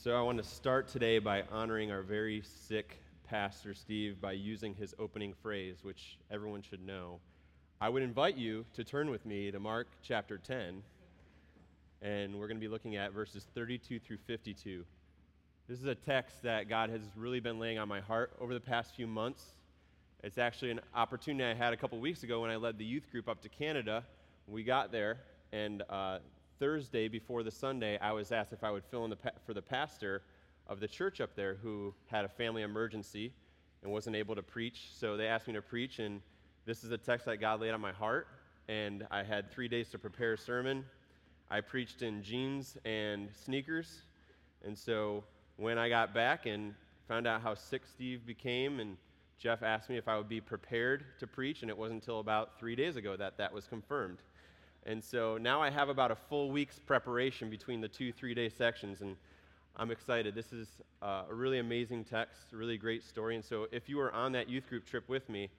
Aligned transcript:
So 0.00 0.16
I 0.16 0.22
want 0.22 0.38
to 0.38 0.44
start 0.44 0.86
today 0.86 1.18
by 1.18 1.42
honoring 1.50 1.90
our 1.90 2.02
very 2.02 2.40
sick 2.68 3.02
pastor, 3.28 3.74
Steve, 3.74 4.20
by 4.20 4.30
using 4.30 4.72
his 4.76 4.94
opening 4.96 5.34
phrase, 5.42 5.78
which 5.82 6.18
everyone 6.30 6.62
should 6.62 6.86
know. 6.86 7.18
I 7.80 7.88
would 7.88 8.04
invite 8.04 8.36
you 8.36 8.64
to 8.74 8.84
turn 8.84 9.10
with 9.10 9.26
me 9.26 9.50
to 9.50 9.58
Mark 9.58 9.88
chapter 10.00 10.38
10, 10.38 10.84
and 12.00 12.38
we're 12.38 12.46
going 12.46 12.58
to 12.58 12.60
be 12.60 12.68
looking 12.68 12.94
at 12.94 13.12
verses 13.12 13.48
32 13.56 13.98
through 13.98 14.18
52. 14.18 14.84
This 15.68 15.80
is 15.80 15.86
a 15.86 15.96
text 15.96 16.44
that 16.44 16.68
God 16.68 16.90
has 16.90 17.02
really 17.16 17.40
been 17.40 17.58
laying 17.58 17.80
on 17.80 17.88
my 17.88 17.98
heart 17.98 18.30
over 18.40 18.54
the 18.54 18.60
past 18.60 18.94
few 18.94 19.08
months. 19.08 19.42
It's 20.22 20.38
actually 20.38 20.70
an 20.70 20.80
opportunity 20.94 21.44
I 21.50 21.54
had 21.54 21.72
a 21.72 21.76
couple 21.76 21.98
weeks 21.98 22.22
ago 22.22 22.40
when 22.42 22.50
I 22.50 22.56
led 22.56 22.78
the 22.78 22.84
youth 22.84 23.10
group 23.10 23.28
up 23.28 23.42
to 23.42 23.48
Canada. 23.48 24.04
We 24.46 24.62
got 24.62 24.92
there, 24.92 25.18
and 25.50 25.82
uh, 25.90 26.20
Thursday 26.58 27.08
before 27.08 27.42
the 27.42 27.50
Sunday, 27.50 27.98
I 27.98 28.12
was 28.12 28.32
asked 28.32 28.52
if 28.52 28.64
I 28.64 28.70
would 28.70 28.84
fill 28.84 29.04
in 29.04 29.10
the 29.10 29.16
pa- 29.16 29.30
for 29.46 29.54
the 29.54 29.62
pastor 29.62 30.22
of 30.66 30.80
the 30.80 30.88
church 30.88 31.20
up 31.20 31.34
there 31.34 31.54
who 31.54 31.94
had 32.06 32.24
a 32.24 32.28
family 32.28 32.62
emergency 32.62 33.32
and 33.82 33.92
wasn't 33.92 34.16
able 34.16 34.34
to 34.34 34.42
preach. 34.42 34.88
So 34.94 35.16
they 35.16 35.26
asked 35.26 35.46
me 35.46 35.54
to 35.54 35.62
preach, 35.62 35.98
and 35.98 36.20
this 36.66 36.84
is 36.84 36.90
a 36.90 36.98
text 36.98 37.26
that 37.26 37.38
God 37.38 37.60
laid 37.60 37.70
on 37.70 37.80
my 37.80 37.92
heart. 37.92 38.28
And 38.68 39.06
I 39.10 39.22
had 39.22 39.50
three 39.50 39.68
days 39.68 39.88
to 39.90 39.98
prepare 39.98 40.34
a 40.34 40.38
sermon. 40.38 40.84
I 41.50 41.60
preached 41.60 42.02
in 42.02 42.22
jeans 42.22 42.76
and 42.84 43.28
sneakers. 43.32 44.02
And 44.64 44.76
so 44.76 45.24
when 45.56 45.78
I 45.78 45.88
got 45.88 46.12
back 46.12 46.46
and 46.46 46.74
found 47.06 47.26
out 47.26 47.40
how 47.40 47.54
sick 47.54 47.82
Steve 47.86 48.26
became, 48.26 48.80
and 48.80 48.96
Jeff 49.38 49.62
asked 49.62 49.88
me 49.88 49.96
if 49.96 50.08
I 50.08 50.18
would 50.18 50.28
be 50.28 50.40
prepared 50.40 51.04
to 51.20 51.26
preach, 51.26 51.62
and 51.62 51.70
it 51.70 51.78
wasn't 51.78 52.02
until 52.02 52.20
about 52.20 52.58
three 52.58 52.76
days 52.76 52.96
ago 52.96 53.16
that 53.16 53.38
that 53.38 53.52
was 53.52 53.66
confirmed. 53.66 54.18
And 54.88 55.04
so 55.04 55.36
now 55.36 55.60
I 55.60 55.68
have 55.68 55.90
about 55.90 56.10
a 56.10 56.16
full 56.16 56.50
week's 56.50 56.78
preparation 56.78 57.50
between 57.50 57.82
the 57.82 57.88
two 57.88 58.10
three 58.10 58.32
day 58.32 58.48
sections, 58.48 59.02
and 59.02 59.16
I'm 59.76 59.90
excited. 59.90 60.34
This 60.34 60.50
is 60.50 60.66
uh, 61.02 61.24
a 61.28 61.34
really 61.34 61.58
amazing 61.58 62.04
text, 62.04 62.54
a 62.54 62.56
really 62.56 62.78
great 62.78 63.04
story. 63.04 63.34
And 63.34 63.44
so 63.44 63.66
if 63.70 63.86
you 63.86 63.98
were 63.98 64.10
on 64.14 64.32
that 64.32 64.48
youth 64.48 64.66
group 64.66 64.86
trip 64.86 65.06
with 65.06 65.28
me, 65.28 65.50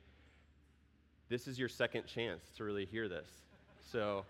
this 1.29 1.47
is 1.47 1.59
your 1.59 1.69
second 1.69 2.07
chance 2.07 2.43
to 2.57 2.63
really 2.63 2.85
hear 2.85 3.07
this. 3.07 3.27
So, 3.91 4.25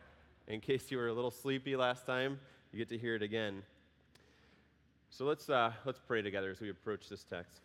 in 0.49 0.59
case 0.59 0.91
you 0.91 0.97
were 0.97 1.07
a 1.07 1.13
little 1.13 1.31
sleepy 1.31 1.77
last 1.77 2.05
time, 2.05 2.37
you 2.73 2.77
get 2.77 2.89
to 2.89 2.97
hear 2.97 3.15
it 3.15 3.21
again. 3.21 3.63
So 5.11 5.23
let's, 5.23 5.49
uh, 5.49 5.71
let's 5.85 5.99
pray 5.99 6.21
together 6.21 6.51
as 6.51 6.59
we 6.59 6.69
approach 6.69 7.07
this 7.07 7.23
text. 7.23 7.61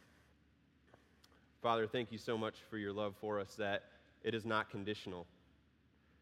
Father, 1.60 1.88
thank 1.88 2.12
you 2.12 2.18
so 2.18 2.38
much 2.38 2.54
for 2.70 2.78
your 2.78 2.92
love 2.92 3.16
for 3.20 3.40
us 3.40 3.56
that 3.56 3.86
it 4.22 4.34
is 4.34 4.44
not 4.44 4.70
conditional. 4.70 5.26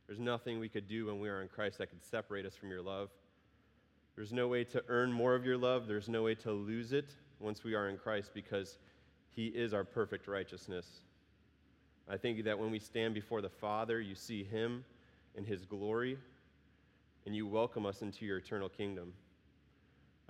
There's 0.07 0.19
nothing 0.19 0.59
we 0.59 0.69
could 0.69 0.89
do 0.89 1.07
when 1.07 1.21
we 1.21 1.29
are 1.29 1.43
in 1.43 1.49
Christ 1.49 1.79
that 1.79 1.89
could 1.89 2.03
separate 2.03 2.45
us 2.45 2.55
from 2.55 2.71
your 2.71 2.83
love. 2.83 3.11
There's 4.17 4.33
no 4.33 4.49
way 4.49 4.65
to 4.65 4.83
earn 4.89 5.13
more 5.13 5.35
of 5.35 5.45
your 5.45 5.57
love. 5.57 5.87
There's 5.87 6.09
no 6.09 6.23
way 6.23 6.35
to 6.37 6.53
lose 6.53 6.93
it 6.93 7.15
once 7.41 7.65
we 7.65 7.75
are 7.75 7.89
in 7.89 7.97
Christ 7.97 8.33
because 8.35 8.79
he 9.31 9.47
is 9.47 9.73
our 9.73 9.85
perfect 9.85 10.29
righteousness. 10.29 10.87
I 12.09 12.17
thank 12.17 12.37
you 12.37 12.43
that 12.43 12.59
when 12.59 12.71
we 12.71 12.79
stand 12.79 13.15
before 13.15 13.41
the 13.41 13.49
Father, 13.49 14.01
you 14.01 14.15
see 14.15 14.45
him 14.45 14.85
in 15.35 15.45
his 15.45 15.65
glory 15.65 16.19
and 17.25 17.35
you 17.35 17.47
welcome 17.47 17.87
us 17.87 18.03
into 18.03 18.27
your 18.27 18.39
eternal 18.39 18.69
kingdom. 18.69 19.13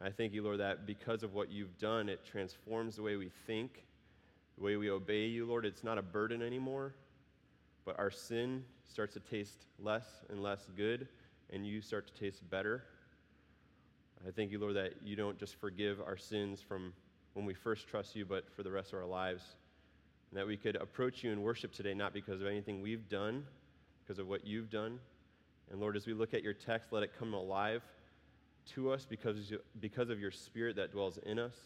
I 0.00 0.10
thank 0.10 0.32
you, 0.32 0.42
Lord, 0.42 0.60
that 0.60 0.86
because 0.86 1.22
of 1.22 1.32
what 1.32 1.50
you've 1.50 1.78
done, 1.78 2.08
it 2.08 2.24
transforms 2.24 2.96
the 2.96 3.02
way 3.02 3.16
we 3.16 3.30
think, 3.46 3.84
the 4.58 4.64
way 4.64 4.76
we 4.76 4.90
obey 4.90 5.26
you, 5.26 5.46
Lord. 5.46 5.64
It's 5.64 5.84
not 5.84 5.98
a 5.98 6.02
burden 6.02 6.42
anymore, 6.42 6.94
but 7.84 7.98
our 7.98 8.10
sin 8.10 8.64
starts 8.84 9.14
to 9.14 9.20
taste 9.20 9.66
less 9.78 10.06
and 10.28 10.42
less 10.42 10.68
good, 10.76 11.08
and 11.50 11.66
you 11.66 11.80
start 11.80 12.06
to 12.06 12.20
taste 12.20 12.48
better. 12.50 12.84
I 14.26 14.30
thank 14.30 14.52
you, 14.52 14.58
Lord, 14.58 14.76
that 14.76 14.94
you 15.02 15.16
don't 15.16 15.38
just 15.38 15.56
forgive 15.56 16.00
our 16.00 16.16
sins 16.16 16.60
from 16.60 16.92
when 17.34 17.44
we 17.44 17.54
first 17.54 17.88
trust 17.88 18.14
you, 18.14 18.24
but 18.24 18.50
for 18.54 18.62
the 18.62 18.70
rest 18.70 18.92
of 18.92 18.98
our 19.00 19.06
lives. 19.06 19.42
And 20.30 20.38
that 20.38 20.46
we 20.46 20.56
could 20.56 20.76
approach 20.76 21.24
you 21.24 21.32
in 21.32 21.42
worship 21.42 21.72
today, 21.72 21.92
not 21.92 22.14
because 22.14 22.40
of 22.40 22.46
anything 22.46 22.80
we've 22.80 23.08
done, 23.08 23.44
because 24.02 24.18
of 24.18 24.28
what 24.28 24.46
you've 24.46 24.70
done. 24.70 24.98
And 25.70 25.80
Lord, 25.80 25.96
as 25.96 26.06
we 26.06 26.14
look 26.14 26.34
at 26.34 26.42
your 26.42 26.54
text, 26.54 26.92
let 26.92 27.02
it 27.02 27.12
come 27.18 27.34
alive 27.34 27.82
to 28.74 28.92
us 28.92 29.04
because, 29.08 29.52
because 29.80 30.08
of 30.08 30.20
your 30.20 30.30
spirit 30.30 30.76
that 30.76 30.92
dwells 30.92 31.18
in 31.24 31.38
us. 31.38 31.56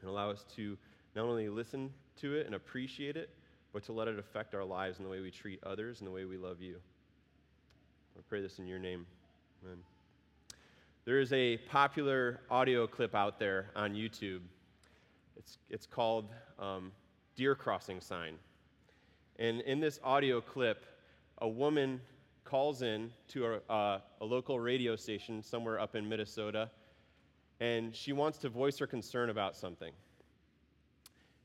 And 0.00 0.10
allow 0.10 0.30
us 0.30 0.44
to 0.56 0.76
not 1.16 1.24
only 1.24 1.48
listen 1.48 1.90
to 2.20 2.34
it 2.34 2.46
and 2.46 2.54
appreciate 2.54 3.16
it, 3.16 3.30
but 3.74 3.82
to 3.82 3.92
let 3.92 4.06
it 4.06 4.18
affect 4.20 4.54
our 4.54 4.64
lives 4.64 4.98
in 4.98 5.04
the 5.04 5.10
way 5.10 5.20
we 5.20 5.32
treat 5.32 5.58
others 5.64 6.00
and 6.00 6.06
the 6.06 6.12
way 6.12 6.24
we 6.24 6.38
love 6.38 6.62
you. 6.62 6.76
I 8.16 8.22
pray 8.28 8.40
this 8.40 8.60
in 8.60 8.68
your 8.68 8.78
name. 8.78 9.04
Amen. 9.64 9.78
There 11.04 11.18
is 11.18 11.32
a 11.32 11.56
popular 11.68 12.40
audio 12.50 12.86
clip 12.86 13.16
out 13.16 13.40
there 13.40 13.66
on 13.74 13.92
YouTube. 13.92 14.42
It's, 15.36 15.58
it's 15.68 15.86
called 15.86 16.30
um, 16.58 16.92
Deer 17.34 17.56
Crossing 17.56 18.00
Sign. 18.00 18.36
And 19.40 19.60
in 19.62 19.80
this 19.80 19.98
audio 20.04 20.40
clip, 20.40 20.86
a 21.38 21.48
woman 21.48 22.00
calls 22.44 22.82
in 22.82 23.10
to 23.28 23.46
a, 23.68 23.72
uh, 23.72 23.98
a 24.20 24.24
local 24.24 24.60
radio 24.60 24.94
station 24.94 25.42
somewhere 25.42 25.80
up 25.80 25.96
in 25.96 26.08
Minnesota, 26.08 26.70
and 27.58 27.94
she 27.94 28.12
wants 28.12 28.38
to 28.38 28.48
voice 28.48 28.78
her 28.78 28.86
concern 28.86 29.30
about 29.30 29.56
something. 29.56 29.92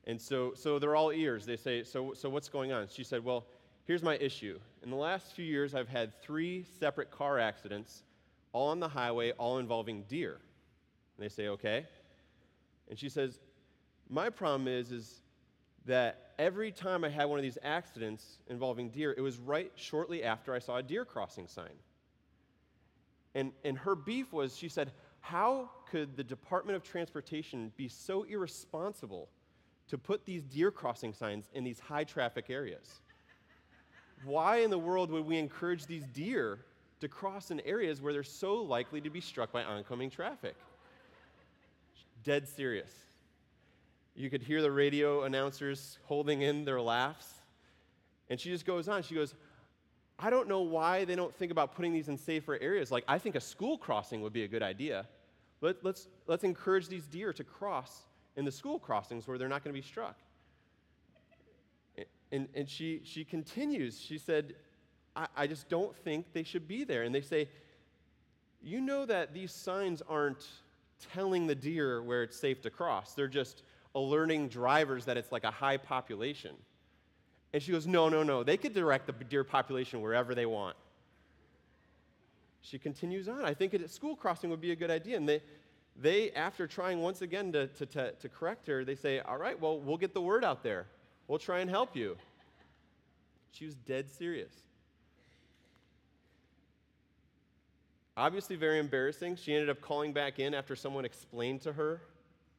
And 0.10 0.20
so, 0.20 0.54
so 0.56 0.80
they're 0.80 0.96
all 0.96 1.12
ears. 1.12 1.46
They 1.46 1.56
say, 1.56 1.84
so, 1.84 2.16
so 2.16 2.30
what's 2.30 2.50
going 2.50 2.72
on? 2.72 2.88
She 2.90 3.04
said, 3.04 3.24
Well, 3.24 3.46
here's 3.86 4.02
my 4.02 4.18
issue. 4.18 4.58
In 4.82 4.90
the 4.90 4.96
last 4.96 5.34
few 5.34 5.46
years, 5.46 5.76
I've 5.76 5.88
had 5.88 6.20
three 6.24 6.66
separate 6.80 7.12
car 7.12 7.38
accidents, 7.38 8.02
all 8.52 8.70
on 8.70 8.80
the 8.80 8.88
highway, 8.88 9.34
all 9.34 9.60
involving 9.60 10.02
deer. 10.10 10.40
And 11.16 11.24
they 11.24 11.30
say, 11.30 11.50
Okay. 11.50 11.86
And 12.90 12.98
she 12.98 13.08
says, 13.08 13.38
My 14.10 14.32
problem 14.32 14.68
is, 14.68 14.92
is 14.92 15.22
that 15.86 16.32
every 16.40 16.72
time 16.72 17.04
I 17.04 17.10
had 17.10 17.26
one 17.26 17.38
of 17.38 17.44
these 17.44 17.60
accidents 17.62 18.40
involving 18.48 18.90
deer, 18.90 19.14
it 19.16 19.22
was 19.22 19.38
right 19.38 19.72
shortly 19.76 20.24
after 20.24 20.56
I 20.56 20.60
saw 20.60 20.78
a 20.78 20.84
deer 20.84 21.06
crossing 21.06 21.48
sign. 21.48 21.78
And, 23.36 23.52
and 23.64 23.78
her 23.78 23.94
beef 23.94 24.34
was, 24.34 24.58
she 24.58 24.70
said, 24.70 24.92
How 25.20 25.70
could 25.92 26.18
the 26.18 26.24
Department 26.24 26.78
of 26.78 26.82
Transportation 26.82 27.72
be 27.78 27.88
so 27.88 28.24
irresponsible? 28.24 29.30
To 29.90 29.98
put 29.98 30.26
these 30.26 30.44
deer 30.44 30.72
crossing 30.72 31.14
signs 31.14 31.50
in 31.54 31.64
these 31.64 31.80
high 31.80 32.04
traffic 32.04 32.46
areas? 32.50 33.02
Why 34.24 34.58
in 34.58 34.70
the 34.70 34.78
world 34.78 35.12
would 35.12 35.26
we 35.26 35.38
encourage 35.38 35.86
these 35.86 36.06
deer 36.08 36.60
to 37.00 37.08
cross 37.08 37.52
in 37.52 37.60
areas 37.62 38.02
where 38.02 38.14
they're 38.14 38.24
so 38.24 38.56
likely 38.56 39.02
to 39.02 39.10
be 39.10 39.22
struck 39.22 39.52
by 39.52 39.64
oncoming 39.64 40.10
traffic? 40.10 40.56
Dead 42.24 42.48
serious. 42.48 42.92
You 44.16 44.30
could 44.30 44.44
hear 44.44 44.62
the 44.62 44.72
radio 44.72 45.24
announcers 45.24 45.98
holding 46.04 46.42
in 46.42 46.66
their 46.66 46.82
laughs. 46.82 47.34
And 48.30 48.40
she 48.40 48.50
just 48.50 48.66
goes 48.66 48.90
on. 48.90 49.02
She 49.02 49.16
goes, 49.16 49.34
I 50.20 50.30
don't 50.30 50.50
know 50.50 50.60
why 50.60 51.06
they 51.06 51.16
don't 51.16 51.34
think 51.34 51.52
about 51.52 51.74
putting 51.74 51.94
these 51.94 52.10
in 52.10 52.18
safer 52.18 52.58
areas. 52.60 52.92
Like, 52.92 53.06
I 53.08 53.18
think 53.18 53.36
a 53.36 53.42
school 53.42 53.78
crossing 53.78 54.22
would 54.22 54.34
be 54.34 54.44
a 54.44 54.48
good 54.48 54.62
idea. 54.62 55.08
Let, 55.62 55.78
us 55.78 55.82
let's, 55.84 56.08
let's 56.28 56.44
encourage 56.44 56.90
these 56.90 57.08
deer 57.08 57.32
to 57.32 57.44
cross 57.44 58.04
in 58.36 58.46
the 58.46 58.52
school 58.52 58.80
crossings 58.80 59.28
where 59.28 59.38
they're 59.38 59.50
not 59.50 59.64
going 59.64 59.74
to 59.74 59.82
be 59.82 59.86
struck. 59.86 60.18
And, 62.32 62.48
and 62.54 62.70
she, 62.70 63.02
she 63.04 63.24
continues. 63.24 64.00
She 64.00 64.18
said, 64.18 64.56
I, 65.16 65.28
I 65.36 65.48
just 65.48 65.68
don't 65.70 65.96
think 65.96 66.32
they 66.34 66.44
should 66.44 66.68
be 66.68 66.84
there. 66.84 67.04
And 67.04 67.14
they 67.14 67.22
say, 67.22 67.50
You 68.62 68.82
know 68.82 69.06
that 69.06 69.34
these 69.34 69.52
signs 69.52 70.02
aren't 70.08 70.48
telling 71.14 71.48
the 71.48 71.56
deer 71.56 72.04
where 72.04 72.24
it's 72.24 72.38
safe 72.38 72.62
to 72.62 72.70
cross, 72.70 73.14
they're 73.14 73.28
just 73.28 73.64
alerting 73.96 74.48
drivers 74.48 75.06
that 75.06 75.18
it's 75.18 75.32
like 75.32 75.44
a 75.44 75.52
high 75.52 75.78
population. 75.78 76.56
And 77.52 77.64
she 77.64 77.72
goes, 77.72 77.88
No, 77.88 78.10
no, 78.10 78.22
no. 78.24 78.44
They 78.44 78.58
could 78.58 78.74
direct 78.74 79.08
the 79.08 79.14
deer 79.14 79.44
population 79.44 80.02
wherever 80.02 80.36
they 80.36 80.46
want. 80.46 80.76
She 82.62 82.78
continues 82.78 83.28
on. 83.28 83.46
I 83.46 83.54
think 83.54 83.74
a 83.74 83.88
school 83.88 84.16
crossing 84.16 84.50
would 84.50 84.62
be 84.62 84.72
a 84.72 84.76
good 84.76 84.92
idea. 84.92 85.18
And 85.18 85.28
they, 85.28 85.42
they, 86.02 86.32
after 86.32 86.66
trying 86.66 87.02
once 87.02 87.22
again 87.22 87.52
to, 87.52 87.68
to, 87.68 87.86
to, 87.86 88.12
to, 88.14 88.30
correct 88.30 88.68
her, 88.68 88.86
they 88.86 88.96
say, 88.96 89.20
All 89.20 89.38
right, 89.38 89.60
well, 89.60 89.80
we'll 89.80 89.98
get 89.98 90.14
the 90.14 90.22
word 90.22 90.46
out 90.46 90.64
there. 90.64 90.88
We'll 91.28 91.40
try 91.40 91.60
and 91.60 91.70
help 91.70 91.96
you. 91.96 92.18
She 93.52 93.66
was 93.66 93.76
dead 93.76 94.10
serious. 94.10 94.54
Obviously, 98.16 98.56
very 98.56 98.80
embarrassing. 98.80 99.36
She 99.36 99.54
ended 99.54 99.70
up 99.70 99.82
calling 99.82 100.14
back 100.14 100.40
in 100.40 100.54
after 100.54 100.76
someone 100.76 101.06
explained 101.06 101.62
to 101.62 101.74
her 101.74 102.02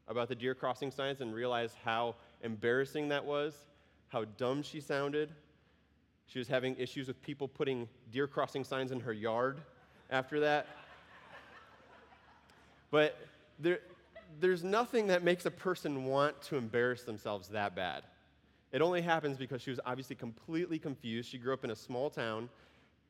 about 0.08 0.28
the 0.28 0.34
deer 0.34 0.54
crossing 0.54 0.90
signs 0.90 1.20
and 1.20 1.34
realized 1.34 1.76
how 1.84 2.16
embarrassing 2.42 3.08
that 3.08 3.24
was, 3.24 3.54
how 4.08 4.24
dumb 4.36 4.62
she 4.62 4.80
sounded. 4.80 5.30
She 6.26 6.38
was 6.38 6.48
having 6.48 6.76
issues 6.76 7.08
with 7.08 7.20
people 7.22 7.48
putting 7.48 7.88
deer 8.10 8.26
crossing 8.26 8.64
signs 8.64 8.92
in 8.92 9.00
her 9.00 9.12
yard 9.12 9.60
after 10.10 10.40
that. 10.40 10.66
But 12.90 13.16
there, 13.60 13.80
there's 14.40 14.64
nothing 14.64 15.08
that 15.08 15.22
makes 15.22 15.46
a 15.46 15.50
person 15.50 16.04
want 16.04 16.40
to 16.42 16.56
embarrass 16.56 17.02
themselves 17.02 17.48
that 17.48 17.74
bad. 17.74 18.04
It 18.72 18.82
only 18.82 19.02
happens 19.02 19.36
because 19.36 19.62
she 19.62 19.70
was 19.70 19.80
obviously 19.84 20.16
completely 20.16 20.78
confused. 20.78 21.28
She 21.28 21.38
grew 21.38 21.52
up 21.52 21.64
in 21.64 21.70
a 21.70 21.76
small 21.76 22.08
town. 22.08 22.48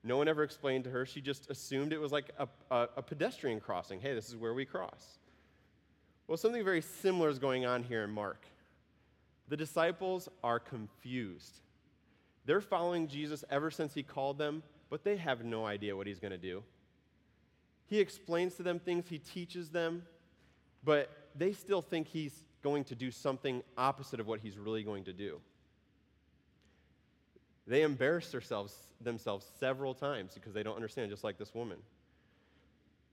No 0.03 0.17
one 0.17 0.29
ever 0.29 0.43
explained 0.43 0.85
to 0.85 0.91
her. 0.91 1.05
She 1.05 1.21
just 1.21 1.51
assumed 1.51 1.93
it 1.93 2.01
was 2.01 2.13
like 2.13 2.31
a, 2.39 2.49
a, 2.71 2.89
a 2.97 3.03
pedestrian 3.03 3.61
crossing. 3.61 4.01
Hey, 4.01 4.15
this 4.15 4.29
is 4.29 4.37
where 4.37 4.55
we 4.55 4.65
cross. 4.65 5.19
Well, 6.27 6.39
something 6.39 6.65
very 6.65 6.81
similar 6.81 7.29
is 7.29 7.39
going 7.39 7.67
on 7.67 7.83
here 7.83 8.05
in 8.05 8.11
Mark. 8.11 8.47
The 9.49 9.57
disciples 9.57 10.29
are 10.43 10.59
confused. 10.59 11.61
They're 12.47 12.61
following 12.61 13.09
Jesus 13.09 13.45
ever 13.51 13.71
since 13.71 13.93
he 13.93 14.03
called 14.03 14.39
them, 14.39 14.63
but 14.89 15.05
they 15.05 15.17
have 15.17 15.45
no 15.45 15.67
idea 15.67 15.95
what 15.95 16.07
he's 16.07 16.21
going 16.21 16.33
to 16.33 16.39
do. 16.39 16.63
He 17.87 17.99
explains 17.99 18.55
to 18.55 18.63
them 18.63 18.79
things, 18.79 19.09
he 19.09 19.19
teaches 19.19 19.71
them, 19.71 20.05
but 20.85 21.11
they 21.37 21.53
still 21.53 21.83
think 21.83 22.07
he's 22.07 22.45
going 22.63 22.85
to 22.85 22.95
do 22.95 23.11
something 23.11 23.63
opposite 23.77 24.21
of 24.21 24.27
what 24.27 24.41
he's 24.41 24.59
really 24.59 24.83
going 24.83 25.05
to 25.05 25.13
do. 25.13 25.41
They 27.67 27.83
embarrass 27.83 28.31
themselves, 28.31 28.75
themselves 29.01 29.47
several 29.59 29.95
times 29.95 30.35
because 30.35 30.53
they 30.53 30.63
don't 30.63 30.75
understand, 30.75 31.11
just 31.11 31.25
like 31.25 31.39
this 31.39 31.55
woman. 31.55 31.79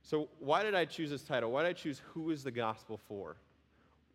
So, 0.02 0.30
why 0.40 0.64
did 0.64 0.74
I 0.74 0.86
choose 0.86 1.10
this 1.10 1.24
title? 1.24 1.52
Why 1.52 1.64
did 1.64 1.69
I 1.69 1.74
choose 1.74 2.02
Who 2.14 2.31
is 2.31 2.44
the 2.44 2.52
Gospel 2.52 3.00
for? 3.08 3.38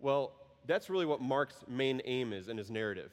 Well, 0.00 0.32
that's 0.66 0.90
really 0.90 1.06
what 1.06 1.20
Mark's 1.20 1.64
main 1.68 2.00
aim 2.04 2.32
is 2.32 2.48
in 2.48 2.56
his 2.56 2.70
narrative. 2.70 3.12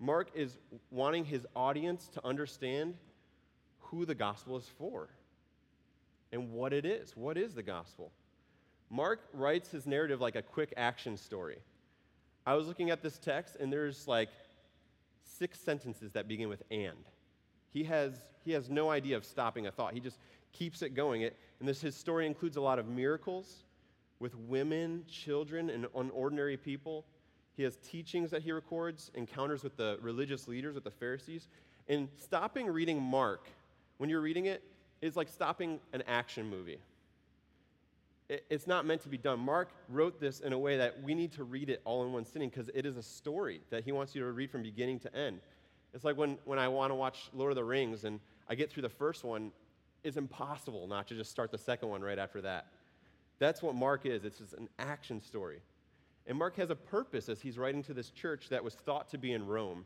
Mark 0.00 0.30
is 0.34 0.58
wanting 0.90 1.24
his 1.24 1.46
audience 1.54 2.08
to 2.08 2.26
understand 2.26 2.94
who 3.80 4.04
the 4.04 4.14
gospel 4.14 4.56
is 4.56 4.68
for 4.78 5.08
and 6.32 6.52
what 6.52 6.72
it 6.72 6.84
is. 6.84 7.16
What 7.16 7.38
is 7.38 7.54
the 7.54 7.62
gospel? 7.62 8.10
Mark 8.90 9.20
writes 9.32 9.70
his 9.70 9.86
narrative 9.86 10.20
like 10.20 10.36
a 10.36 10.42
quick 10.42 10.72
action 10.76 11.16
story. 11.16 11.58
I 12.46 12.54
was 12.54 12.66
looking 12.66 12.90
at 12.90 13.02
this 13.02 13.18
text, 13.18 13.56
and 13.58 13.72
there's 13.72 14.06
like 14.06 14.28
six 15.24 15.58
sentences 15.58 16.12
that 16.12 16.28
begin 16.28 16.48
with 16.48 16.62
and. 16.70 17.04
He 17.72 17.84
has, 17.84 18.14
he 18.44 18.52
has 18.52 18.70
no 18.70 18.90
idea 18.90 19.16
of 19.16 19.24
stopping 19.24 19.66
a 19.66 19.70
thought. 19.70 19.94
He 19.94 20.00
just 20.00 20.18
keeps 20.52 20.82
it 20.82 20.94
going. 20.94 21.22
It, 21.22 21.36
and 21.58 21.68
this, 21.68 21.80
his 21.80 21.96
story 21.96 22.26
includes 22.26 22.56
a 22.56 22.60
lot 22.60 22.78
of 22.78 22.86
miracles 22.86 23.64
with 24.20 24.34
women, 24.36 25.04
children, 25.08 25.70
and 25.70 25.86
unordinary 25.86 26.60
people. 26.60 27.04
He 27.56 27.62
has 27.62 27.76
teachings 27.76 28.30
that 28.30 28.42
he 28.42 28.52
records, 28.52 29.10
encounters 29.14 29.62
with 29.62 29.76
the 29.76 29.98
religious 30.00 30.46
leaders, 30.46 30.74
with 30.74 30.84
the 30.84 30.90
Pharisees. 30.90 31.48
And 31.88 32.08
stopping 32.16 32.66
reading 32.66 33.00
Mark, 33.00 33.48
when 33.98 34.08
you're 34.10 34.20
reading 34.20 34.46
it, 34.46 34.62
is 35.02 35.16
like 35.16 35.28
stopping 35.28 35.80
an 35.92 36.02
action 36.06 36.48
movie. 36.48 36.78
It's 38.50 38.66
not 38.66 38.86
meant 38.86 39.02
to 39.02 39.08
be 39.08 39.18
done. 39.18 39.40
Mark 39.40 39.70
wrote 39.88 40.20
this 40.20 40.40
in 40.40 40.52
a 40.52 40.58
way 40.58 40.76
that 40.76 41.02
we 41.02 41.14
need 41.14 41.32
to 41.32 41.44
read 41.44 41.68
it 41.68 41.80
all 41.84 42.04
in 42.04 42.12
one 42.12 42.24
sitting 42.24 42.48
because 42.48 42.70
it 42.74 42.86
is 42.86 42.96
a 42.96 43.02
story 43.02 43.60
that 43.70 43.84
he 43.84 43.92
wants 43.92 44.14
you 44.14 44.22
to 44.22 44.32
read 44.32 44.50
from 44.50 44.62
beginning 44.62 44.98
to 45.00 45.14
end. 45.14 45.40
It's 45.92 46.04
like 46.04 46.16
when, 46.16 46.38
when 46.44 46.58
I 46.58 46.68
want 46.68 46.90
to 46.90 46.94
watch 46.94 47.30
Lord 47.32 47.52
of 47.52 47.56
the 47.56 47.64
Rings 47.64 48.04
and 48.04 48.20
I 48.48 48.54
get 48.54 48.70
through 48.70 48.82
the 48.82 48.88
first 48.88 49.24
one, 49.24 49.52
it's 50.02 50.16
impossible 50.16 50.86
not 50.86 51.08
to 51.08 51.14
just 51.14 51.30
start 51.30 51.50
the 51.50 51.58
second 51.58 51.88
one 51.88 52.02
right 52.02 52.18
after 52.18 52.40
that. 52.42 52.66
That's 53.38 53.62
what 53.62 53.74
Mark 53.74 54.06
is. 54.06 54.24
It's 54.24 54.38
just 54.38 54.52
an 54.54 54.68
action 54.78 55.20
story. 55.20 55.60
And 56.26 56.38
Mark 56.38 56.56
has 56.56 56.70
a 56.70 56.76
purpose 56.76 57.28
as 57.28 57.40
he's 57.40 57.58
writing 57.58 57.82
to 57.84 57.94
this 57.94 58.10
church 58.10 58.48
that 58.48 58.62
was 58.62 58.74
thought 58.74 59.08
to 59.10 59.18
be 59.18 59.32
in 59.32 59.46
Rome. 59.46 59.84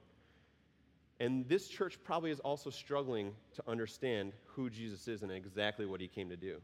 And 1.21 1.49
this 1.49 1.69
church 1.69 1.99
probably 2.05 2.31
is 2.31 2.41
also 2.41 2.71
struggling 2.71 3.33
to 3.55 3.63
understand 3.67 4.33
who 4.47 4.71
Jesus 4.71 5.09
is 5.09 5.23
and 5.23 5.33
exactly 5.33 5.85
what 5.85 6.01
he 6.01 6.07
came 6.07 6.29
to 6.29 6.37
do. 6.37 6.61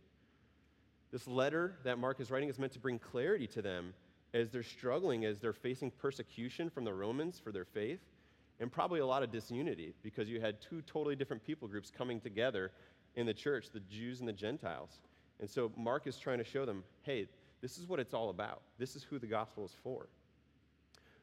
This 1.14 1.28
letter 1.28 1.76
that 1.84 2.00
Mark 2.00 2.18
is 2.18 2.32
writing 2.32 2.48
is 2.48 2.58
meant 2.58 2.72
to 2.72 2.80
bring 2.80 2.98
clarity 2.98 3.46
to 3.46 3.62
them 3.62 3.94
as 4.32 4.50
they're 4.50 4.64
struggling, 4.64 5.24
as 5.24 5.38
they're 5.38 5.52
facing 5.52 5.92
persecution 5.92 6.68
from 6.68 6.82
the 6.82 6.92
Romans 6.92 7.38
for 7.38 7.52
their 7.52 7.64
faith, 7.64 8.00
and 8.58 8.72
probably 8.72 8.98
a 8.98 9.06
lot 9.06 9.22
of 9.22 9.30
disunity 9.30 9.94
because 10.02 10.28
you 10.28 10.40
had 10.40 10.60
two 10.60 10.82
totally 10.82 11.14
different 11.14 11.44
people 11.46 11.68
groups 11.68 11.88
coming 11.88 12.18
together 12.18 12.72
in 13.14 13.26
the 13.26 13.32
church 13.32 13.70
the 13.72 13.78
Jews 13.78 14.18
and 14.18 14.28
the 14.28 14.32
Gentiles. 14.32 14.98
And 15.38 15.48
so 15.48 15.70
Mark 15.76 16.08
is 16.08 16.18
trying 16.18 16.38
to 16.38 16.44
show 16.44 16.66
them 16.66 16.82
hey, 17.02 17.28
this 17.62 17.78
is 17.78 17.86
what 17.86 18.00
it's 18.00 18.12
all 18.12 18.30
about. 18.30 18.62
This 18.78 18.96
is 18.96 19.04
who 19.04 19.20
the 19.20 19.28
gospel 19.28 19.64
is 19.64 19.76
for. 19.84 20.08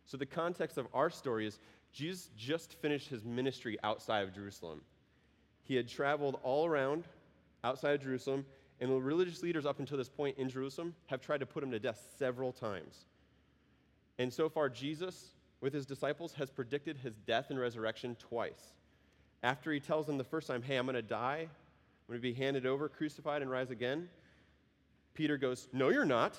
So, 0.05 0.15
the 0.15 0.25
context 0.25 0.77
of 0.77 0.87
our 0.93 1.09
story 1.09 1.47
is 1.47 1.59
Jesus 1.91 2.29
just 2.37 2.75
finished 2.75 3.09
his 3.09 3.25
ministry 3.25 3.77
outside 3.83 4.23
of 4.23 4.33
Jerusalem. 4.33 4.83
He 5.65 5.75
had 5.75 5.89
traveled 5.89 6.39
all 6.43 6.65
around 6.65 7.03
outside 7.65 7.95
of 7.95 8.01
Jerusalem, 8.01 8.45
and 8.81 8.91
the 8.91 8.99
religious 8.99 9.43
leaders 9.43 9.65
up 9.65 9.79
until 9.79 9.97
this 9.97 10.09
point 10.09 10.37
in 10.39 10.49
Jerusalem 10.49 10.95
have 11.05 11.21
tried 11.21 11.39
to 11.39 11.45
put 11.45 11.63
him 11.63 11.71
to 11.71 11.79
death 11.79 12.03
several 12.17 12.51
times. 12.51 13.05
And 14.17 14.33
so 14.33 14.49
far, 14.49 14.69
Jesus, 14.69 15.35
with 15.61 15.71
his 15.71 15.85
disciples, 15.85 16.33
has 16.33 16.49
predicted 16.49 16.97
his 16.97 17.15
death 17.15 17.51
and 17.51 17.59
resurrection 17.59 18.17
twice. 18.19 18.73
After 19.43 19.71
he 19.71 19.79
tells 19.79 20.07
them 20.07 20.17
the 20.17 20.23
first 20.23 20.47
time, 20.47 20.63
hey, 20.63 20.77
I'm 20.77 20.85
going 20.85 20.95
to 20.95 21.03
die, 21.03 21.41
I'm 21.41 22.07
going 22.07 22.19
to 22.19 22.21
be 22.21 22.33
handed 22.33 22.65
over, 22.65 22.89
crucified, 22.89 23.43
and 23.43 23.49
rise 23.49 23.69
again, 23.69 24.09
Peter 25.13 25.37
goes, 25.37 25.67
No, 25.71 25.89
you're 25.89 26.05
not. 26.05 26.35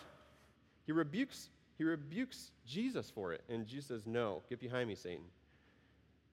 He 0.85 0.93
rebukes, 0.93 1.49
he 1.79 1.85
rebukes 1.85 2.51
Jesus 2.67 3.11
for 3.11 3.33
it. 3.33 3.43
And 3.49 3.67
Jesus 3.67 3.87
says, 3.87 4.07
No, 4.07 4.43
get 4.49 4.61
behind 4.61 4.89
me, 4.89 4.97
Satan. 4.97 5.25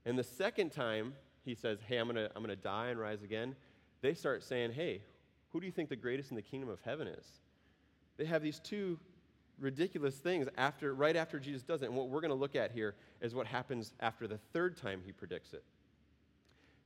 And 0.05 0.17
the 0.17 0.23
second 0.23 0.71
time 0.71 1.13
he 1.45 1.53
says, 1.53 1.79
Hey, 1.87 1.97
I'm 1.97 2.07
going 2.07 2.15
to 2.15 2.31
I'm 2.35 2.43
going 2.43 2.55
to 2.55 2.61
die 2.61 2.87
and 2.87 2.99
rise 2.99 3.21
again, 3.21 3.55
they 4.01 4.13
start 4.13 4.43
saying, 4.43 4.71
Hey, 4.71 5.01
who 5.51 5.59
do 5.59 5.65
you 5.65 5.71
think 5.71 5.89
the 5.89 5.95
greatest 5.95 6.29
in 6.29 6.35
the 6.35 6.41
kingdom 6.41 6.69
of 6.69 6.79
heaven 6.81 7.07
is? 7.07 7.25
They 8.17 8.25
have 8.25 8.41
these 8.41 8.59
two 8.59 8.99
ridiculous 9.59 10.15
things 10.15 10.47
after, 10.57 10.93
right 10.93 11.15
after 11.15 11.39
Jesus 11.39 11.63
does 11.63 11.81
it. 11.81 11.87
And 11.87 11.95
what 11.95 12.09
we're 12.09 12.21
going 12.21 12.29
to 12.29 12.35
look 12.35 12.55
at 12.55 12.71
here 12.71 12.95
is 13.21 13.35
what 13.35 13.47
happens 13.47 13.93
after 13.99 14.27
the 14.27 14.37
third 14.53 14.77
time 14.77 15.01
he 15.05 15.11
predicts 15.11 15.53
it. 15.53 15.63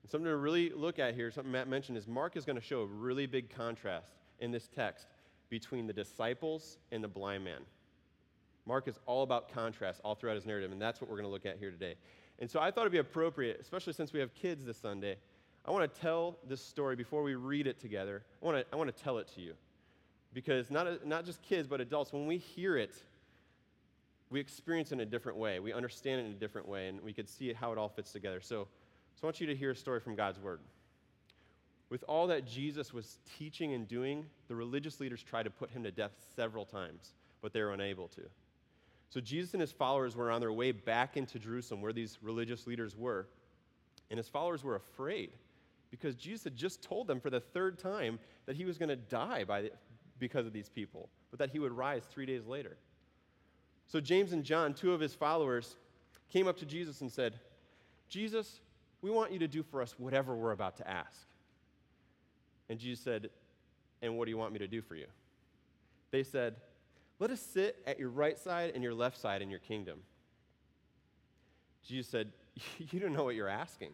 And 0.02 0.12
something 0.12 0.26
to 0.26 0.36
really 0.36 0.70
look 0.70 1.00
at 1.00 1.16
here, 1.16 1.32
something 1.32 1.52
Matt 1.52 1.68
mentioned, 1.68 1.98
is 1.98 2.08
Mark 2.08 2.36
is 2.36 2.46
going 2.46 2.56
to 2.56 2.62
show 2.62 2.82
a 2.82 2.86
really 2.86 3.26
big 3.26 3.50
contrast 3.50 4.14
in 4.40 4.52
this 4.52 4.68
text 4.68 5.08
between 5.50 5.88
the 5.88 5.94
disciples 5.94 6.78
and 6.92 7.04
the 7.04 7.08
blind 7.08 7.44
man. 7.44 7.62
Mark 8.66 8.88
is 8.88 8.98
all 9.06 9.24
about 9.24 9.54
contrast 9.54 10.02
all 10.04 10.16
throughout 10.16 10.36
his 10.36 10.46
narrative, 10.46 10.72
and 10.72 10.82
that's 10.82 11.02
what 11.02 11.10
we're 11.10 11.18
going 11.18 11.28
to 11.28 11.32
look 11.32 11.46
at 11.46 11.58
here 11.58 11.72
today. 11.72 11.96
And 12.40 12.50
so 12.50 12.60
I 12.60 12.72
thought 12.72 12.82
it'd 12.82 12.92
be 12.92 12.98
appropriate, 12.98 13.60
especially 13.62 13.94
since 13.94 14.14
we 14.14 14.20
have 14.20 14.34
kids 14.34 14.66
this 14.66 14.78
Sunday, 14.78 15.18
I 15.66 15.72
want 15.72 15.94
to 15.94 16.02
tell 16.02 16.38
this 16.48 16.62
story 16.62 16.96
before 16.96 17.24
we 17.24 17.36
read 17.36 17.68
it 17.68 17.80
together. 17.80 18.24
I 18.42 18.46
want 18.46 18.58
to, 18.58 18.66
I 18.74 18.76
want 18.76 18.96
to 18.96 19.04
tell 19.04 19.18
it 19.18 19.30
to 19.36 19.42
you. 19.42 19.54
Because 20.34 20.70
not, 20.70 21.06
not 21.06 21.26
just 21.26 21.42
kids, 21.42 21.68
but 21.68 21.80
adults, 21.80 22.12
when 22.12 22.26
we 22.26 22.38
hear 22.38 22.76
it, 22.76 22.96
we 24.30 24.40
experience 24.40 24.92
it 24.92 24.96
in 24.96 25.00
a 25.02 25.06
different 25.06 25.38
way. 25.38 25.60
We 25.60 25.72
understand 25.74 26.22
it 26.22 26.26
in 26.26 26.32
a 26.32 26.36
different 26.36 26.68
way, 26.68 26.88
and 26.88 27.00
we 27.02 27.14
could 27.14 27.30
see 27.30 27.54
how 27.54 27.72
it 27.72 27.78
all 27.78 27.88
fits 27.88 28.12
together. 28.12 28.42
So, 28.42 28.68
so 29.16 29.24
I 29.24 29.26
want 29.28 29.40
you 29.40 29.48
to 29.48 29.56
hear 29.56 29.72
a 29.72 29.76
story 29.76 30.00
from 30.00 30.16
God's 30.16 30.40
Word. 30.40 30.60
With 31.90 32.04
all 32.08 32.26
that 32.28 32.48
Jesus 32.48 32.92
was 32.92 33.20
teaching 33.38 33.74
and 33.74 33.88
doing, 33.88 34.26
the 34.48 34.56
religious 34.56 35.00
leaders 35.00 35.22
tried 35.22 35.44
to 35.44 35.52
put 35.52 35.70
him 35.70 35.84
to 35.84 35.92
death 35.92 36.12
several 36.36 36.66
times, 36.66 37.14
but 37.42 37.54
they 37.54 37.62
were 37.62 37.72
unable 37.72 38.08
to. 38.10 38.22
So 39.12 39.22
Jesus 39.22 39.54
and 39.54 39.62
his 39.62 39.72
followers 39.72 40.16
were 40.16 40.32
on 40.32 40.42
their 40.42 40.52
way 40.52 40.72
back 40.72 41.16
into 41.16 41.38
Jerusalem, 41.38 41.82
where 41.82 41.94
these 41.94 42.18
religious 42.24 42.66
leaders 42.66 42.98
were, 42.98 43.28
and 44.10 44.18
his 44.18 44.28
followers 44.28 44.64
were 44.64 44.76
afraid 44.76 45.30
because 45.94 46.16
Jesus 46.16 46.44
had 46.44 46.56
just 46.56 46.82
told 46.82 47.06
them 47.06 47.20
for 47.20 47.30
the 47.30 47.40
third 47.40 47.78
time 47.78 48.18
that 48.48 48.56
he 48.56 48.66
was 48.66 48.80
going 48.80 48.90
to 48.90 48.96
die 48.96 49.44
by 49.44 49.62
the, 49.62 49.72
because 50.18 50.48
of 50.48 50.52
these 50.52 50.68
people, 50.68 51.08
but 51.30 51.38
that 51.38 51.52
he 51.52 51.60
would 51.60 51.72
rise 51.72 52.02
three 52.10 52.26
days 52.26 52.48
later. 52.48 52.78
So 53.86 54.02
James 54.02 54.34
and 54.34 54.44
John, 54.44 54.74
two 54.74 54.92
of 54.92 55.00
his 55.00 55.14
followers, 55.14 55.76
came 56.32 56.48
up 56.48 56.58
to 56.58 56.66
Jesus 56.66 57.02
and 57.02 57.12
said, 57.12 57.36
Jesus, 58.10 58.60
we 59.04 59.12
want 59.12 59.32
you 59.32 59.38
to 59.38 59.48
do 59.48 59.62
for 59.62 59.84
us 59.84 59.94
whatever 60.00 60.36
we're 60.36 60.54
about 60.54 60.78
to 60.78 60.90
ask. 60.90 61.28
And 62.70 62.80
Jesus 62.80 63.04
said, 63.04 63.30
And 64.02 64.18
what 64.18 64.26
do 64.26 64.32
you 64.32 64.38
want 64.40 64.52
me 64.52 64.58
to 64.60 64.68
do 64.68 64.82
for 64.82 64.96
you? 64.96 65.06
They 66.10 66.24
said, 66.24 66.56
Let 67.20 67.30
us 67.30 67.40
sit 67.40 67.78
at 67.86 68.00
your 68.00 68.10
right 68.10 68.40
side 68.40 68.72
and 68.74 68.84
your 68.84 68.96
left 68.96 69.22
side 69.22 69.44
in 69.44 69.52
your 69.52 69.60
kingdom. 69.60 70.00
Jesus 71.86 72.10
said, 72.10 72.32
You 72.80 73.00
don't 73.00 73.14
know 73.14 73.26
what 73.26 73.36
you're 73.36 73.48
asking. 73.48 73.92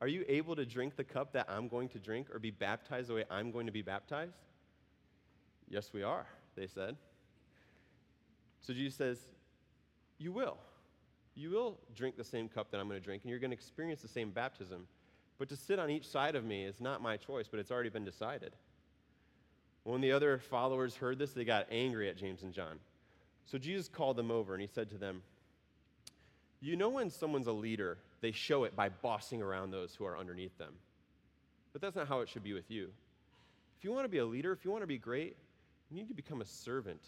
Are 0.00 0.08
you 0.08 0.24
able 0.28 0.56
to 0.56 0.64
drink 0.64 0.96
the 0.96 1.04
cup 1.04 1.32
that 1.32 1.46
I'm 1.48 1.68
going 1.68 1.88
to 1.90 1.98
drink 1.98 2.28
or 2.32 2.38
be 2.38 2.50
baptized 2.50 3.08
the 3.08 3.14
way 3.14 3.24
I'm 3.30 3.50
going 3.50 3.66
to 3.66 3.72
be 3.72 3.82
baptized? 3.82 4.32
Yes, 5.68 5.90
we 5.92 6.02
are, 6.02 6.26
they 6.56 6.66
said. 6.66 6.96
So 8.60 8.72
Jesus 8.72 8.96
says, 8.96 9.18
You 10.18 10.32
will. 10.32 10.56
You 11.34 11.50
will 11.50 11.78
drink 11.94 12.16
the 12.16 12.24
same 12.24 12.48
cup 12.48 12.70
that 12.70 12.80
I'm 12.80 12.88
going 12.88 13.00
to 13.00 13.04
drink, 13.04 13.22
and 13.22 13.30
you're 13.30 13.38
going 13.38 13.50
to 13.50 13.56
experience 13.56 14.02
the 14.02 14.08
same 14.08 14.30
baptism. 14.30 14.86
But 15.38 15.48
to 15.50 15.56
sit 15.56 15.78
on 15.78 15.90
each 15.90 16.06
side 16.06 16.34
of 16.34 16.44
me 16.44 16.64
is 16.64 16.80
not 16.80 17.00
my 17.00 17.16
choice, 17.16 17.46
but 17.48 17.60
it's 17.60 17.70
already 17.70 17.88
been 17.88 18.04
decided. 18.04 18.54
When 19.84 20.00
the 20.00 20.12
other 20.12 20.38
followers 20.38 20.96
heard 20.96 21.18
this, 21.18 21.32
they 21.32 21.44
got 21.44 21.66
angry 21.70 22.08
at 22.08 22.16
James 22.16 22.42
and 22.42 22.52
John. 22.52 22.78
So 23.46 23.56
Jesus 23.56 23.88
called 23.88 24.16
them 24.16 24.30
over 24.30 24.54
and 24.54 24.60
he 24.60 24.68
said 24.68 24.90
to 24.90 24.98
them, 24.98 25.22
You 26.60 26.76
know 26.76 26.90
when 26.90 27.10
someone's 27.10 27.46
a 27.46 27.52
leader 27.52 27.98
they 28.20 28.32
show 28.32 28.64
it 28.64 28.76
by 28.76 28.88
bossing 28.88 29.42
around 29.42 29.70
those 29.70 29.94
who 29.94 30.04
are 30.04 30.18
underneath 30.18 30.56
them. 30.58 30.74
But 31.72 31.80
that's 31.80 31.96
not 31.96 32.08
how 32.08 32.20
it 32.20 32.28
should 32.28 32.42
be 32.42 32.52
with 32.52 32.70
you. 32.70 32.90
If 33.78 33.84
you 33.84 33.92
want 33.92 34.04
to 34.04 34.08
be 34.10 34.18
a 34.18 34.26
leader, 34.26 34.52
if 34.52 34.64
you 34.64 34.70
want 34.70 34.82
to 34.82 34.88
be 34.88 34.98
great, 34.98 35.36
you 35.90 35.96
need 35.96 36.08
to 36.08 36.14
become 36.14 36.40
a 36.40 36.46
servant 36.46 37.00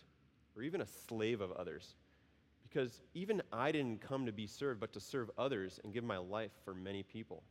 or 0.57 0.62
even 0.62 0.81
a 0.81 0.87
slave 0.87 1.40
of 1.40 1.52
others. 1.52 1.95
Because 2.62 3.02
even 3.14 3.42
I 3.52 3.73
didn't 3.73 4.00
come 4.00 4.25
to 4.26 4.33
be 4.33 4.47
served, 4.47 4.81
but 4.81 4.92
to 4.95 5.00
serve 5.00 5.31
others 5.37 5.81
and 5.85 5.92
give 5.92 6.04
my 6.04 6.16
life 6.16 6.52
for 6.64 6.75
many 6.75 7.02
people. 7.02 7.42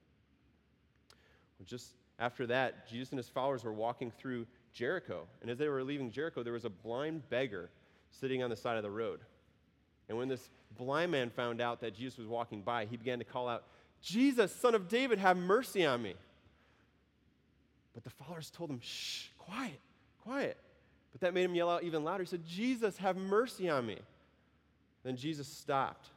Just 1.65 1.93
after 2.17 2.47
that, 2.47 2.87
Jesus 2.87 3.11
and 3.11 3.19
his 3.19 3.29
followers 3.29 3.63
were 3.63 3.73
walking 3.73 4.11
through 4.11 4.47
Jericho. 4.73 5.27
And 5.41 5.51
as 5.51 5.59
they 5.59 5.67
were 5.67 5.83
leaving 5.83 6.11
Jericho, 6.11 6.41
there 6.41 6.53
was 6.53 6.65
a 6.65 6.69
blind 6.69 7.29
beggar 7.29 7.69
sitting 8.09 8.41
on 8.41 8.49
the 8.49 8.55
side 8.55 8.77
of 8.77 8.83
the 8.83 8.89
road. 8.89 9.19
And 10.11 10.17
when 10.17 10.27
this 10.27 10.49
blind 10.77 11.09
man 11.09 11.29
found 11.29 11.61
out 11.61 11.79
that 11.79 11.95
Jesus 11.95 12.17
was 12.17 12.27
walking 12.27 12.63
by, 12.63 12.83
he 12.83 12.97
began 12.97 13.19
to 13.19 13.23
call 13.23 13.47
out, 13.47 13.63
Jesus, 14.01 14.53
son 14.53 14.75
of 14.75 14.89
David, 14.89 15.19
have 15.19 15.37
mercy 15.37 15.85
on 15.85 16.03
me. 16.03 16.15
But 17.93 18.03
the 18.03 18.09
followers 18.09 18.49
told 18.49 18.71
him, 18.71 18.81
Shh, 18.83 19.27
quiet, 19.37 19.79
quiet. 20.21 20.57
But 21.13 21.21
that 21.21 21.33
made 21.33 21.45
him 21.45 21.55
yell 21.55 21.69
out 21.69 21.83
even 21.83 22.03
louder. 22.03 22.23
He 22.23 22.27
said, 22.27 22.45
Jesus, 22.45 22.97
have 22.97 23.15
mercy 23.15 23.69
on 23.69 23.85
me. 23.85 23.99
Then 25.03 25.15
Jesus 25.15 25.47
stopped 25.47 26.09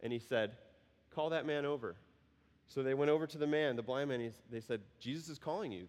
and 0.00 0.12
he 0.12 0.20
said, 0.20 0.52
Call 1.12 1.30
that 1.30 1.44
man 1.44 1.64
over. 1.64 1.96
So 2.68 2.84
they 2.84 2.94
went 2.94 3.10
over 3.10 3.26
to 3.26 3.36
the 3.36 3.48
man, 3.48 3.74
the 3.74 3.82
blind 3.82 4.10
man. 4.10 4.32
they 4.48 4.60
said, 4.60 4.80
Jesus 5.00 5.28
is 5.28 5.40
calling 5.40 5.72
you. 5.72 5.88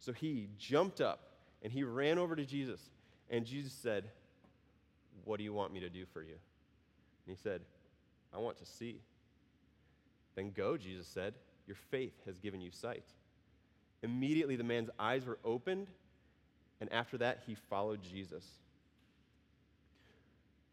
So 0.00 0.12
he 0.12 0.48
jumped 0.58 1.00
up 1.00 1.20
and 1.62 1.72
he 1.72 1.82
ran 1.82 2.18
over 2.18 2.36
to 2.36 2.44
Jesus. 2.44 2.90
And 3.30 3.46
Jesus 3.46 3.72
said, 3.72 4.04
What 5.24 5.38
do 5.38 5.44
you 5.44 5.54
want 5.54 5.72
me 5.72 5.80
to 5.80 5.88
do 5.88 6.04
for 6.12 6.22
you? 6.22 6.34
And 7.26 7.36
he 7.36 7.42
said, 7.42 7.62
I 8.34 8.38
want 8.38 8.58
to 8.58 8.66
see. 8.66 9.00
Then 10.34 10.52
go, 10.56 10.76
Jesus 10.76 11.06
said. 11.06 11.34
Your 11.66 11.76
faith 11.90 12.14
has 12.26 12.38
given 12.38 12.60
you 12.60 12.70
sight. 12.70 13.04
Immediately 14.02 14.56
the 14.56 14.64
man's 14.64 14.90
eyes 14.98 15.26
were 15.26 15.38
opened, 15.44 15.88
and 16.80 16.92
after 16.92 17.18
that 17.18 17.42
he 17.46 17.54
followed 17.54 18.00
Jesus. 18.02 18.44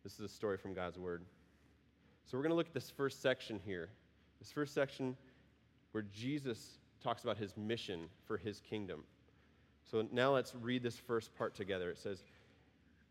This 0.04 0.14
is 0.14 0.22
a 0.22 0.30
story 0.30 0.58
from 0.58 0.74
God's 0.74 0.98
Word. 0.98 1.24
So 2.26 2.38
we're 2.38 2.44
going 2.44 2.52
to 2.52 2.56
look 2.56 2.68
at 2.68 2.74
this 2.74 2.90
first 2.90 3.22
section 3.22 3.60
here. 3.66 3.90
This 4.40 4.52
first 4.52 4.74
section 4.74 5.18
where 5.92 6.06
Jesus 6.14 6.78
talks 7.04 7.24
about 7.24 7.38
his 7.38 7.56
mission 7.58 8.08
for 8.26 8.38
his 8.38 8.62
kingdom. 8.62 9.04
So 9.92 10.06
now 10.12 10.34
let's 10.34 10.54
read 10.62 10.84
this 10.84 10.98
first 10.98 11.36
part 11.38 11.56
together. 11.56 11.90
It 11.90 11.98
says 11.98 12.24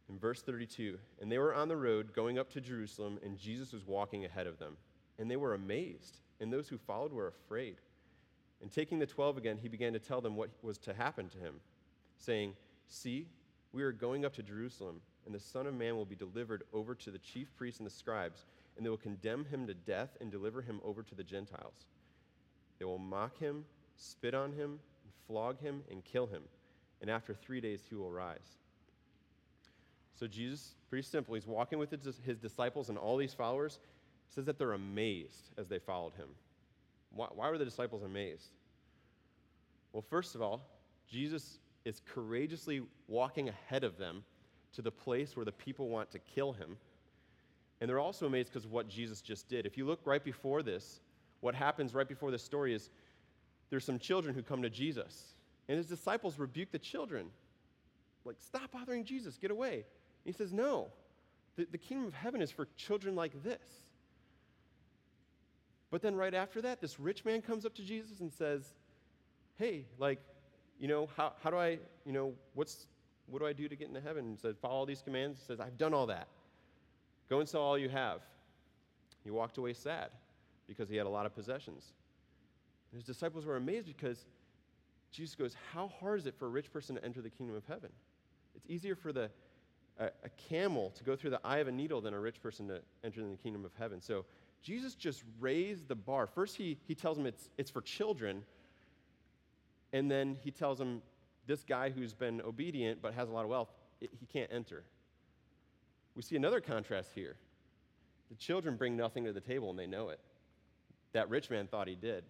in 0.08 0.18
verse 0.18 0.42
32 0.42 0.98
And 1.20 1.30
they 1.30 1.38
were 1.38 1.54
on 1.54 1.68
the 1.68 1.76
road 1.76 2.12
going 2.12 2.38
up 2.38 2.50
to 2.50 2.60
Jerusalem, 2.60 3.18
and 3.24 3.38
Jesus 3.38 3.72
was 3.72 3.86
walking 3.86 4.24
ahead 4.24 4.46
of 4.46 4.58
them. 4.58 4.76
And 5.18 5.30
they 5.30 5.36
were 5.36 5.54
amazed, 5.54 6.18
and 6.40 6.52
those 6.52 6.68
who 6.68 6.78
followed 6.78 7.12
were 7.12 7.28
afraid. 7.28 7.76
And 8.60 8.70
taking 8.70 8.98
the 8.98 9.06
twelve 9.06 9.36
again, 9.36 9.58
he 9.60 9.68
began 9.68 9.92
to 9.92 9.98
tell 9.98 10.20
them 10.20 10.36
what 10.36 10.50
was 10.62 10.78
to 10.78 10.94
happen 10.94 11.28
to 11.30 11.38
him, 11.38 11.54
saying, 12.18 12.54
See, 12.88 13.26
we 13.72 13.82
are 13.82 13.92
going 13.92 14.24
up 14.24 14.34
to 14.34 14.42
Jerusalem, 14.42 15.00
and 15.24 15.34
the 15.34 15.40
Son 15.40 15.66
of 15.66 15.74
Man 15.74 15.96
will 15.96 16.04
be 16.04 16.14
delivered 16.14 16.64
over 16.72 16.94
to 16.94 17.10
the 17.10 17.18
chief 17.18 17.54
priests 17.56 17.80
and 17.80 17.86
the 17.86 17.92
scribes, 17.92 18.46
and 18.76 18.84
they 18.84 18.90
will 18.90 18.96
condemn 18.96 19.44
him 19.44 19.66
to 19.66 19.74
death 19.74 20.16
and 20.20 20.30
deliver 20.30 20.62
him 20.62 20.80
over 20.84 21.02
to 21.02 21.14
the 21.14 21.24
Gentiles. 21.24 21.86
They 22.78 22.84
will 22.84 22.98
mock 22.98 23.38
him, 23.38 23.64
spit 23.96 24.34
on 24.34 24.52
him, 24.52 24.78
flog 25.26 25.60
him, 25.60 25.82
and 25.90 26.04
kill 26.04 26.26
him. 26.26 26.42
And 27.00 27.10
after 27.10 27.34
three 27.34 27.60
days, 27.60 27.82
he 27.88 27.94
will 27.94 28.10
rise. 28.10 28.58
So, 30.18 30.26
Jesus, 30.26 30.74
pretty 30.88 31.06
simple, 31.06 31.34
he's 31.34 31.46
walking 31.46 31.78
with 31.78 31.90
his 31.90 32.38
disciples 32.38 32.88
and 32.88 32.96
all 32.96 33.16
these 33.16 33.34
followers. 33.34 33.78
says 34.30 34.46
that 34.46 34.58
they're 34.58 34.72
amazed 34.72 35.50
as 35.58 35.68
they 35.68 35.78
followed 35.78 36.14
him. 36.14 36.28
Why, 37.10 37.26
why 37.34 37.50
were 37.50 37.58
the 37.58 37.64
disciples 37.64 38.02
amazed? 38.02 38.48
Well, 39.92 40.04
first 40.08 40.34
of 40.34 40.42
all, 40.42 40.62
Jesus 41.08 41.58
is 41.84 42.00
courageously 42.06 42.82
walking 43.08 43.48
ahead 43.48 43.84
of 43.84 43.98
them 43.98 44.24
to 44.74 44.82
the 44.82 44.90
place 44.90 45.36
where 45.36 45.44
the 45.44 45.52
people 45.52 45.88
want 45.88 46.10
to 46.10 46.18
kill 46.18 46.52
him. 46.52 46.76
And 47.80 47.88
they're 47.88 48.00
also 48.00 48.26
amazed 48.26 48.50
because 48.50 48.64
of 48.64 48.72
what 48.72 48.88
Jesus 48.88 49.20
just 49.20 49.48
did. 49.48 49.66
If 49.66 49.76
you 49.76 49.84
look 49.84 50.00
right 50.04 50.24
before 50.24 50.62
this, 50.62 51.00
what 51.40 51.54
happens 51.54 51.94
right 51.94 52.08
before 52.08 52.30
this 52.30 52.42
story 52.42 52.74
is 52.74 52.90
there's 53.70 53.84
some 53.84 53.98
children 53.98 54.34
who 54.34 54.42
come 54.42 54.62
to 54.62 54.70
Jesus, 54.70 55.34
and 55.68 55.76
his 55.76 55.86
disciples 55.86 56.38
rebuke 56.38 56.70
the 56.72 56.78
children. 56.78 57.26
Like, 58.24 58.36
stop 58.40 58.72
bothering 58.72 59.04
Jesus, 59.04 59.36
get 59.36 59.50
away. 59.50 59.84
He 60.26 60.32
says, 60.32 60.52
No, 60.52 60.88
the, 61.56 61.66
the 61.70 61.78
kingdom 61.78 62.06
of 62.06 62.12
heaven 62.12 62.42
is 62.42 62.50
for 62.50 62.66
children 62.76 63.14
like 63.14 63.42
this. 63.42 63.60
But 65.90 66.02
then 66.02 66.16
right 66.16 66.34
after 66.34 66.60
that, 66.62 66.80
this 66.80 66.98
rich 66.98 67.24
man 67.24 67.40
comes 67.40 67.64
up 67.64 67.74
to 67.76 67.82
Jesus 67.82 68.20
and 68.20 68.30
says, 68.30 68.74
Hey, 69.56 69.86
like, 69.98 70.20
you 70.78 70.88
know, 70.88 71.08
how, 71.16 71.32
how 71.42 71.50
do 71.50 71.56
I, 71.56 71.78
you 72.04 72.12
know, 72.12 72.34
what's, 72.54 72.88
what 73.28 73.38
do 73.38 73.46
I 73.46 73.52
do 73.52 73.68
to 73.68 73.76
get 73.76 73.88
into 73.88 74.00
heaven? 74.00 74.28
He 74.32 74.36
said, 74.36 74.56
Follow 74.58 74.74
all 74.74 74.86
these 74.86 75.00
commands. 75.00 75.38
He 75.38 75.46
says, 75.46 75.60
I've 75.60 75.78
done 75.78 75.94
all 75.94 76.06
that. 76.06 76.26
Go 77.30 77.40
and 77.40 77.48
sell 77.48 77.62
all 77.62 77.78
you 77.78 77.88
have. 77.88 78.20
He 79.22 79.30
walked 79.30 79.58
away 79.58 79.72
sad 79.72 80.10
because 80.66 80.88
he 80.88 80.96
had 80.96 81.06
a 81.06 81.10
lot 81.10 81.24
of 81.24 81.34
possessions. 81.34 81.92
And 82.90 83.00
his 83.00 83.06
disciples 83.06 83.46
were 83.46 83.56
amazed 83.56 83.86
because 83.86 84.26
Jesus 85.12 85.36
goes, 85.36 85.54
How 85.72 85.88
hard 86.00 86.18
is 86.18 86.26
it 86.26 86.34
for 86.36 86.46
a 86.46 86.50
rich 86.50 86.72
person 86.72 86.96
to 86.96 87.04
enter 87.04 87.22
the 87.22 87.30
kingdom 87.30 87.56
of 87.56 87.64
heaven? 87.66 87.90
It's 88.56 88.66
easier 88.68 88.96
for 88.96 89.12
the, 89.12 89.30
a, 89.98 90.06
a 90.06 90.28
camel 90.48 90.90
to 90.96 91.04
go 91.04 91.16
through 91.16 91.30
the 91.30 91.40
eye 91.44 91.58
of 91.58 91.68
a 91.68 91.72
needle 91.72 92.00
than 92.00 92.14
a 92.14 92.20
rich 92.20 92.42
person 92.42 92.68
to 92.68 92.80
enter 93.04 93.20
the 93.22 93.36
kingdom 93.36 93.64
of 93.64 93.72
heaven. 93.78 94.00
So 94.00 94.24
Jesus 94.62 94.94
just 94.94 95.22
raised 95.40 95.88
the 95.88 95.94
bar. 95.94 96.26
First, 96.26 96.56
he, 96.56 96.78
he 96.86 96.94
tells 96.94 97.16
them 97.16 97.26
it's, 97.26 97.48
it's 97.56 97.70
for 97.70 97.80
children, 97.80 98.42
and 99.92 100.10
then 100.10 100.36
he 100.42 100.50
tells 100.50 100.78
them 100.78 101.02
this 101.46 101.62
guy 101.62 101.90
who's 101.90 102.12
been 102.12 102.40
obedient 102.42 103.00
but 103.00 103.14
has 103.14 103.28
a 103.28 103.32
lot 103.32 103.44
of 103.44 103.50
wealth, 103.50 103.68
it, 104.00 104.10
he 104.18 104.26
can't 104.26 104.50
enter. 104.52 104.82
We 106.14 106.22
see 106.22 106.36
another 106.36 106.60
contrast 106.60 107.12
here. 107.14 107.36
The 108.30 108.36
children 108.36 108.76
bring 108.76 108.96
nothing 108.96 109.24
to 109.24 109.32
the 109.32 109.40
table 109.40 109.70
and 109.70 109.78
they 109.78 109.86
know 109.86 110.08
it. 110.08 110.18
That 111.12 111.30
rich 111.30 111.50
man 111.50 111.68
thought 111.68 111.88
he 111.88 111.94
did. 111.94 112.24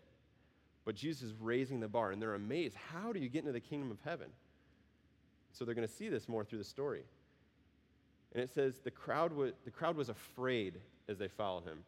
But 0.84 0.94
Jesus 0.94 1.22
is 1.22 1.34
raising 1.40 1.80
the 1.80 1.88
bar 1.88 2.10
and 2.10 2.20
they're 2.20 2.34
amazed. 2.34 2.76
How 2.92 3.12
do 3.12 3.18
you 3.18 3.28
get 3.28 3.40
into 3.40 3.52
the 3.52 3.60
kingdom 3.60 3.90
of 3.90 3.98
heaven? 4.04 4.28
So 5.52 5.64
they're 5.64 5.74
going 5.74 5.88
to 5.88 5.92
see 5.92 6.08
this 6.08 6.28
more 6.28 6.44
through 6.44 6.58
the 6.58 6.64
story. 6.64 7.04
And 8.32 8.42
it 8.42 8.50
says 8.50 8.80
the 8.82 8.90
crowd, 8.90 9.32
was, 9.32 9.52
the 9.64 9.70
crowd 9.70 9.96
was 9.96 10.08
afraid 10.08 10.74
as 11.08 11.18
they 11.18 11.28
followed 11.28 11.64
him. 11.64 11.78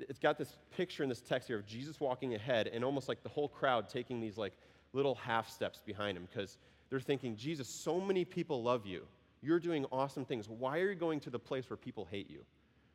It's 0.00 0.18
got 0.18 0.38
this 0.38 0.56
picture 0.76 1.02
in 1.02 1.08
this 1.08 1.20
text 1.20 1.48
here 1.48 1.58
of 1.58 1.66
Jesus 1.66 2.00
walking 2.00 2.34
ahead 2.34 2.66
and 2.66 2.84
almost 2.84 3.08
like 3.08 3.22
the 3.22 3.28
whole 3.28 3.48
crowd 3.48 3.88
taking 3.88 4.20
these 4.20 4.36
like 4.36 4.52
little 4.92 5.14
half 5.14 5.48
steps 5.48 5.80
behind 5.84 6.16
him 6.16 6.26
because 6.30 6.58
they're 6.90 7.00
thinking, 7.00 7.36
Jesus, 7.36 7.68
so 7.68 8.00
many 8.00 8.24
people 8.24 8.62
love 8.62 8.86
you. 8.86 9.02
You're 9.40 9.60
doing 9.60 9.86
awesome 9.92 10.24
things. 10.24 10.48
Why 10.48 10.78
are 10.80 10.90
you 10.90 10.94
going 10.94 11.20
to 11.20 11.30
the 11.30 11.38
place 11.38 11.68
where 11.68 11.76
people 11.76 12.06
hate 12.10 12.30
you? 12.30 12.40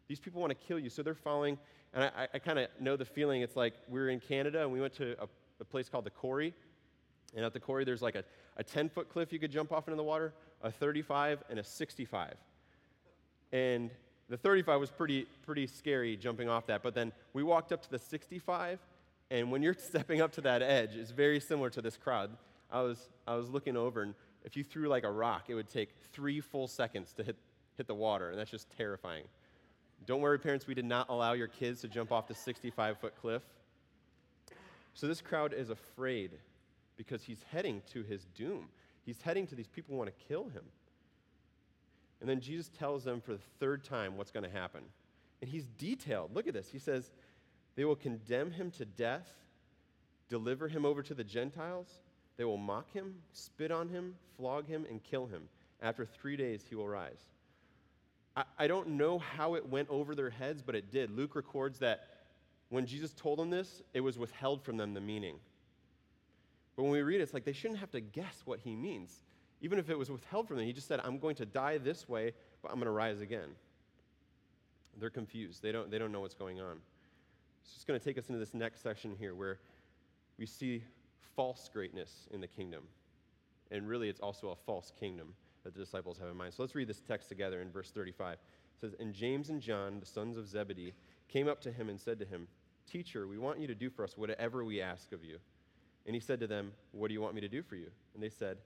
These 0.07 0.19
people 0.19 0.41
want 0.41 0.50
to 0.51 0.67
kill 0.67 0.79
you. 0.79 0.89
So 0.89 1.03
they're 1.03 1.13
following, 1.13 1.57
and 1.93 2.05
I, 2.05 2.27
I 2.33 2.39
kind 2.39 2.59
of 2.59 2.67
know 2.79 2.95
the 2.98 3.05
feeling. 3.05 3.41
It's 3.41 3.55
like 3.55 3.75
we 3.88 4.00
were 4.00 4.09
in 4.09 4.19
Canada 4.19 4.62
and 4.63 4.71
we 4.71 4.81
went 4.81 4.93
to 4.95 5.15
a, 5.21 5.27
a 5.62 5.65
place 5.65 5.88
called 5.88 6.05
the 6.05 6.09
Quarry. 6.09 6.53
And 7.36 7.45
at 7.45 7.53
the 7.53 7.59
Quarry, 7.59 7.86
there's 7.86 8.01
like 8.01 8.15
a, 8.15 8.24
a 8.57 8.63
10 8.63 8.89
foot 8.89 9.09
cliff 9.09 9.31
you 9.31 9.39
could 9.39 9.51
jump 9.51 9.71
off 9.71 9.88
into 9.88 9.98
the 9.98 10.03
water, 10.03 10.33
a 10.61 10.71
35, 10.71 11.43
and 11.49 11.59
a 11.59 11.63
65. 11.63 12.33
And 13.51 13.89
the 14.29 14.37
35 14.37 14.79
was 14.79 14.91
pretty, 14.91 15.25
pretty 15.45 15.67
scary 15.67 16.15
jumping 16.15 16.49
off 16.49 16.67
that. 16.67 16.83
But 16.83 16.93
then 16.93 17.11
we 17.33 17.43
walked 17.43 17.71
up 17.71 17.81
to 17.83 17.89
the 17.89 17.99
65, 17.99 18.79
and 19.31 19.51
when 19.51 19.61
you're 19.61 19.73
stepping 19.77 20.21
up 20.21 20.31
to 20.33 20.41
that 20.41 20.61
edge, 20.61 20.95
it's 20.95 21.11
very 21.11 21.39
similar 21.39 21.69
to 21.71 21.81
this 21.81 21.97
crowd. 21.97 22.29
I 22.71 22.81
was, 22.81 23.09
I 23.27 23.35
was 23.35 23.49
looking 23.49 23.75
over, 23.75 24.03
and 24.03 24.13
if 24.43 24.55
you 24.55 24.63
threw 24.63 24.87
like 24.87 25.03
a 25.03 25.11
rock, 25.11 25.45
it 25.47 25.55
would 25.55 25.69
take 25.69 25.89
three 26.13 26.39
full 26.39 26.67
seconds 26.67 27.13
to 27.13 27.23
hit, 27.23 27.35
hit 27.77 27.87
the 27.87 27.95
water, 27.95 28.29
and 28.29 28.39
that's 28.39 28.51
just 28.51 28.69
terrifying. 28.77 29.23
Don't 30.05 30.21
worry, 30.21 30.39
parents, 30.39 30.67
we 30.67 30.73
did 30.73 30.85
not 30.85 31.09
allow 31.09 31.33
your 31.33 31.47
kids 31.47 31.81
to 31.81 31.87
jump 31.87 32.11
off 32.11 32.27
the 32.27 32.33
65 32.33 32.99
foot 32.99 33.13
cliff. 33.19 33.41
So 34.93 35.07
this 35.07 35.21
crowd 35.21 35.53
is 35.53 35.69
afraid 35.69 36.31
because 36.97 37.23
he's 37.23 37.43
heading 37.51 37.81
to 37.93 38.03
his 38.03 38.25
doom. 38.35 38.67
He's 39.09 39.23
heading 39.23 39.47
to 39.47 39.55
these 39.55 39.67
people 39.67 39.95
who 39.95 39.97
want 39.97 40.15
to 40.15 40.25
kill 40.27 40.49
him. 40.49 40.61
And 42.21 42.29
then 42.29 42.41
Jesus 42.41 42.69
tells 42.77 43.03
them 43.03 43.21
for 43.21 43.31
the 43.31 43.41
third 43.59 43.83
time 43.83 44.17
what's 44.17 44.29
going 44.29 44.43
to 44.43 44.51
happen. 44.51 44.83
And 45.41 45.49
he's 45.49 45.65
detailed. 45.79 46.35
Look 46.35 46.45
at 46.45 46.53
this. 46.53 46.69
He 46.69 46.77
says, 46.77 47.09
They 47.75 47.85
will 47.85 47.95
condemn 47.95 48.51
him 48.51 48.69
to 48.77 48.85
death, 48.85 49.27
deliver 50.29 50.67
him 50.67 50.85
over 50.85 51.01
to 51.01 51.15
the 51.15 51.23
Gentiles. 51.23 51.87
They 52.37 52.43
will 52.43 52.57
mock 52.57 52.91
him, 52.91 53.15
spit 53.33 53.71
on 53.71 53.89
him, 53.89 54.13
flog 54.37 54.67
him, 54.67 54.85
and 54.87 55.01
kill 55.01 55.25
him. 55.25 55.49
After 55.81 56.05
three 56.05 56.37
days, 56.37 56.63
he 56.69 56.75
will 56.75 56.87
rise. 56.87 57.25
I, 58.37 58.43
I 58.59 58.67
don't 58.67 58.89
know 58.89 59.17
how 59.17 59.55
it 59.55 59.67
went 59.67 59.89
over 59.89 60.13
their 60.13 60.29
heads, 60.29 60.61
but 60.61 60.75
it 60.75 60.91
did. 60.91 61.09
Luke 61.09 61.35
records 61.35 61.79
that 61.79 62.09
when 62.69 62.85
Jesus 62.85 63.11
told 63.13 63.39
them 63.39 63.49
this, 63.49 63.81
it 63.95 64.01
was 64.01 64.19
withheld 64.19 64.61
from 64.61 64.77
them 64.77 64.93
the 64.93 65.01
meaning. 65.01 65.37
But 66.79 66.83
when 66.83 66.93
we 66.93 67.01
read 67.01 67.19
it, 67.19 67.24
it's 67.24 67.33
like 67.33 67.43
they 67.43 67.51
shouldn't 67.51 67.81
have 67.81 67.91
to 67.91 68.00
guess 68.00 68.43
what 68.45 68.62
he 68.62 68.74
means. 68.74 69.25
Even 69.59 69.79
if 69.79 69.89
it 69.89 70.00
was 70.00 70.09
withheld 70.09 70.48
from 70.48 70.55
them, 70.55 70.65
he 70.65 70.71
just 70.71 70.88
said, 70.88 71.01
I'm 71.03 71.19
going 71.19 71.36
to 71.36 71.45
die 71.45 71.77
this 71.77 72.07
way, 72.07 72.31
but 72.62 72.71
I'm 72.71 72.75
going 72.75 72.86
to 72.86 72.91
rise 72.91 73.19
again. 73.19 73.50
They're 74.98 75.09
confused. 75.09 75.62
They 75.62 75.74
don't, 75.74 75.91
they 75.91 75.98
don't 75.98 76.13
know 76.13 76.21
what's 76.21 76.36
going 76.36 76.62
on. 76.62 76.77
It's 77.62 77.74
just 77.74 77.86
going 77.86 78.00
to 78.00 78.05
take 78.05 78.17
us 78.17 78.29
into 78.29 78.39
this 78.39 78.53
next 78.53 78.81
section 78.81 79.13
here 79.19 79.36
where 79.36 79.59
we 80.38 80.45
see 80.45 80.81
false 81.36 81.69
greatness 81.74 82.29
in 82.31 82.39
the 82.39 82.48
kingdom. 82.48 82.83
And 83.71 83.86
really, 83.86 84.07
it's 84.07 84.21
also 84.21 84.48
a 84.48 84.55
false 84.55 84.93
kingdom 84.98 85.33
that 85.65 85.74
the 85.74 85.81
disciples 85.81 86.17
have 86.17 86.29
in 86.29 86.38
mind. 86.38 86.53
So 86.53 86.63
let's 86.63 86.75
read 86.75 86.88
this 86.88 87.01
text 87.01 87.27
together 87.27 87.62
in 87.62 87.71
verse 87.71 87.91
35. 87.91 88.36
It 88.36 88.39
says, 88.79 88.95
And 89.01 89.13
James 89.13 89.50
and 89.50 89.59
John, 89.59 90.00
the 90.00 90.05
sons 90.05 90.38
of 90.38 90.48
Zebedee, 90.48 90.93
came 91.27 91.50
up 91.50 91.59
to 91.63 91.74
him 91.74 91.89
and 91.89 92.00
said 92.00 92.19
to 92.19 92.25
him, 92.25 92.48
Teacher, 92.89 93.27
we 93.27 93.38
want 93.38 93.59
you 93.59 93.67
to 93.67 93.75
do 93.75 93.89
for 93.89 94.05
us 94.05 94.17
whatever 94.17 94.63
we 94.63 94.81
ask 94.81 95.12
of 95.12 95.25
you. 95.25 95.39
And 96.09 96.15
he 96.15 96.19
said 96.19 96.39
to 96.39 96.47
them, 96.47 96.71
What 96.91 97.09
do 97.09 97.13
you 97.13 97.21
want 97.21 97.35
me 97.35 97.41
to 97.41 97.47
do 97.47 97.61
for 97.61 97.75
you? 97.75 97.85
And 98.15 98.23
they 98.23 98.29
said 98.29 98.57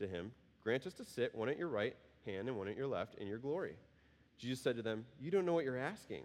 to 0.00 0.08
him, 0.08 0.32
Grant 0.64 0.84
us 0.84 0.94
to 0.94 1.04
sit, 1.04 1.32
one 1.32 1.48
at 1.48 1.56
your 1.56 1.68
right 1.68 1.94
hand 2.26 2.48
and 2.48 2.58
one 2.58 2.66
at 2.66 2.76
your 2.76 2.88
left 2.88 3.14
in 3.14 3.28
your 3.28 3.38
glory. 3.38 3.76
Jesus 4.36 4.60
said 4.60 4.74
to 4.74 4.82
them, 4.82 5.04
You 5.20 5.30
don't 5.30 5.46
know 5.46 5.52
what 5.52 5.64
you're 5.64 5.78
asking. 5.78 6.24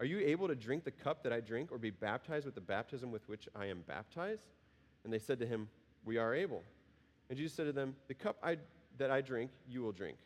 Are 0.00 0.04
you 0.04 0.18
able 0.18 0.48
to 0.48 0.56
drink 0.56 0.82
the 0.82 0.90
cup 0.90 1.22
that 1.22 1.32
I 1.32 1.38
drink 1.38 1.70
or 1.70 1.78
be 1.78 1.90
baptized 1.90 2.46
with 2.46 2.56
the 2.56 2.60
baptism 2.60 3.12
with 3.12 3.28
which 3.28 3.48
I 3.54 3.66
am 3.66 3.84
baptized? 3.86 4.42
And 5.04 5.12
they 5.12 5.20
said 5.20 5.38
to 5.38 5.46
him, 5.46 5.68
We 6.04 6.16
are 6.16 6.34
able. 6.34 6.64
And 7.30 7.38
Jesus 7.38 7.54
said 7.54 7.66
to 7.66 7.72
them, 7.72 7.94
The 8.08 8.14
cup 8.14 8.38
I, 8.42 8.56
that 8.96 9.12
I 9.12 9.20
drink, 9.20 9.52
you 9.70 9.82
will 9.82 9.92
drink. 9.92 10.18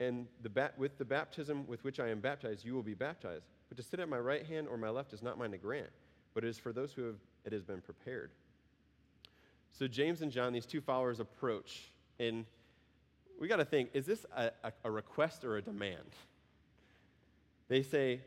And 0.00 0.26
the 0.42 0.70
with 0.76 0.98
the 0.98 1.04
baptism 1.06 1.66
with 1.66 1.82
which 1.82 1.98
I 1.98 2.08
am 2.08 2.20
baptized, 2.20 2.62
you 2.62 2.74
will 2.74 2.82
be 2.82 2.92
baptized. 2.92 3.46
But 3.70 3.78
to 3.78 3.82
sit 3.82 4.00
at 4.00 4.08
my 4.10 4.18
right 4.18 4.44
hand 4.44 4.68
or 4.68 4.76
my 4.76 4.90
left 4.90 5.14
is 5.14 5.22
not 5.22 5.38
mine 5.38 5.52
to 5.52 5.56
grant, 5.56 5.88
but 6.34 6.44
it 6.44 6.48
is 6.48 6.58
for 6.58 6.74
those 6.74 6.92
who 6.92 7.04
have, 7.04 7.16
it 7.46 7.54
has 7.54 7.62
been 7.62 7.80
prepared. 7.80 8.32
So 9.78 9.86
James 9.86 10.22
and 10.22 10.32
John, 10.32 10.52
these 10.52 10.64
two 10.64 10.80
followers, 10.80 11.20
approach, 11.20 11.90
and 12.18 12.46
we 13.38 13.46
got 13.46 13.56
to 13.56 13.64
think 13.64 13.90
is 13.92 14.06
this 14.06 14.24
a, 14.34 14.50
a, 14.64 14.72
a 14.84 14.90
request 14.90 15.44
or 15.44 15.56
a 15.56 15.62
demand? 15.62 16.16
They 17.68 17.82
say, 17.82 18.20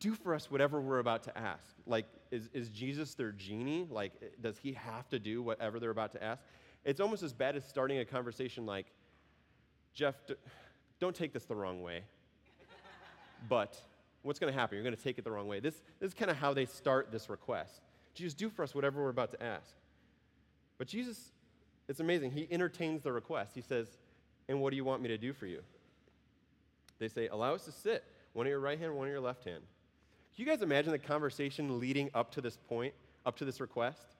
Do 0.00 0.14
for 0.14 0.34
us 0.34 0.50
whatever 0.50 0.80
we're 0.80 0.98
about 0.98 1.22
to 1.24 1.38
ask. 1.38 1.74
Like, 1.86 2.04
is, 2.30 2.50
is 2.52 2.68
Jesus 2.68 3.14
their 3.14 3.32
genie? 3.32 3.86
Like, 3.90 4.12
does 4.42 4.58
he 4.58 4.72
have 4.72 5.08
to 5.08 5.18
do 5.18 5.42
whatever 5.42 5.80
they're 5.80 5.90
about 5.90 6.12
to 6.12 6.22
ask? 6.22 6.42
It's 6.84 7.00
almost 7.00 7.22
as 7.22 7.32
bad 7.32 7.56
as 7.56 7.64
starting 7.64 7.98
a 7.98 8.04
conversation 8.04 8.66
like, 8.66 8.86
Jeff, 9.94 10.16
don't 10.98 11.14
take 11.14 11.32
this 11.32 11.44
the 11.44 11.54
wrong 11.54 11.82
way. 11.82 12.02
but 13.48 13.80
what's 14.22 14.38
going 14.38 14.52
to 14.52 14.58
happen? 14.58 14.76
You're 14.76 14.84
going 14.84 14.96
to 14.96 15.02
take 15.02 15.18
it 15.18 15.24
the 15.24 15.30
wrong 15.30 15.48
way. 15.48 15.60
This, 15.60 15.80
this 16.00 16.08
is 16.08 16.14
kind 16.14 16.30
of 16.30 16.36
how 16.36 16.52
they 16.52 16.66
start 16.66 17.10
this 17.10 17.30
request. 17.30 17.80
Jesus, 18.14 18.34
do 18.34 18.50
for 18.50 18.62
us 18.62 18.74
whatever 18.74 19.02
we're 19.02 19.10
about 19.10 19.30
to 19.32 19.42
ask. 19.42 19.74
But 20.78 20.88
Jesus, 20.88 21.32
it's 21.88 22.00
amazing. 22.00 22.32
He 22.32 22.48
entertains 22.50 23.02
the 23.02 23.12
request. 23.12 23.54
He 23.54 23.60
says, 23.60 23.86
And 24.48 24.60
what 24.60 24.70
do 24.70 24.76
you 24.76 24.84
want 24.84 25.02
me 25.02 25.08
to 25.08 25.18
do 25.18 25.32
for 25.32 25.46
you? 25.46 25.60
They 26.98 27.08
say, 27.08 27.28
Allow 27.28 27.54
us 27.54 27.64
to 27.64 27.72
sit, 27.72 28.04
one 28.32 28.46
at 28.46 28.50
your 28.50 28.60
right 28.60 28.78
hand, 28.78 28.94
one 28.94 29.08
at 29.08 29.10
your 29.10 29.20
left 29.20 29.44
hand. 29.44 29.62
Can 30.34 30.44
you 30.44 30.50
guys 30.50 30.62
imagine 30.62 30.92
the 30.92 30.98
conversation 30.98 31.78
leading 31.78 32.10
up 32.14 32.30
to 32.32 32.40
this 32.40 32.56
point, 32.56 32.94
up 33.26 33.36
to 33.36 33.44
this 33.44 33.60
request? 33.60 34.16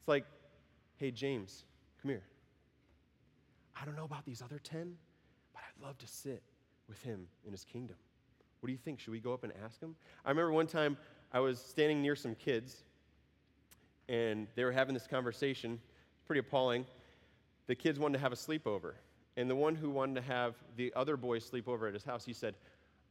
It's 0.00 0.08
like, 0.08 0.24
Hey, 0.96 1.10
James, 1.10 1.64
come 2.02 2.10
here. 2.10 2.22
I 3.80 3.84
don't 3.84 3.96
know 3.96 4.04
about 4.04 4.26
these 4.26 4.42
other 4.42 4.60
10, 4.62 4.94
but 5.54 5.62
I'd 5.62 5.86
love 5.86 5.96
to 5.98 6.06
sit 6.06 6.42
with 6.88 7.02
him 7.02 7.26
in 7.46 7.52
his 7.52 7.64
kingdom. 7.64 7.96
What 8.60 8.66
do 8.66 8.72
you 8.72 8.78
think? 8.78 9.00
Should 9.00 9.12
we 9.12 9.20
go 9.20 9.32
up 9.32 9.44
and 9.44 9.52
ask 9.64 9.80
him? 9.80 9.96
I 10.24 10.28
remember 10.28 10.52
one 10.52 10.66
time 10.66 10.98
I 11.32 11.40
was 11.40 11.58
standing 11.58 12.02
near 12.02 12.14
some 12.14 12.34
kids, 12.34 12.82
and 14.10 14.48
they 14.56 14.64
were 14.64 14.72
having 14.72 14.92
this 14.92 15.06
conversation, 15.06 15.78
pretty 16.26 16.40
appalling. 16.40 16.84
The 17.68 17.76
kids 17.76 17.98
wanted 17.98 18.18
to 18.18 18.22
have 18.22 18.32
a 18.32 18.36
sleepover, 18.36 18.94
and 19.36 19.48
the 19.48 19.54
one 19.54 19.76
who 19.76 19.88
wanted 19.88 20.16
to 20.16 20.22
have 20.22 20.56
the 20.76 20.92
other 20.96 21.16
boys 21.16 21.44
sleep 21.44 21.68
over 21.68 21.86
at 21.86 21.94
his 21.94 22.02
house, 22.04 22.24
he 22.24 22.32
said, 22.32 22.56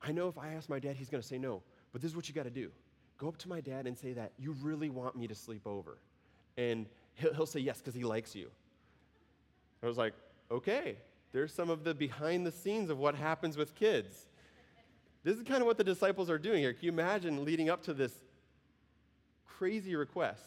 I 0.01 0.11
know 0.11 0.27
if 0.27 0.37
I 0.37 0.49
ask 0.53 0.69
my 0.69 0.79
dad, 0.79 0.97
he's 0.97 1.09
going 1.09 1.21
to 1.21 1.27
say 1.27 1.37
no, 1.37 1.61
but 1.93 2.01
this 2.01 2.11
is 2.11 2.15
what 2.15 2.27
you 2.27 2.35
got 2.35 2.43
to 2.43 2.49
do. 2.49 2.69
Go 3.17 3.29
up 3.29 3.37
to 3.37 3.49
my 3.49 3.61
dad 3.61 3.87
and 3.87 3.97
say 3.97 4.11
that 4.13 4.33
you 4.37 4.51
really 4.61 4.89
want 4.89 5.15
me 5.15 5.27
to 5.27 5.35
sleep 5.35 5.65
over. 5.65 5.97
And 6.57 6.85
he'll, 7.15 7.33
he'll 7.33 7.45
say 7.45 7.61
yes 7.61 7.77
because 7.77 7.95
he 7.95 8.03
likes 8.03 8.35
you. 8.35 8.49
I 9.81 9.87
was 9.87 9.97
like, 9.97 10.13
okay, 10.51 10.97
there's 11.31 11.53
some 11.53 11.69
of 11.69 11.85
the 11.85 11.93
behind 11.93 12.45
the 12.45 12.51
scenes 12.51 12.89
of 12.89 12.97
what 12.97 13.15
happens 13.15 13.55
with 13.55 13.73
kids. 13.75 14.25
This 15.23 15.37
is 15.37 15.43
kind 15.43 15.61
of 15.61 15.67
what 15.67 15.77
the 15.77 15.83
disciples 15.83 16.29
are 16.29 16.37
doing 16.37 16.59
here. 16.59 16.73
Can 16.73 16.85
you 16.85 16.91
imagine 16.91 17.45
leading 17.45 17.69
up 17.69 17.83
to 17.83 17.93
this 17.93 18.13
crazy 19.45 19.95
request? 19.95 20.43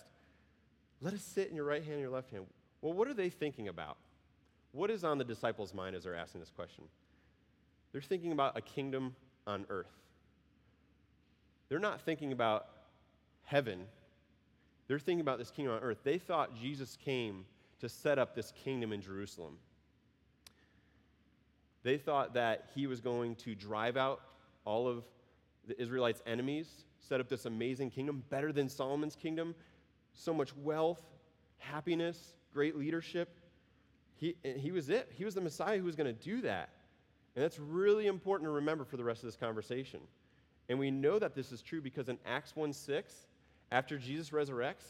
Let 1.03 1.15
us 1.15 1.23
sit 1.23 1.49
in 1.49 1.57
your 1.57 1.65
right 1.65 1.83
hand 1.83 1.95
and 1.95 2.01
your 2.01 2.11
left 2.11 2.31
hand. 2.31 2.47
Well, 2.81 2.93
what 2.93 3.09
are 3.09 3.15
they 3.15 3.29
thinking 3.29 3.69
about? 3.69 3.97
What 4.71 4.91
is 4.91 5.05
on 5.05 5.19
the 5.19 5.25
disciples' 5.25 5.75
mind 5.75 5.97
as 5.97 6.05
they're 6.05 6.15
asking 6.15 6.41
this 6.41 6.51
question? 6.51 6.85
They're 7.91 8.01
thinking 8.01 8.33
about 8.33 8.57
a 8.57 8.63
kingdom 8.63 9.15
on 9.47 9.67
earth. 9.69 9.91
They're 11.69 11.79
not 11.79 12.01
thinking 12.03 12.33
about 12.33 12.67
heaven. 13.45 13.85
They're 14.87 14.99
thinking 14.99 15.21
about 15.21 15.39
this 15.39 15.51
kingdom 15.51 15.75
on 15.75 15.83
earth. 15.83 15.99
They 16.05 16.19
thought 16.19 16.57
Jesus 16.59 16.97
came 17.05 17.45
to 17.81 17.89
set 17.89 18.19
up 18.19 18.35
this 18.35 18.53
kingdom 18.53 18.93
in 18.93 19.03
Jerusalem. 19.03 19.59
They 21.83 21.99
thought 21.99 22.35
that 22.35 22.71
he 22.75 22.87
was 22.87 23.01
going 23.01 23.35
to 23.37 23.55
drive 23.55 23.97
out 23.97 24.21
all 24.65 24.87
of 24.87 25.05
the 25.67 25.81
Israelites' 25.81 26.23
enemies, 26.27 26.69
set 27.01 27.21
up 27.21 27.29
this 27.29 27.45
amazing 27.45 27.91
kingdom, 27.91 28.23
better 28.31 28.53
than 28.53 28.69
Solomon's 28.69 29.17
kingdom, 29.17 29.55
so 30.15 30.33
much 30.33 30.57
wealth, 30.57 31.03
happiness, 31.59 32.35
great 32.53 32.77
leadership. 32.77 33.37
He, 34.17 34.37
he 34.43 34.71
was 34.71 34.89
it. 34.89 35.11
He 35.17 35.25
was 35.25 35.35
the 35.35 35.41
Messiah 35.41 35.79
who 35.79 35.85
was 35.85 35.97
going 35.97 36.07
to 36.07 36.13
do 36.13 36.43
that. 36.43 36.71
And 37.35 37.43
that's 37.43 37.59
really 37.59 38.07
important 38.07 38.47
to 38.47 38.53
remember 38.53 38.85
for 38.85 38.97
the 38.97 39.05
rest 39.05 39.23
of 39.23 39.29
this 39.29 39.37
conversation. 39.37 40.01
And 40.69 40.79
we 40.79 40.91
know 40.91 41.19
that 41.19 41.35
this 41.35 41.51
is 41.51 41.63
true 41.63 41.81
because 41.81 42.09
in 42.09 42.19
Acts 42.27 42.55
1 42.55 42.73
6, 42.73 43.15
after 43.71 43.99
Jesus 43.99 44.31
resurrects, 44.31 44.87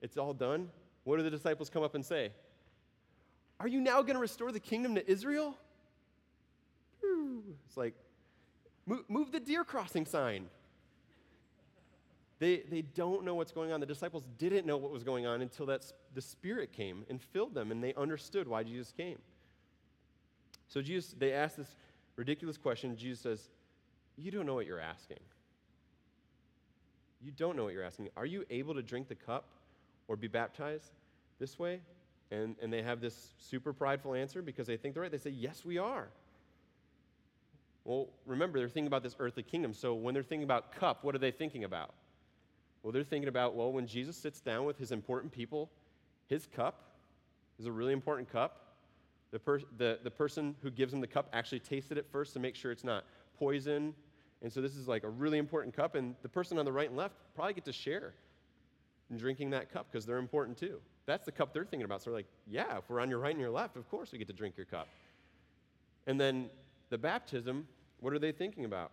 it's 0.00 0.16
all 0.16 0.32
done. 0.32 0.70
What 1.04 1.16
do 1.16 1.22
the 1.22 1.30
disciples 1.30 1.68
come 1.68 1.82
up 1.82 1.94
and 1.94 2.04
say? 2.04 2.30
Are 3.58 3.68
you 3.68 3.80
now 3.80 4.02
going 4.02 4.14
to 4.14 4.20
restore 4.20 4.52
the 4.52 4.60
kingdom 4.60 4.94
to 4.94 5.10
Israel? 5.10 5.56
It's 7.66 7.76
like, 7.76 7.94
move, 8.86 9.04
move 9.08 9.32
the 9.32 9.40
deer 9.40 9.64
crossing 9.64 10.06
sign. 10.06 10.46
They, 12.38 12.64
they 12.70 12.82
don't 12.82 13.24
know 13.24 13.34
what's 13.34 13.52
going 13.52 13.72
on. 13.72 13.80
The 13.80 13.86
disciples 13.86 14.26
didn't 14.38 14.66
know 14.66 14.76
what 14.76 14.92
was 14.92 15.02
going 15.02 15.26
on 15.26 15.40
until 15.40 15.66
that, 15.66 15.90
the 16.14 16.20
Spirit 16.20 16.72
came 16.72 17.04
and 17.08 17.20
filled 17.20 17.54
them, 17.54 17.70
and 17.70 17.82
they 17.82 17.94
understood 17.94 18.46
why 18.46 18.62
Jesus 18.62 18.92
came. 18.92 19.18
So 20.68 20.82
Jesus, 20.82 21.14
they 21.18 21.32
ask 21.32 21.56
this 21.56 21.74
ridiculous 22.16 22.58
question. 22.58 22.96
Jesus 22.96 23.20
says, 23.20 23.48
You 24.16 24.30
don't 24.30 24.44
know 24.44 24.54
what 24.54 24.66
you're 24.66 24.80
asking. 24.80 25.20
You 27.22 27.32
don't 27.32 27.56
know 27.56 27.64
what 27.64 27.72
you're 27.72 27.84
asking. 27.84 28.10
Are 28.16 28.26
you 28.26 28.44
able 28.50 28.74
to 28.74 28.82
drink 28.82 29.08
the 29.08 29.14
cup 29.14 29.48
or 30.06 30.16
be 30.16 30.28
baptized 30.28 30.92
this 31.38 31.58
way? 31.58 31.80
And, 32.30 32.56
and 32.60 32.72
they 32.72 32.82
have 32.82 33.00
this 33.00 33.30
super 33.38 33.72
prideful 33.72 34.14
answer 34.14 34.42
because 34.42 34.66
they 34.66 34.76
think 34.76 34.94
they're 34.94 35.02
right. 35.02 35.12
They 35.12 35.18
say, 35.18 35.30
Yes, 35.30 35.64
we 35.64 35.78
are. 35.78 36.08
Well, 37.84 38.08
remember, 38.26 38.58
they're 38.58 38.68
thinking 38.68 38.88
about 38.88 39.04
this 39.04 39.14
earthly 39.18 39.44
kingdom. 39.44 39.72
So 39.72 39.94
when 39.94 40.12
they're 40.12 40.24
thinking 40.24 40.42
about 40.42 40.72
cup, 40.72 41.04
what 41.04 41.14
are 41.14 41.18
they 41.18 41.30
thinking 41.30 41.62
about? 41.64 41.94
Well, 42.82 42.92
they're 42.92 43.04
thinking 43.04 43.28
about, 43.28 43.54
well, 43.54 43.72
when 43.72 43.86
Jesus 43.86 44.16
sits 44.16 44.40
down 44.40 44.64
with 44.64 44.78
his 44.78 44.92
important 44.92 45.32
people, 45.32 45.70
his 46.28 46.46
cup 46.46 46.94
is 47.58 47.66
a 47.66 47.72
really 47.72 47.92
important 47.92 48.30
cup. 48.30 48.62
The, 49.32 49.38
per- 49.38 49.60
the, 49.76 49.98
the 50.02 50.10
person 50.10 50.54
who 50.62 50.70
gives 50.70 50.92
him 50.92 51.00
the 51.00 51.06
cup 51.06 51.28
actually 51.32 51.60
tasted 51.60 51.98
it 51.98 52.06
first 52.10 52.32
to 52.34 52.38
make 52.38 52.54
sure 52.54 52.70
it's 52.70 52.84
not 52.84 53.04
poison. 53.38 53.94
And 54.42 54.52
so 54.52 54.60
this 54.60 54.76
is 54.76 54.86
like 54.86 55.04
a 55.04 55.08
really 55.08 55.38
important 55.38 55.74
cup. 55.74 55.94
And 55.94 56.14
the 56.22 56.28
person 56.28 56.58
on 56.58 56.64
the 56.64 56.72
right 56.72 56.88
and 56.88 56.96
left 56.96 57.14
probably 57.34 57.54
get 57.54 57.64
to 57.64 57.72
share 57.72 58.14
in 59.10 59.16
drinking 59.16 59.50
that 59.50 59.72
cup 59.72 59.86
because 59.90 60.06
they're 60.06 60.18
important 60.18 60.56
too. 60.58 60.80
That's 61.06 61.24
the 61.24 61.32
cup 61.32 61.52
they're 61.52 61.64
thinking 61.64 61.84
about. 61.84 62.02
So 62.02 62.10
they're 62.10 62.18
like, 62.18 62.26
yeah, 62.46 62.78
if 62.78 62.88
we're 62.88 63.00
on 63.00 63.10
your 63.10 63.18
right 63.18 63.32
and 63.32 63.40
your 63.40 63.50
left, 63.50 63.76
of 63.76 63.88
course 63.90 64.12
we 64.12 64.18
get 64.18 64.26
to 64.28 64.32
drink 64.32 64.56
your 64.56 64.66
cup. 64.66 64.88
And 66.06 66.20
then 66.20 66.50
the 66.90 66.98
baptism, 66.98 67.66
what 68.00 68.12
are 68.12 68.18
they 68.18 68.32
thinking 68.32 68.64
about? 68.64 68.90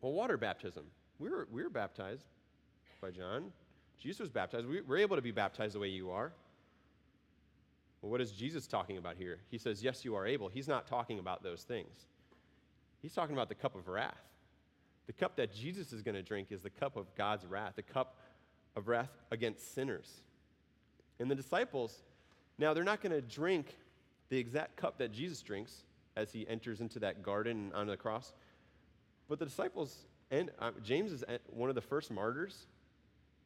Well, 0.00 0.12
water 0.12 0.36
baptism. 0.36 0.84
We 1.18 1.30
were, 1.30 1.48
we 1.50 1.62
were 1.62 1.70
baptized 1.70 2.24
by 3.00 3.10
John. 3.10 3.52
Jesus 4.00 4.20
was 4.20 4.30
baptized. 4.30 4.66
We, 4.66 4.80
we're 4.80 4.98
able 4.98 5.16
to 5.16 5.22
be 5.22 5.32
baptized 5.32 5.74
the 5.74 5.80
way 5.80 5.88
you 5.88 6.10
are. 6.10 6.32
Well, 8.00 8.10
what 8.10 8.20
is 8.20 8.30
Jesus 8.30 8.66
talking 8.66 8.96
about 8.96 9.16
here? 9.16 9.38
He 9.50 9.58
says, 9.58 9.82
Yes, 9.82 10.04
you 10.04 10.14
are 10.14 10.26
able. 10.26 10.48
He's 10.48 10.68
not 10.68 10.86
talking 10.86 11.18
about 11.18 11.42
those 11.42 11.62
things. 11.62 12.06
He's 13.02 13.12
talking 13.12 13.34
about 13.34 13.48
the 13.48 13.54
cup 13.54 13.74
of 13.74 13.88
wrath. 13.88 14.22
The 15.06 15.12
cup 15.12 15.36
that 15.36 15.54
Jesus 15.54 15.92
is 15.92 16.02
going 16.02 16.14
to 16.14 16.22
drink 16.22 16.48
is 16.50 16.62
the 16.62 16.70
cup 16.70 16.96
of 16.96 17.06
God's 17.16 17.46
wrath, 17.46 17.72
the 17.76 17.82
cup 17.82 18.16
of 18.76 18.88
wrath 18.88 19.10
against 19.30 19.74
sinners. 19.74 20.22
And 21.18 21.30
the 21.30 21.34
disciples, 21.34 22.02
now 22.58 22.74
they're 22.74 22.84
not 22.84 23.00
going 23.00 23.12
to 23.12 23.22
drink 23.22 23.76
the 24.28 24.38
exact 24.38 24.76
cup 24.76 24.98
that 24.98 25.12
Jesus 25.12 25.40
drinks 25.40 25.84
as 26.16 26.32
he 26.32 26.46
enters 26.48 26.80
into 26.80 26.98
that 27.00 27.22
garden 27.22 27.72
on 27.74 27.86
the 27.86 27.96
cross. 27.96 28.32
But 29.28 29.38
the 29.38 29.46
disciples, 29.46 29.96
and 30.30 30.50
uh, 30.58 30.72
James 30.82 31.12
is 31.12 31.24
one 31.46 31.68
of 31.68 31.74
the 31.74 31.80
first 31.80 32.10
martyrs, 32.10 32.66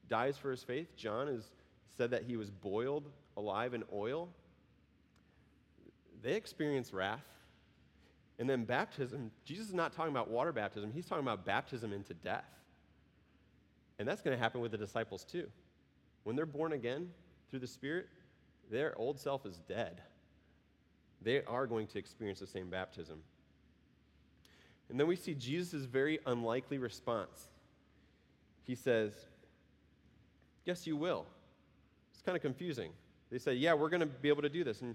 dies 0.08 0.36
for 0.36 0.50
his 0.50 0.62
faith. 0.62 0.96
John 0.96 1.28
is 1.28 1.50
said 1.96 2.10
that 2.10 2.24
he 2.24 2.36
was 2.36 2.50
boiled 2.50 3.08
alive 3.36 3.74
in 3.74 3.84
oil. 3.92 4.28
They 6.22 6.34
experience 6.34 6.92
wrath. 6.92 7.24
And 8.38 8.48
then 8.48 8.64
baptism, 8.64 9.30
Jesus 9.44 9.68
is 9.68 9.74
not 9.74 9.92
talking 9.92 10.10
about 10.10 10.28
water 10.28 10.52
baptism, 10.52 10.90
he's 10.92 11.06
talking 11.06 11.22
about 11.22 11.44
baptism 11.44 11.92
into 11.92 12.14
death. 12.14 12.48
And 13.98 14.08
that's 14.08 14.22
going 14.22 14.36
to 14.36 14.42
happen 14.42 14.60
with 14.60 14.72
the 14.72 14.78
disciples 14.78 15.24
too. 15.24 15.46
When 16.24 16.34
they're 16.34 16.46
born 16.46 16.72
again 16.72 17.10
through 17.50 17.60
the 17.60 17.66
Spirit, 17.66 18.08
their 18.70 18.98
old 18.98 19.20
self 19.20 19.46
is 19.46 19.58
dead. 19.68 20.00
They 21.20 21.44
are 21.44 21.66
going 21.66 21.86
to 21.88 21.98
experience 21.98 22.40
the 22.40 22.46
same 22.46 22.68
baptism. 22.68 23.18
And 24.92 25.00
then 25.00 25.06
we 25.06 25.16
see 25.16 25.32
Jesus' 25.32 25.86
very 25.86 26.18
unlikely 26.26 26.76
response. 26.76 27.48
He 28.64 28.74
says, 28.74 29.14
Yes, 30.66 30.86
you 30.86 30.98
will. 30.98 31.24
It's 32.12 32.20
kind 32.20 32.36
of 32.36 32.42
confusing. 32.42 32.90
They 33.30 33.38
say, 33.38 33.54
Yeah, 33.54 33.72
we're 33.72 33.88
going 33.88 34.00
to 34.00 34.06
be 34.06 34.28
able 34.28 34.42
to 34.42 34.50
do 34.50 34.64
this. 34.64 34.82
And 34.82 34.94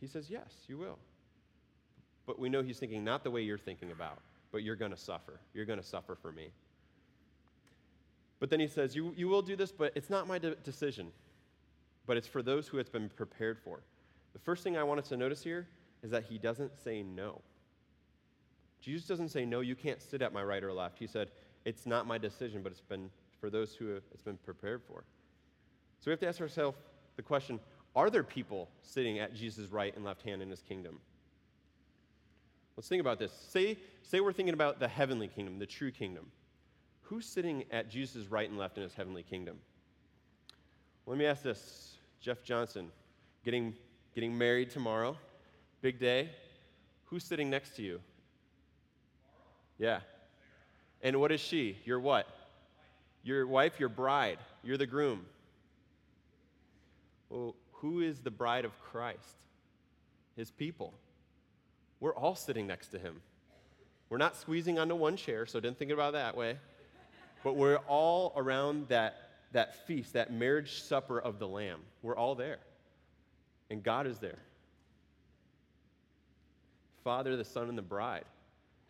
He 0.00 0.06
says, 0.06 0.30
Yes, 0.30 0.54
you 0.68 0.78
will. 0.78 0.98
But 2.26 2.38
we 2.38 2.48
know 2.48 2.62
he's 2.62 2.78
thinking 2.78 3.02
not 3.02 3.24
the 3.24 3.30
way 3.30 3.42
you're 3.42 3.58
thinking 3.58 3.90
about, 3.90 4.18
but 4.52 4.62
you're 4.62 4.76
going 4.76 4.92
to 4.92 4.96
suffer. 4.96 5.40
You're 5.52 5.66
going 5.66 5.80
to 5.80 5.84
suffer 5.84 6.14
for 6.14 6.30
me. 6.30 6.50
But 8.38 8.50
then 8.50 8.60
he 8.60 8.68
says, 8.68 8.94
you, 8.94 9.12
you 9.16 9.28
will 9.28 9.42
do 9.42 9.56
this, 9.56 9.72
but 9.72 9.92
it's 9.94 10.08
not 10.08 10.26
my 10.26 10.38
de- 10.38 10.54
decision, 10.54 11.08
but 12.06 12.16
it's 12.16 12.26
for 12.26 12.42
those 12.42 12.66
who 12.66 12.78
it's 12.78 12.88
been 12.88 13.10
prepared 13.10 13.58
for. 13.58 13.80
The 14.32 14.38
first 14.38 14.64
thing 14.64 14.76
I 14.76 14.84
want 14.84 15.00
us 15.00 15.08
to 15.08 15.18
notice 15.18 15.42
here 15.42 15.66
is 16.02 16.10
that 16.12 16.24
he 16.24 16.38
doesn't 16.38 16.72
say 16.82 17.02
no. 17.02 17.42
Jesus 18.84 19.06
doesn't 19.06 19.30
say, 19.30 19.46
No, 19.46 19.60
you 19.60 19.74
can't 19.74 20.02
sit 20.02 20.20
at 20.20 20.32
my 20.32 20.42
right 20.42 20.62
or 20.62 20.72
left. 20.72 20.98
He 20.98 21.06
said, 21.06 21.30
It's 21.64 21.86
not 21.86 22.06
my 22.06 22.18
decision, 22.18 22.62
but 22.62 22.70
it's 22.70 22.82
been 22.82 23.10
for 23.40 23.48
those 23.48 23.74
who 23.74 23.96
it's 24.12 24.22
been 24.22 24.36
prepared 24.36 24.82
for. 24.82 25.04
So 26.00 26.10
we 26.10 26.10
have 26.10 26.20
to 26.20 26.28
ask 26.28 26.40
ourselves 26.40 26.76
the 27.16 27.22
question 27.22 27.58
Are 27.96 28.10
there 28.10 28.22
people 28.22 28.68
sitting 28.82 29.18
at 29.20 29.34
Jesus' 29.34 29.70
right 29.70 29.94
and 29.96 30.04
left 30.04 30.22
hand 30.22 30.42
in 30.42 30.50
his 30.50 30.60
kingdom? 30.60 31.00
Let's 32.76 32.88
think 32.88 33.00
about 33.00 33.18
this. 33.18 33.32
Say, 33.32 33.78
say 34.02 34.20
we're 34.20 34.32
thinking 34.32 34.54
about 34.54 34.80
the 34.80 34.88
heavenly 34.88 35.28
kingdom, 35.28 35.58
the 35.58 35.66
true 35.66 35.90
kingdom. 35.90 36.26
Who's 37.02 37.24
sitting 37.24 37.64
at 37.70 37.88
Jesus' 37.88 38.26
right 38.26 38.48
and 38.48 38.58
left 38.58 38.76
in 38.76 38.82
his 38.82 38.92
heavenly 38.92 39.22
kingdom? 39.22 39.58
Let 41.06 41.16
me 41.16 41.24
ask 41.24 41.42
this 41.42 41.96
Jeff 42.20 42.42
Johnson, 42.42 42.90
getting, 43.44 43.74
getting 44.14 44.36
married 44.36 44.70
tomorrow, 44.70 45.16
big 45.80 45.98
day. 45.98 46.30
Who's 47.04 47.24
sitting 47.24 47.48
next 47.48 47.76
to 47.76 47.82
you? 47.82 48.00
Yeah. 49.78 50.00
And 51.02 51.20
what 51.20 51.32
is 51.32 51.40
she? 51.40 51.76
Your 51.84 52.00
what? 52.00 52.26
Your 53.22 53.46
wife, 53.46 53.80
your 53.80 53.88
bride. 53.88 54.38
You're 54.62 54.76
the 54.76 54.86
groom. 54.86 55.26
Well, 57.28 57.54
who 57.72 58.00
is 58.00 58.20
the 58.20 58.30
bride 58.30 58.64
of 58.64 58.78
Christ? 58.80 59.36
His 60.36 60.50
people. 60.50 60.94
We're 62.00 62.14
all 62.14 62.34
sitting 62.34 62.66
next 62.66 62.88
to 62.88 62.98
him. 62.98 63.20
We're 64.08 64.18
not 64.18 64.36
squeezing 64.36 64.78
onto 64.78 64.94
one 64.94 65.16
chair, 65.16 65.46
so 65.46 65.60
didn't 65.60 65.78
think 65.78 65.90
about 65.90 66.10
it 66.10 66.12
that 66.18 66.36
way. 66.36 66.58
But 67.42 67.56
we're 67.56 67.78
all 67.88 68.32
around 68.36 68.88
that, 68.88 69.30
that 69.52 69.86
feast, 69.86 70.12
that 70.12 70.32
marriage 70.32 70.82
supper 70.82 71.18
of 71.18 71.38
the 71.38 71.48
Lamb. 71.48 71.80
We're 72.02 72.16
all 72.16 72.34
there. 72.34 72.58
And 73.70 73.82
God 73.82 74.06
is 74.06 74.18
there. 74.18 74.38
Father, 77.02 77.36
the 77.36 77.44
Son, 77.44 77.68
and 77.68 77.76
the 77.76 77.82
bride. 77.82 78.24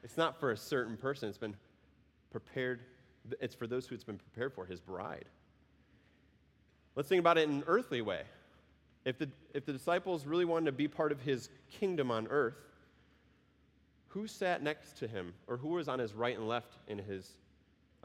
It's 0.05 0.19
not 0.19 0.39
for 0.39 0.53
a 0.53 0.57
certain 0.57 0.97
person, 0.97 1.31
it's 1.31 1.39
been 1.39 1.57
prepared, 2.31 2.81
it's 3.41 3.55
for 3.55 3.67
those 3.67 3.87
who 3.87 3.95
it's 3.95 4.05
been 4.05 4.19
prepared 4.19 4.53
for, 4.53 4.67
his 4.67 4.81
bride. 4.81 5.25
Let's 6.95 7.09
think 7.09 7.21
about 7.21 7.39
it 7.39 7.49
in 7.49 7.57
an 7.57 7.65
earthly 7.67 8.03
way. 8.03 8.23
If 9.07 9.19
the, 9.19 9.29
if 9.55 9.65
the 9.65 9.73
disciples 9.73 10.27
really 10.27 10.45
wanted 10.45 10.67
to 10.67 10.73
be 10.73 10.89
part 10.89 11.11
of 11.11 11.21
his 11.21 11.49
kingdom 11.71 12.11
on 12.11 12.27
earth, 12.29 12.55
who 14.09 14.27
sat 14.29 14.63
next 14.63 14.99
to 14.99 15.09
him 15.09 15.35
or 15.49 15.57
who 15.57 15.69
was 15.69 15.89
on 15.89 15.99
his 15.99 16.13
right 16.13 16.37
and 16.37 16.47
left 16.47 16.75
in 16.87 16.99
his 16.99 17.33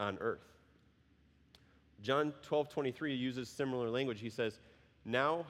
on 0.00 0.18
earth? 0.20 0.42
John 2.02 2.32
12, 2.42 2.70
23 2.70 3.14
uses 3.14 3.48
similar 3.48 3.90
language. 3.90 4.20
He 4.20 4.30
says, 4.30 4.58
Now 5.04 5.44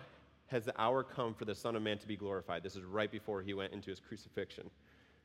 has 0.48 0.64
the 0.64 0.78
hour 0.80 1.02
come 1.02 1.32
for 1.32 1.44
the 1.44 1.54
Son 1.54 1.76
of 1.76 1.82
Man 1.82 1.96
to 1.98 2.06
be 2.06 2.16
glorified. 2.16 2.62
This 2.62 2.76
is 2.76 2.84
right 2.84 3.10
before 3.10 3.40
he 3.40 3.54
went 3.54 3.72
into 3.72 3.88
his 3.88 4.00
crucifixion. 4.00 4.68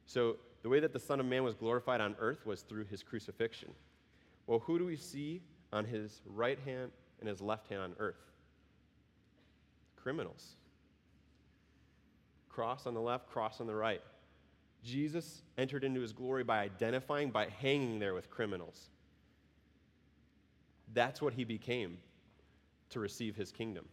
So, 0.06 0.38
the 0.66 0.70
way 0.70 0.80
that 0.80 0.94
the 0.94 1.00
Son 1.00 1.20
of 1.20 1.28
Man 1.28 1.44
was 1.44 1.54
glorified 1.54 2.02
on 2.02 2.16
earth 2.18 2.44
was 2.44 2.64
through 2.64 2.86
his 2.86 3.04
crucifixion. 3.04 3.70
Well, 4.48 4.58
who 4.58 4.80
do 4.80 4.86
we 4.88 4.96
see 4.96 5.44
on 5.72 5.86
his 5.86 6.24
right 6.26 6.58
hand 6.66 6.90
and 7.20 7.30
his 7.30 7.40
left 7.40 7.68
hand 7.68 7.84
on 7.84 7.96
earth? 8.00 8.32
Criminals. 9.96 10.56
Cross 12.50 12.88
on 12.88 12.96
the 12.96 13.00
left, 13.00 13.30
cross 13.30 13.62
on 13.62 13.68
the 13.68 13.76
right. 13.76 14.02
Jesus 14.84 15.44
entered 15.60 15.84
into 15.84 16.02
his 16.02 16.14
glory 16.14 16.44
by 16.44 16.62
identifying, 16.62 17.30
by 17.30 17.48
hanging 17.62 18.00
there 18.00 18.16
with 18.16 18.32
criminals. 18.32 18.90
That's 20.96 21.22
what 21.22 21.34
he 21.34 21.44
became 21.44 22.00
to 22.90 23.00
receive 23.00 23.36
his 23.36 23.52
kingdom. 23.52 23.86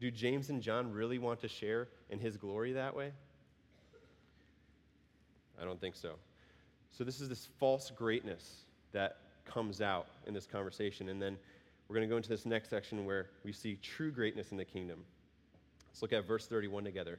Do 0.00 0.10
James 0.10 0.50
and 0.50 0.60
John 0.60 0.90
really 0.90 1.18
want 1.18 1.38
to 1.42 1.48
share 1.48 1.86
in 2.08 2.18
his 2.18 2.36
glory 2.36 2.72
that 2.72 2.96
way? 2.96 3.12
I 5.60 5.64
don't 5.64 5.80
think 5.80 5.96
so. 5.96 6.14
So, 6.90 7.04
this 7.04 7.20
is 7.20 7.28
this 7.28 7.48
false 7.58 7.90
greatness 7.90 8.64
that 8.92 9.18
comes 9.44 9.80
out 9.80 10.06
in 10.26 10.34
this 10.34 10.46
conversation. 10.46 11.08
And 11.08 11.20
then 11.20 11.36
we're 11.88 11.96
going 11.96 12.08
to 12.08 12.12
go 12.12 12.16
into 12.16 12.28
this 12.28 12.46
next 12.46 12.70
section 12.70 13.04
where 13.04 13.30
we 13.44 13.52
see 13.52 13.76
true 13.82 14.10
greatness 14.10 14.52
in 14.52 14.56
the 14.56 14.64
kingdom. 14.64 15.00
Let's 15.88 16.02
look 16.02 16.12
at 16.12 16.26
verse 16.26 16.46
31 16.46 16.84
together. 16.84 17.18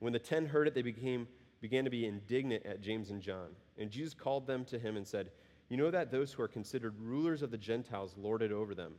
When 0.00 0.12
the 0.12 0.18
ten 0.18 0.46
heard 0.46 0.66
it, 0.66 0.74
they 0.74 0.82
became, 0.82 1.26
began 1.60 1.84
to 1.84 1.90
be 1.90 2.06
indignant 2.06 2.66
at 2.66 2.82
James 2.82 3.10
and 3.10 3.22
John. 3.22 3.48
And 3.78 3.90
Jesus 3.90 4.14
called 4.14 4.46
them 4.46 4.64
to 4.66 4.78
him 4.78 4.96
and 4.96 5.06
said, 5.06 5.30
You 5.68 5.76
know 5.76 5.90
that 5.90 6.10
those 6.10 6.32
who 6.32 6.42
are 6.42 6.48
considered 6.48 6.94
rulers 7.00 7.42
of 7.42 7.50
the 7.50 7.58
Gentiles 7.58 8.14
lord 8.18 8.42
it 8.42 8.52
over 8.52 8.74
them, 8.74 8.94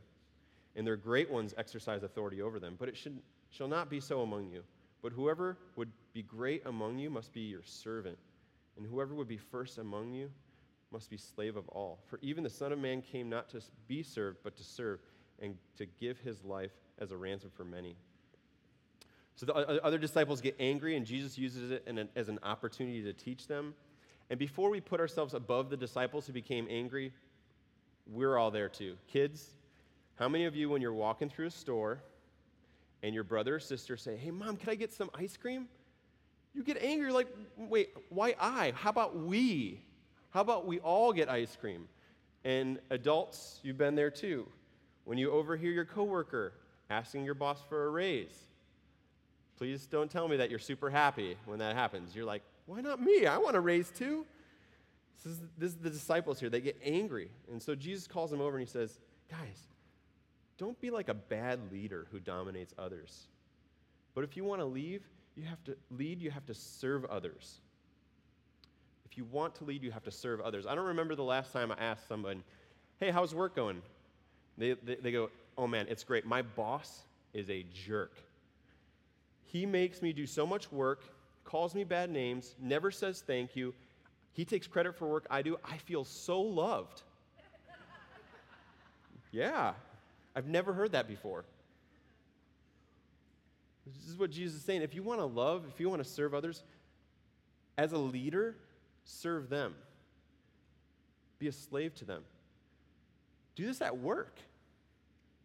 and 0.74 0.86
their 0.86 0.96
great 0.96 1.30
ones 1.30 1.54
exercise 1.56 2.02
authority 2.02 2.42
over 2.42 2.58
them. 2.58 2.76
But 2.78 2.88
it 2.88 2.96
should, 2.96 3.20
shall 3.50 3.68
not 3.68 3.90
be 3.90 4.00
so 4.00 4.22
among 4.22 4.48
you. 4.50 4.62
But 5.02 5.12
whoever 5.12 5.58
would 5.76 5.90
be 6.12 6.22
great 6.22 6.62
among 6.66 6.98
you 6.98 7.10
must 7.10 7.32
be 7.32 7.42
your 7.42 7.62
servant 7.62 8.18
and 8.76 8.86
whoever 8.86 9.14
would 9.14 9.28
be 9.28 9.36
first 9.36 9.78
among 9.78 10.12
you 10.12 10.30
must 10.90 11.10
be 11.10 11.16
slave 11.16 11.56
of 11.56 11.68
all. 11.68 11.98
For 12.06 12.18
even 12.22 12.44
the 12.44 12.50
Son 12.50 12.72
of 12.72 12.78
Man 12.78 13.02
came 13.02 13.28
not 13.28 13.48
to 13.50 13.60
be 13.88 14.02
served, 14.02 14.38
but 14.42 14.56
to 14.56 14.64
serve, 14.64 15.00
and 15.40 15.56
to 15.76 15.86
give 15.86 16.18
his 16.18 16.44
life 16.44 16.72
as 16.98 17.10
a 17.10 17.16
ransom 17.16 17.50
for 17.54 17.64
many. 17.64 17.96
So 19.36 19.46
the 19.46 19.84
other 19.84 19.98
disciples 19.98 20.40
get 20.40 20.54
angry, 20.60 20.96
and 20.96 21.04
Jesus 21.04 21.36
uses 21.36 21.72
it 21.72 22.10
as 22.14 22.28
an 22.28 22.38
opportunity 22.44 23.02
to 23.02 23.12
teach 23.12 23.48
them. 23.48 23.74
And 24.30 24.38
before 24.38 24.70
we 24.70 24.80
put 24.80 25.00
ourselves 25.00 25.34
above 25.34 25.70
the 25.70 25.76
disciples 25.76 26.26
who 26.26 26.32
became 26.32 26.66
angry, 26.70 27.12
we're 28.06 28.38
all 28.38 28.50
there 28.50 28.68
too. 28.68 28.96
Kids, 29.08 29.50
how 30.16 30.28
many 30.28 30.44
of 30.44 30.54
you, 30.54 30.68
when 30.70 30.80
you're 30.80 30.94
walking 30.94 31.28
through 31.28 31.46
a 31.46 31.50
store 31.50 32.00
and 33.02 33.14
your 33.14 33.24
brother 33.24 33.56
or 33.56 33.60
sister 33.60 33.96
say, 33.96 34.16
Hey, 34.16 34.30
mom, 34.30 34.56
can 34.56 34.70
I 34.70 34.76
get 34.76 34.92
some 34.92 35.10
ice 35.14 35.36
cream? 35.36 35.66
You 36.54 36.62
get 36.62 36.80
angry, 36.82 37.12
like, 37.12 37.28
wait, 37.56 37.90
why 38.10 38.34
I? 38.40 38.72
How 38.76 38.90
about 38.90 39.16
we? 39.16 39.80
How 40.30 40.40
about 40.40 40.66
we 40.66 40.78
all 40.80 41.12
get 41.12 41.28
ice 41.28 41.56
cream? 41.60 41.88
And 42.44 42.78
adults, 42.90 43.60
you've 43.62 43.78
been 43.78 43.94
there 43.94 44.10
too. 44.10 44.46
When 45.04 45.18
you 45.18 45.30
overhear 45.30 45.70
your 45.70 45.84
coworker 45.84 46.52
asking 46.90 47.24
your 47.24 47.34
boss 47.34 47.58
for 47.68 47.86
a 47.86 47.90
raise, 47.90 48.34
please 49.58 49.86
don't 49.86 50.10
tell 50.10 50.28
me 50.28 50.36
that 50.36 50.50
you're 50.50 50.58
super 50.58 50.90
happy 50.90 51.36
when 51.46 51.58
that 51.58 51.74
happens. 51.74 52.14
You're 52.14 52.24
like, 52.24 52.42
why 52.66 52.80
not 52.80 53.00
me? 53.00 53.26
I 53.26 53.38
want 53.38 53.56
a 53.56 53.60
raise 53.60 53.90
too. 53.90 54.24
This 55.22 55.32
is, 55.32 55.38
this 55.58 55.70
is 55.70 55.76
the 55.76 55.90
disciples 55.90 56.38
here. 56.38 56.50
They 56.50 56.60
get 56.60 56.78
angry. 56.84 57.30
And 57.50 57.62
so 57.62 57.74
Jesus 57.74 58.06
calls 58.06 58.30
them 58.30 58.40
over 58.40 58.56
and 58.56 58.66
he 58.66 58.70
says, 58.70 59.00
guys, 59.30 59.68
don't 60.58 60.80
be 60.80 60.90
like 60.90 61.08
a 61.08 61.14
bad 61.14 61.72
leader 61.72 62.06
who 62.10 62.20
dominates 62.20 62.74
others. 62.78 63.26
But 64.14 64.24
if 64.24 64.36
you 64.36 64.44
want 64.44 64.60
to 64.60 64.66
leave, 64.66 65.02
you 65.36 65.44
have 65.44 65.62
to 65.64 65.76
lead, 65.90 66.20
you 66.20 66.30
have 66.30 66.46
to 66.46 66.54
serve 66.54 67.04
others. 67.06 67.60
If 69.04 69.18
you 69.18 69.24
want 69.24 69.54
to 69.56 69.64
lead, 69.64 69.82
you 69.82 69.90
have 69.90 70.04
to 70.04 70.10
serve 70.10 70.40
others. 70.40 70.66
I 70.66 70.74
don't 70.74 70.86
remember 70.86 71.14
the 71.14 71.24
last 71.24 71.52
time 71.52 71.72
I 71.72 71.76
asked 71.76 72.08
someone, 72.08 72.42
hey, 73.00 73.10
how's 73.10 73.34
work 73.34 73.54
going? 73.56 73.82
They, 74.58 74.74
they, 74.84 74.96
they 74.96 75.12
go, 75.12 75.30
oh 75.58 75.66
man, 75.66 75.86
it's 75.88 76.04
great. 76.04 76.24
My 76.24 76.42
boss 76.42 77.02
is 77.32 77.50
a 77.50 77.64
jerk. 77.86 78.12
He 79.44 79.66
makes 79.66 80.02
me 80.02 80.12
do 80.12 80.26
so 80.26 80.46
much 80.46 80.70
work, 80.72 81.02
calls 81.44 81.74
me 81.74 81.84
bad 81.84 82.10
names, 82.10 82.54
never 82.60 82.90
says 82.90 83.22
thank 83.24 83.54
you. 83.56 83.74
He 84.32 84.44
takes 84.44 84.66
credit 84.66 84.96
for 84.96 85.08
work 85.08 85.26
I 85.30 85.42
do. 85.42 85.58
I 85.64 85.76
feel 85.78 86.04
so 86.04 86.40
loved. 86.40 87.02
yeah, 89.32 89.74
I've 90.34 90.48
never 90.48 90.72
heard 90.72 90.92
that 90.92 91.06
before. 91.06 91.44
This 93.86 94.08
is 94.08 94.16
what 94.16 94.30
Jesus 94.30 94.56
is 94.56 94.64
saying. 94.64 94.82
If 94.82 94.94
you 94.94 95.02
want 95.02 95.20
to 95.20 95.26
love, 95.26 95.64
if 95.72 95.78
you 95.78 95.88
want 95.88 96.02
to 96.02 96.08
serve 96.08 96.34
others, 96.34 96.62
as 97.76 97.92
a 97.92 97.98
leader, 97.98 98.56
serve 99.04 99.48
them. 99.48 99.74
Be 101.38 101.48
a 101.48 101.52
slave 101.52 101.94
to 101.96 102.04
them. 102.04 102.22
Do 103.56 103.66
this 103.66 103.80
at 103.82 103.98
work. 103.98 104.38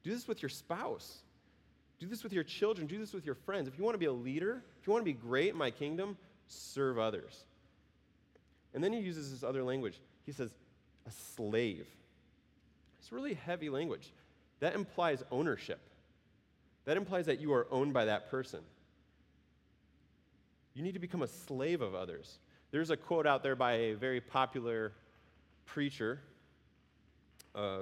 Do 0.03 0.11
this 0.11 0.27
with 0.27 0.41
your 0.41 0.49
spouse. 0.49 1.19
Do 1.99 2.07
this 2.07 2.23
with 2.23 2.31
your 2.31 2.43
children. 2.43 2.87
Do 2.87 2.97
this 2.97 3.13
with 3.13 3.25
your 3.25 3.35
friends. 3.35 3.67
If 3.67 3.77
you 3.77 3.83
want 3.83 3.95
to 3.95 3.99
be 3.99 4.05
a 4.05 4.13
leader, 4.13 4.63
if 4.79 4.87
you 4.87 4.93
want 4.93 5.01
to 5.03 5.11
be 5.11 5.13
great 5.13 5.49
in 5.49 5.57
my 5.57 5.71
kingdom, 5.71 6.17
serve 6.47 6.97
others. 6.97 7.43
And 8.73 8.83
then 8.83 8.93
he 8.93 8.99
uses 8.99 9.31
this 9.31 9.43
other 9.43 9.63
language. 9.63 9.99
He 10.25 10.31
says, 10.31 10.51
a 11.05 11.11
slave. 11.35 11.87
It's 12.99 13.11
really 13.11 13.33
heavy 13.33 13.69
language. 13.69 14.13
That 14.59 14.75
implies 14.75 15.23
ownership 15.31 15.79
that 16.89 16.97
implies 16.97 17.27
that 17.27 17.39
you 17.39 17.53
are 17.53 17.67
owned 17.69 17.93
by 17.93 18.05
that 18.05 18.31
person. 18.31 18.61
You 20.73 20.81
need 20.81 20.93
to 20.93 20.99
become 20.99 21.21
a 21.21 21.27
slave 21.27 21.81
of 21.81 21.93
others. 21.93 22.39
There's 22.71 22.89
a 22.89 22.97
quote 22.97 23.27
out 23.27 23.43
there 23.43 23.55
by 23.55 23.73
a 23.73 23.93
very 23.93 24.19
popular 24.19 24.93
preacher, 25.67 26.19
a 27.53 27.81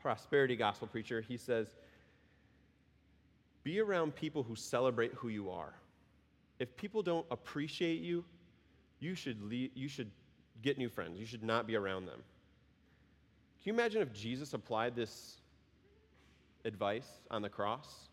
prosperity 0.00 0.56
gospel 0.56 0.88
preacher. 0.88 1.20
He 1.20 1.36
says, 1.36 1.76
Be 3.64 3.80
around 3.80 4.14
people 4.14 4.42
who 4.42 4.56
celebrate 4.56 5.12
who 5.12 5.28
you 5.28 5.50
are. 5.50 5.74
if 6.58 6.74
people 6.74 7.02
don't 7.02 7.26
appreciate 7.30 8.00
you, 8.00 8.24
you 8.98 9.14
should, 9.14 9.42
leave, 9.42 9.72
you 9.74 9.88
should 9.88 10.10
get 10.62 10.78
new 10.78 10.88
friends. 10.88 11.18
You 11.18 11.26
should 11.26 11.44
not 11.44 11.66
be 11.66 11.76
around 11.76 12.06
them. 12.06 12.22
Can 13.62 13.64
you 13.64 13.72
imagine 13.74 14.00
if 14.00 14.14
Jesus 14.14 14.54
applied 14.54 14.96
this 14.96 15.36
advice 16.64 17.20
on 17.30 17.42
the 17.42 17.50
cross? 17.50 18.08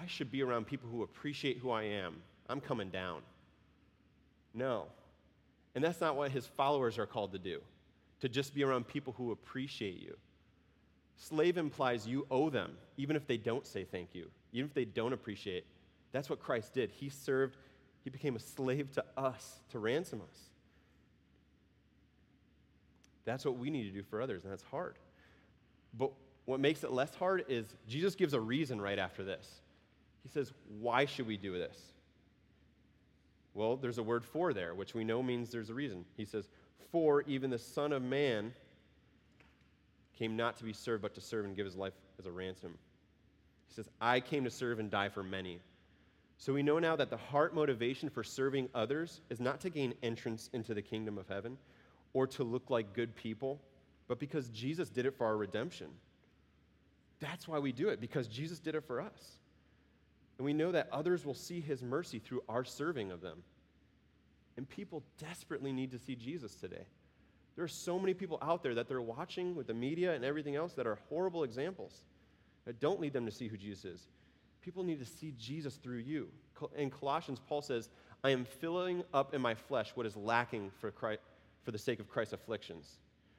I 0.00 0.06
should 0.06 0.30
be 0.30 0.42
around 0.42 0.66
people 0.66 0.88
who 0.88 1.02
appreciate 1.02 1.58
who 1.58 1.70
I 1.70 1.82
am. 1.84 2.16
I'm 2.48 2.60
coming 2.60 2.88
down. 2.90 3.22
No. 4.54 4.86
And 5.74 5.82
that's 5.84 6.00
not 6.00 6.16
what 6.16 6.30
his 6.30 6.46
followers 6.46 6.98
are 6.98 7.06
called 7.06 7.32
to 7.32 7.38
do, 7.38 7.60
to 8.20 8.28
just 8.28 8.54
be 8.54 8.64
around 8.64 8.86
people 8.86 9.14
who 9.16 9.32
appreciate 9.32 10.00
you. 10.00 10.16
Slave 11.16 11.58
implies 11.58 12.06
you 12.06 12.26
owe 12.30 12.48
them, 12.48 12.76
even 12.96 13.16
if 13.16 13.26
they 13.26 13.36
don't 13.36 13.66
say 13.66 13.84
thank 13.84 14.14
you, 14.14 14.30
even 14.52 14.68
if 14.68 14.74
they 14.74 14.84
don't 14.84 15.12
appreciate. 15.12 15.66
That's 16.12 16.30
what 16.30 16.40
Christ 16.40 16.72
did. 16.72 16.90
He 16.90 17.08
served, 17.08 17.56
he 18.02 18.10
became 18.10 18.36
a 18.36 18.40
slave 18.40 18.92
to 18.92 19.04
us 19.16 19.60
to 19.70 19.78
ransom 19.78 20.22
us. 20.22 20.38
That's 23.24 23.44
what 23.44 23.58
we 23.58 23.68
need 23.68 23.84
to 23.84 23.90
do 23.90 24.02
for 24.02 24.22
others, 24.22 24.44
and 24.44 24.52
that's 24.52 24.62
hard. 24.62 24.96
But 25.98 26.12
what 26.44 26.60
makes 26.60 26.82
it 26.82 26.92
less 26.92 27.14
hard 27.14 27.44
is 27.48 27.66
Jesus 27.86 28.14
gives 28.14 28.32
a 28.32 28.40
reason 28.40 28.80
right 28.80 28.98
after 28.98 29.22
this. 29.22 29.60
He 30.22 30.28
says, 30.28 30.52
Why 30.80 31.04
should 31.04 31.26
we 31.26 31.36
do 31.36 31.52
this? 31.52 31.76
Well, 33.54 33.76
there's 33.76 33.98
a 33.98 34.02
word 34.02 34.24
for 34.24 34.52
there, 34.52 34.74
which 34.74 34.94
we 34.94 35.04
know 35.04 35.22
means 35.22 35.50
there's 35.50 35.70
a 35.70 35.74
reason. 35.74 36.04
He 36.16 36.24
says, 36.24 36.48
For 36.92 37.22
even 37.22 37.50
the 37.50 37.58
Son 37.58 37.92
of 37.92 38.02
Man 38.02 38.52
came 40.18 40.36
not 40.36 40.56
to 40.58 40.64
be 40.64 40.72
served, 40.72 41.02
but 41.02 41.14
to 41.14 41.20
serve 41.20 41.44
and 41.44 41.56
give 41.56 41.64
his 41.64 41.76
life 41.76 41.94
as 42.18 42.26
a 42.26 42.30
ransom. 42.30 42.74
He 43.68 43.74
says, 43.74 43.88
I 44.00 44.20
came 44.20 44.44
to 44.44 44.50
serve 44.50 44.78
and 44.78 44.90
die 44.90 45.08
for 45.08 45.22
many. 45.22 45.60
So 46.38 46.52
we 46.52 46.62
know 46.62 46.78
now 46.78 46.96
that 46.96 47.10
the 47.10 47.16
heart 47.16 47.54
motivation 47.54 48.08
for 48.08 48.22
serving 48.22 48.68
others 48.74 49.20
is 49.28 49.40
not 49.40 49.60
to 49.62 49.70
gain 49.70 49.94
entrance 50.02 50.50
into 50.52 50.72
the 50.72 50.82
kingdom 50.82 51.18
of 51.18 51.28
heaven 51.28 51.58
or 52.12 52.26
to 52.28 52.44
look 52.44 52.70
like 52.70 52.94
good 52.94 53.14
people, 53.16 53.60
but 54.06 54.18
because 54.18 54.48
Jesus 54.50 54.88
did 54.88 55.04
it 55.04 55.16
for 55.16 55.26
our 55.26 55.36
redemption. 55.36 55.88
That's 57.20 57.48
why 57.48 57.58
we 57.58 57.72
do 57.72 57.88
it, 57.88 58.00
because 58.00 58.28
Jesus 58.28 58.60
did 58.60 58.76
it 58.76 58.84
for 58.86 59.00
us. 59.00 59.37
And 60.38 60.44
we 60.44 60.52
know 60.52 60.72
that 60.72 60.88
others 60.92 61.26
will 61.26 61.34
see 61.34 61.60
his 61.60 61.82
mercy 61.82 62.18
through 62.18 62.42
our 62.48 62.64
serving 62.64 63.10
of 63.10 63.20
them. 63.20 63.42
And 64.56 64.68
people 64.68 65.02
desperately 65.18 65.72
need 65.72 65.90
to 65.90 65.98
see 65.98 66.14
Jesus 66.14 66.54
today. 66.54 66.86
There 67.56 67.64
are 67.64 67.68
so 67.68 67.98
many 67.98 68.14
people 68.14 68.38
out 68.40 68.62
there 68.62 68.74
that 68.76 68.88
they're 68.88 69.02
watching 69.02 69.56
with 69.56 69.66
the 69.66 69.74
media 69.74 70.14
and 70.14 70.24
everything 70.24 70.54
else 70.54 70.74
that 70.74 70.86
are 70.86 70.98
horrible 71.08 71.42
examples 71.42 72.04
that 72.64 72.78
don't 72.80 73.00
lead 73.00 73.12
them 73.12 73.26
to 73.26 73.32
see 73.32 73.48
who 73.48 73.56
Jesus 73.56 73.84
is. 73.84 74.08
People 74.62 74.84
need 74.84 75.00
to 75.00 75.04
see 75.04 75.34
Jesus 75.38 75.74
through 75.76 75.98
you. 75.98 76.28
In 76.76 76.90
Colossians, 76.90 77.40
Paul 77.48 77.62
says, 77.62 77.88
I 78.22 78.30
am 78.30 78.44
filling 78.44 79.02
up 79.14 79.34
in 79.34 79.40
my 79.40 79.54
flesh 79.54 79.92
what 79.94 80.06
is 80.06 80.16
lacking 80.16 80.70
for, 80.80 80.90
Christ, 80.90 81.20
for 81.62 81.70
the 81.70 81.78
sake 81.78 82.00
of 82.00 82.08
Christ's 82.08 82.34
afflictions. 82.34 82.98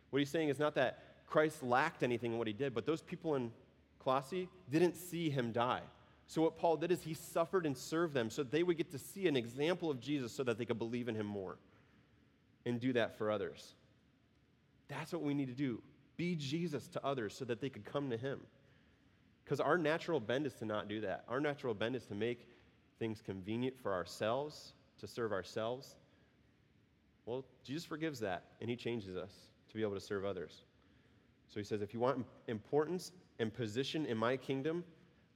What 0.09 0.19
he's 0.19 0.29
saying 0.29 0.49
is 0.49 0.59
not 0.59 0.75
that 0.75 1.03
Christ 1.27 1.61
lacked 1.63 2.01
anything 2.01 2.33
in 2.33 2.37
what 2.37 2.47
he 2.47 2.53
did, 2.53 2.73
but 2.73 2.85
those 2.85 3.01
people 3.01 3.35
in 3.35 3.51
Colossae 4.03 4.49
didn't 4.69 4.95
see 4.95 5.29
him 5.29 5.51
die. 5.51 5.81
So, 6.29 6.43
what 6.43 6.57
Paul 6.57 6.77
did 6.77 6.91
is 6.91 7.01
he 7.01 7.15
suffered 7.15 7.65
and 7.65 7.75
served 7.75 8.13
them 8.13 8.29
so 8.29 8.43
they 8.43 8.61
would 8.61 8.77
get 8.77 8.91
to 8.91 8.99
see 8.99 9.27
an 9.27 9.35
example 9.35 9.89
of 9.89 9.99
Jesus 9.99 10.31
so 10.31 10.43
that 10.43 10.59
they 10.59 10.65
could 10.65 10.77
believe 10.77 11.07
in 11.07 11.15
him 11.15 11.25
more 11.25 11.57
and 12.67 12.79
do 12.79 12.93
that 12.93 13.17
for 13.17 13.31
others. 13.31 13.73
That's 14.89 15.11
what 15.11 15.23
we 15.23 15.33
need 15.33 15.47
to 15.47 15.55
do. 15.55 15.81
Be 16.17 16.35
Jesus 16.35 16.87
to 16.89 17.03
others 17.03 17.33
so 17.33 17.45
that 17.45 17.59
they 17.59 17.69
could 17.69 17.83
come 17.83 18.11
to 18.11 18.17
him. 18.17 18.41
Because 19.43 19.59
our 19.59 19.75
natural 19.75 20.19
bend 20.19 20.45
is 20.45 20.53
to 20.55 20.65
not 20.65 20.87
do 20.87 21.01
that. 21.01 21.23
Our 21.27 21.39
natural 21.39 21.73
bend 21.73 21.95
is 21.95 22.05
to 22.05 22.13
make 22.13 22.47
things 22.99 23.23
convenient 23.25 23.79
for 23.81 23.91
ourselves, 23.91 24.73
to 24.99 25.07
serve 25.07 25.31
ourselves. 25.31 25.95
Well, 27.25 27.43
Jesus 27.63 27.85
forgives 27.85 28.19
that, 28.19 28.43
and 28.61 28.69
he 28.69 28.75
changes 28.75 29.17
us 29.17 29.31
to 29.69 29.75
be 29.75 29.81
able 29.81 29.95
to 29.95 29.99
serve 29.99 30.25
others. 30.25 30.61
So 31.47 31.59
he 31.59 31.63
says, 31.63 31.81
if 31.81 31.91
you 31.91 31.99
want 31.99 32.23
importance 32.47 33.13
and 33.39 33.51
position 33.51 34.05
in 34.05 34.15
my 34.15 34.37
kingdom, 34.37 34.83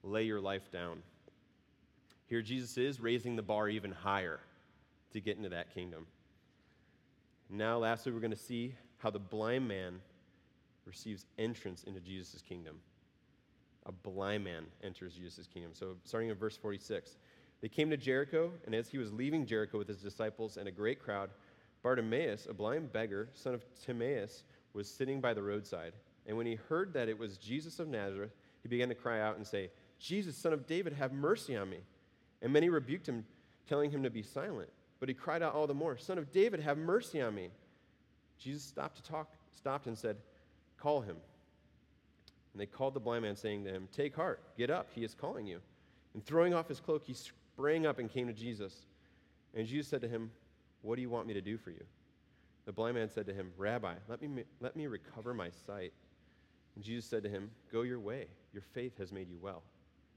lay 0.04 0.24
your 0.24 0.42
life 0.42 0.72
down. 0.72 1.02
Here, 2.28 2.42
Jesus 2.42 2.78
is 2.78 3.00
raising 3.00 3.36
the 3.36 3.42
bar 3.42 3.70
even 3.70 3.92
higher 3.92 4.40
to 5.12 5.22
get 5.22 5.38
into 5.38 5.50
that 5.50 5.74
kingdom. 5.74 6.08
Now, 7.50 7.78
lastly, 7.78 8.12
we're 8.12 8.20
going 8.20 8.32
to 8.32 8.38
see 8.38 8.76
how 8.98 9.10
the 9.10 9.20
blind 9.20 9.68
man 9.68 10.00
receives 10.86 11.26
entrance 11.38 11.84
into 11.84 12.00
Jesus' 12.00 12.42
kingdom. 12.42 12.80
A 13.86 13.92
blind 13.92 14.44
man 14.44 14.66
enters 14.84 15.14
Jesus' 15.14 15.48
kingdom. 15.48 15.72
So, 15.74 15.96
starting 16.06 16.30
in 16.30 16.36
verse 16.36 16.58
46, 16.58 17.18
they 17.62 17.70
came 17.70 17.90
to 17.90 17.98
Jericho, 17.98 18.52
and 18.66 18.74
as 18.74 18.90
he 18.90 18.98
was 18.98 19.14
leaving 19.14 19.46
Jericho 19.46 19.78
with 19.78 19.88
his 19.88 20.02
disciples 20.02 20.58
and 20.58 20.68
a 20.68 20.72
great 20.72 21.02
crowd, 21.02 21.30
Bartimaeus, 21.84 22.48
a 22.50 22.54
blind 22.54 22.92
beggar, 22.92 23.30
son 23.34 23.54
of 23.54 23.64
Timaeus, 23.86 24.44
was 24.74 24.90
sitting 24.90 25.22
by 25.22 25.34
the 25.34 25.44
roadside. 25.44 25.94
And 26.26 26.38
when 26.38 26.46
he 26.46 26.56
heard 26.56 26.94
that 26.94 27.10
it 27.10 27.20
was 27.20 27.38
Jesus 27.38 27.80
of 27.80 27.88
Nazareth, 27.90 28.32
he 28.62 28.70
began 28.70 28.90
to 28.90 28.96
cry 28.96 29.22
out 29.22 29.36
and 29.36 29.46
say, 29.46 29.70
Jesus, 30.04 30.36
son 30.36 30.52
of 30.52 30.68
David, 30.68 30.92
have 30.94 31.14
mercy 31.14 31.56
on 31.56 31.70
me. 31.70 31.80
And 32.42 32.52
many 32.52 32.68
rebuked 32.68 33.08
him, 33.08 33.26
telling 33.70 33.90
him 33.90 34.04
to 34.04 34.10
be 34.10 34.22
silent. 34.22 34.70
But 35.00 35.08
he 35.08 35.16
cried 35.16 35.42
out 35.42 35.56
all 35.56 35.66
the 35.66 35.74
more, 35.74 35.98
Son 35.98 36.18
of 36.18 36.32
David, 36.32 36.60
have 36.60 36.78
mercy 36.78 37.22
on 37.22 37.34
me. 37.34 37.50
Jesus 38.38 38.64
stopped 38.64 38.98
to 38.98 39.04
talk, 39.04 39.32
stopped 39.56 39.88
and 39.88 39.98
said, 39.98 40.18
Call 40.78 41.00
him. 41.00 41.16
And 42.52 42.62
they 42.62 42.66
called 42.66 42.94
the 42.94 43.00
blind 43.00 43.24
man, 43.24 43.38
saying 43.38 43.64
to 43.64 43.72
him, 43.72 43.88
Take 43.94 44.14
heart, 44.14 44.42
get 44.58 44.70
up, 44.70 44.90
he 44.94 45.06
is 45.06 45.16
calling 45.16 45.48
you. 45.48 45.60
And 46.14 46.26
throwing 46.26 46.54
off 46.54 46.68
his 46.68 46.82
cloak, 46.82 47.06
he 47.06 47.14
sprang 47.14 47.86
up 47.86 47.98
and 47.98 48.12
came 48.12 48.28
to 48.28 48.34
Jesus. 48.34 48.86
And 49.54 49.66
Jesus 49.66 49.88
said 49.88 50.02
to 50.02 50.10
him, 50.10 50.32
What 50.82 50.98
do 50.98 51.02
you 51.02 51.10
want 51.10 51.28
me 51.28 51.34
to 51.34 51.42
do 51.42 51.58
for 51.58 51.72
you? 51.72 51.84
The 52.66 52.74
blind 52.74 52.96
man 52.96 53.10
said 53.10 53.26
to 53.28 53.34
him, 53.34 53.52
Rabbi, 53.58 53.94
let 54.10 54.22
me, 54.22 54.44
let 54.60 54.76
me 54.76 54.88
recover 54.88 55.34
my 55.34 55.50
sight. 55.66 55.94
And 56.76 56.84
Jesus 56.84 57.06
said 57.06 57.24
to 57.24 57.30
him, 57.30 57.52
Go 57.72 57.84
your 57.84 58.00
way, 58.00 58.28
your 58.52 58.64
faith 58.74 58.98
has 58.98 59.14
made 59.14 59.30
you 59.30 59.38
well. 59.42 59.64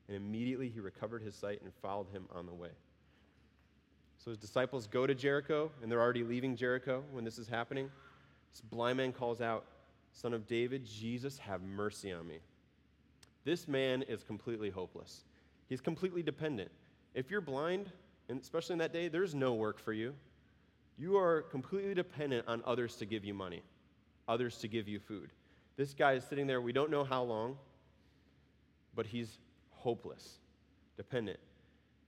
And 0.09 0.17
immediately 0.17 0.69
he 0.69 0.81
recovered 0.81 1.23
his 1.23 1.35
sight 1.35 1.61
and 1.63 1.73
followed 1.83 2.09
him 2.13 2.27
on 2.35 2.47
the 2.47 2.55
way. 2.55 2.71
So 4.19 4.31
his 4.31 4.39
disciples 4.39 4.87
go 4.87 5.07
to 5.07 5.15
Jericho, 5.15 5.71
and 5.83 5.91
they're 5.91 6.01
already 6.01 6.25
leaving 6.25 6.57
Jericho 6.57 7.05
when 7.13 7.25
this 7.25 7.39
is 7.39 7.49
happening. 7.49 7.91
This 8.53 8.61
blind 8.61 8.97
man 8.97 9.13
calls 9.13 9.41
out, 9.41 9.67
Son 10.13 10.33
of 10.33 10.47
David, 10.47 10.85
Jesus, 10.85 11.39
have 11.39 11.63
mercy 11.63 12.13
on 12.13 12.27
me. 12.27 12.39
This 13.45 13.69
man 13.69 14.03
is 14.03 14.23
completely 14.23 14.71
hopeless. 14.71 15.25
He's 15.69 15.81
completely 15.81 16.23
dependent. 16.23 16.71
If 17.15 17.31
you're 17.31 17.41
blind, 17.41 17.91
and 18.29 18.41
especially 18.41 18.75
in 18.75 18.79
that 18.79 18.93
day, 18.93 19.09
there's 19.09 19.35
no 19.35 19.55
work 19.55 19.79
for 19.79 19.93
you. 19.93 20.15
You 20.99 21.17
are 21.19 21.43
completely 21.43 21.95
dependent 21.95 22.49
on 22.49 22.63
others 22.65 22.97
to 22.97 23.07
give 23.07 23.25
you 23.25 23.35
money, 23.35 23.63
others 24.27 24.59
to 24.59 24.69
give 24.69 24.89
you 24.89 24.99
food. 24.99 25.31
This 25.77 25.93
guy 25.93 26.15
is 26.15 26.25
sitting 26.25 26.47
there, 26.47 26.61
we 26.61 26.73
don't 26.73 26.91
know 26.91 27.05
how 27.05 27.23
long, 27.23 27.59
but 28.95 29.07
he's 29.07 29.39
hopeless, 29.87 30.39
dependent. 30.97 31.39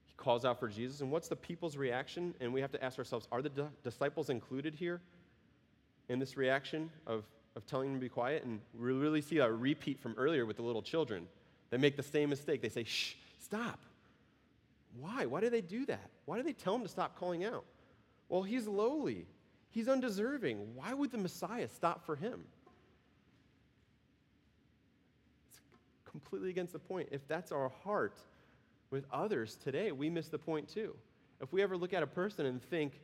He 0.05 0.13
calls 0.17 0.43
out 0.43 0.59
for 0.59 0.67
Jesus, 0.67 0.99
and 0.99 1.09
what's 1.09 1.29
the 1.29 1.35
people's 1.37 1.77
reaction? 1.77 2.33
And 2.41 2.51
we 2.51 2.59
have 2.59 2.73
to 2.73 2.83
ask 2.83 2.99
ourselves 2.99 3.25
are 3.31 3.41
the 3.41 3.47
di- 3.47 3.69
disciples 3.85 4.29
included 4.29 4.75
here 4.75 4.99
in 6.09 6.19
this 6.19 6.35
reaction 6.35 6.89
of, 7.07 7.23
of 7.55 7.65
telling 7.65 7.91
them 7.91 8.01
to 8.01 8.01
be 8.01 8.09
quiet? 8.09 8.43
And 8.43 8.59
we 8.77 8.91
really 8.91 9.21
see 9.21 9.37
a 9.37 9.49
repeat 9.49 9.97
from 9.97 10.13
earlier 10.17 10.45
with 10.45 10.57
the 10.57 10.61
little 10.61 10.81
children. 10.81 11.25
They 11.69 11.77
make 11.77 11.95
the 11.95 12.03
same 12.03 12.29
mistake. 12.29 12.61
They 12.61 12.67
say, 12.67 12.83
shh, 12.83 13.15
stop. 13.39 13.79
Why? 14.99 15.25
Why 15.25 15.39
do 15.39 15.49
they 15.49 15.61
do 15.61 15.85
that? 15.85 16.09
Why 16.25 16.35
do 16.35 16.43
they 16.43 16.51
tell 16.51 16.75
him 16.75 16.81
to 16.81 16.89
stop 16.89 17.17
calling 17.17 17.45
out? 17.45 17.63
Well, 18.27 18.43
he's 18.43 18.67
lowly. 18.67 19.25
He's 19.69 19.87
undeserving. 19.87 20.75
Why 20.75 20.93
would 20.93 21.11
the 21.11 21.17
Messiah 21.17 21.69
stop 21.69 22.05
for 22.05 22.17
him? 22.17 22.43
It's 25.49 25.61
completely 26.09 26.49
against 26.49 26.73
the 26.73 26.79
point. 26.79 27.09
If 27.11 27.27
that's 27.27 27.51
our 27.51 27.69
heart 27.83 28.19
with 28.91 29.05
others 29.11 29.55
today, 29.55 29.91
we 29.91 30.09
miss 30.09 30.27
the 30.27 30.37
point 30.37 30.67
too. 30.67 30.95
If 31.41 31.53
we 31.53 31.61
ever 31.61 31.77
look 31.77 31.93
at 31.93 32.03
a 32.03 32.07
person 32.07 32.45
and 32.45 32.61
think 32.61 32.99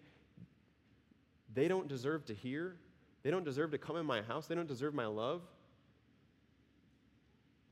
they 1.54 1.68
don't 1.68 1.88
deserve 1.88 2.26
to 2.26 2.34
hear, 2.34 2.76
they 3.24 3.32
don't 3.32 3.46
deserve 3.46 3.72
to 3.72 3.78
come 3.78 3.98
in 3.98 4.06
my 4.06 4.22
house, 4.22 4.48
they 4.48 4.56
don't 4.56 4.68
deserve 4.68 4.94
my 4.94 5.06
love, 5.06 5.42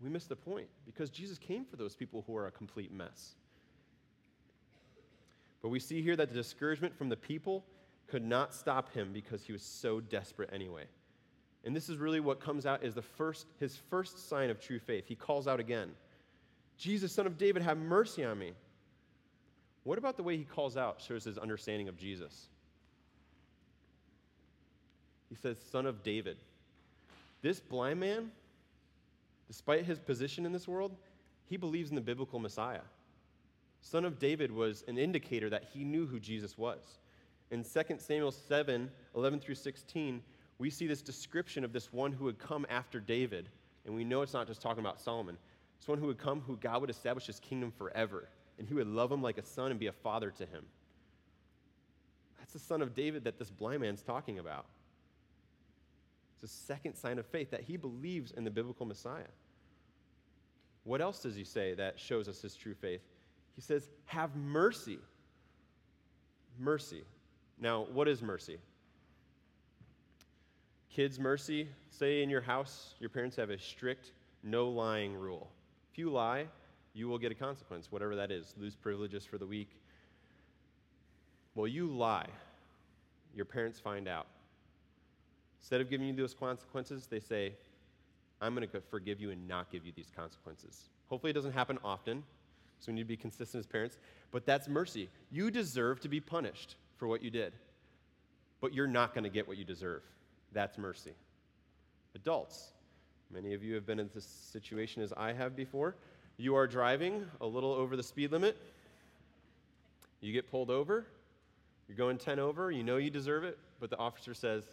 we 0.02 0.10
miss 0.10 0.26
the 0.26 0.36
point 0.36 0.68
because 0.86 1.10
Jesus 1.10 1.38
came 1.38 1.66
for 1.66 1.78
those 1.78 1.96
people 1.96 2.24
who 2.28 2.36
are 2.36 2.48
a 2.48 2.52
complete 2.52 2.92
mess. 2.92 3.36
But 5.62 5.70
we 5.70 5.80
see 5.80 6.02
here 6.02 6.18
that 6.18 6.30
the 6.30 6.36
discouragement 6.36 6.98
from 6.98 7.08
the 7.08 7.16
people 7.16 7.64
could 8.08 8.24
not 8.24 8.54
stop 8.54 8.94
him 8.94 9.14
because 9.14 9.44
he 9.44 9.54
was 9.54 9.64
so 9.64 10.02
desperate 10.02 10.50
anyway. 10.52 10.84
And 11.64 11.76
this 11.76 11.88
is 11.88 11.98
really 11.98 12.20
what 12.20 12.40
comes 12.40 12.66
out 12.66 12.84
as 12.84 12.94
the 12.94 13.02
first, 13.02 13.48
his 13.60 13.78
first 13.90 14.28
sign 14.28 14.50
of 14.50 14.60
true 14.60 14.80
faith. 14.80 15.06
He 15.08 15.16
calls 15.16 15.48
out 15.48 15.60
again, 15.60 15.92
Jesus, 16.78 17.12
son 17.14 17.26
of 17.26 17.38
David, 17.38 17.62
have 17.62 17.78
mercy 17.78 18.24
on 18.24 18.38
me. 18.38 18.54
What 19.84 19.98
about 19.98 20.18
the 20.18 20.24
way 20.24 20.38
he 20.38 20.44
calls 20.44 20.76
out 20.76 21.02
shows 21.02 21.24
his 21.24 21.38
understanding 21.38 21.88
of 21.88 21.98
Jesus? 21.98 22.48
He 25.30 25.36
says, 25.36 25.58
Son 25.72 25.86
of 25.86 26.04
David. 26.04 26.38
This 27.42 27.60
blind 27.60 28.00
man, 28.00 28.32
despite 29.48 29.84
his 29.84 30.00
position 30.00 30.46
in 30.46 30.54
this 30.54 30.68
world, 30.68 30.96
he 31.50 31.58
believes 31.58 31.90
in 31.90 31.96
the 31.96 32.02
biblical 32.02 32.40
Messiah. 32.40 32.82
Son 33.82 34.06
of 34.06 34.20
David 34.20 34.52
was 34.52 34.84
an 34.88 34.98
indicator 34.98 35.50
that 35.50 35.66
he 35.74 35.84
knew 35.84 36.06
who 36.06 36.20
Jesus 36.20 36.58
was. 36.58 37.00
In 37.52 37.64
2 37.64 37.98
Samuel 37.98 38.32
7 38.32 38.90
11 39.16 39.40
through 39.40 39.56
16, 39.56 40.22
we 40.58 40.70
see 40.70 40.88
this 40.88 41.02
description 41.02 41.64
of 41.64 41.74
this 41.74 41.92
one 41.92 42.12
who 42.12 42.26
would 42.26 42.40
come 42.40 42.66
after 42.70 43.00
David. 43.00 43.50
And 43.86 43.96
we 43.96 44.04
know 44.04 44.22
it's 44.22 44.34
not 44.34 44.48
just 44.48 44.62
talking 44.62 44.80
about 44.80 45.02
Solomon. 45.02 45.38
It's 45.78 45.88
one 45.88 45.98
who 45.98 46.08
would 46.08 46.18
come 46.18 46.42
who 46.42 46.56
God 46.58 46.82
would 46.82 46.90
establish 46.90 47.26
his 47.26 47.40
kingdom 47.40 47.72
forever. 47.72 48.30
And 48.58 48.68
he 48.68 48.74
would 48.74 48.88
love 48.88 49.12
him 49.12 49.22
like 49.22 49.38
a 49.38 49.44
son 49.44 49.72
and 49.72 49.80
be 49.80 49.88
a 49.88 49.92
father 49.92 50.32
to 50.32 50.46
him. 50.46 50.64
That's 52.40 52.54
the 52.54 52.60
son 52.60 52.82
of 52.82 52.94
David 52.94 53.24
that 53.24 53.40
this 53.40 53.50
blind 53.50 53.82
man's 53.82 54.04
talking 54.04 54.40
about. 54.40 54.66
It's 56.36 56.44
a 56.44 56.56
second 56.66 56.96
sign 56.96 57.20
of 57.20 57.26
faith 57.26 57.52
that 57.52 57.62
he 57.62 57.78
believes 57.78 58.32
in 58.32 58.44
the 58.44 58.52
biblical 58.52 58.86
Messiah. 58.86 59.24
What 60.84 61.02
else 61.02 61.22
does 61.22 61.36
he 61.36 61.44
say 61.44 61.74
that 61.76 62.00
shows 62.00 62.28
us 62.28 62.42
his 62.42 62.56
true 62.56 62.74
faith? 62.74 63.02
He 63.56 63.62
says, 63.62 63.90
Have 64.06 64.36
mercy. 64.36 65.00
Mercy. 66.60 67.04
Now, 67.60 67.88
what 67.92 68.08
is 68.08 68.22
mercy? 68.22 68.58
Kids, 70.94 71.20
mercy. 71.20 71.68
Say 71.90 72.22
in 72.22 72.30
your 72.30 72.42
house, 72.42 72.94
your 73.00 73.10
parents 73.10 73.36
have 73.38 73.50
a 73.50 73.58
strict 73.58 74.12
no 74.44 74.70
lying 74.70 75.16
rule. 75.16 75.50
If 75.92 75.98
you 75.98 76.12
lie, 76.12 76.46
you 76.94 77.08
will 77.08 77.18
get 77.18 77.32
a 77.32 77.36
consequence, 77.36 77.92
whatever 77.92 78.16
that 78.16 78.30
is. 78.30 78.54
Lose 78.60 78.76
privileges 78.76 79.26
for 79.26 79.40
the 79.40 79.46
week. 79.48 79.70
Well, 81.56 81.68
you 81.68 81.88
lie. 81.88 82.28
Your 83.36 83.46
parents 83.46 83.80
find 83.80 84.08
out. 84.08 84.28
Instead 85.62 85.82
of 85.82 85.90
giving 85.90 86.06
you 86.06 86.14
those 86.14 86.36
consequences, 86.36 87.08
they 87.08 87.20
say, 87.20 87.54
I'm 88.40 88.54
going 88.54 88.68
to 88.68 88.82
forgive 88.82 89.20
you 89.20 89.32
and 89.32 89.48
not 89.48 89.72
give 89.72 89.88
you 89.88 89.94
these 89.96 90.12
consequences. 90.16 90.90
Hopefully, 91.10 91.32
it 91.32 91.34
doesn't 91.34 91.54
happen 91.54 91.80
often, 91.84 92.22
so 92.80 92.92
we 92.92 92.96
need 92.96 93.02
to 93.04 93.08
be 93.08 93.18
consistent 93.18 93.62
as 93.62 93.66
parents, 93.66 93.98
but 94.32 94.46
that's 94.46 94.68
mercy. 94.68 95.10
You 95.32 95.50
deserve 95.50 96.02
to 96.02 96.10
be 96.10 96.20
punished 96.20 96.76
for 96.98 97.08
what 97.08 97.24
you 97.24 97.32
did, 97.32 97.54
but 98.62 98.74
you're 98.74 98.86
not 98.86 99.16
going 99.16 99.24
to 99.24 99.30
get 99.32 99.48
what 99.48 99.58
you 99.58 99.66
deserve. 99.66 100.04
That's 100.54 100.78
mercy. 100.78 101.14
Adults, 102.16 102.72
many 103.32 103.54
of 103.54 103.64
you 103.64 103.74
have 103.74 103.86
been 103.86 104.00
in 104.00 104.10
this 104.14 104.26
situation 104.26 105.02
as 105.02 105.12
I 105.18 105.34
have 105.34 105.56
before. 105.56 105.96
You 106.38 106.56
are 106.56 106.68
driving 106.68 107.26
a 107.42 107.46
little 107.46 107.74
over 107.74 107.96
the 107.96 108.04
speed 108.04 108.32
limit, 108.32 108.56
you 110.22 110.32
get 110.32 110.50
pulled 110.50 110.70
over, 110.70 111.06
you're 111.88 111.98
going 111.98 112.18
10 112.18 112.40
over, 112.40 112.72
you 112.72 112.84
know 112.84 112.98
you 112.98 113.10
deserve 113.10 113.44
it, 113.44 113.58
but 113.80 113.90
the 113.90 113.98
officer 113.98 114.34
says, 114.34 114.64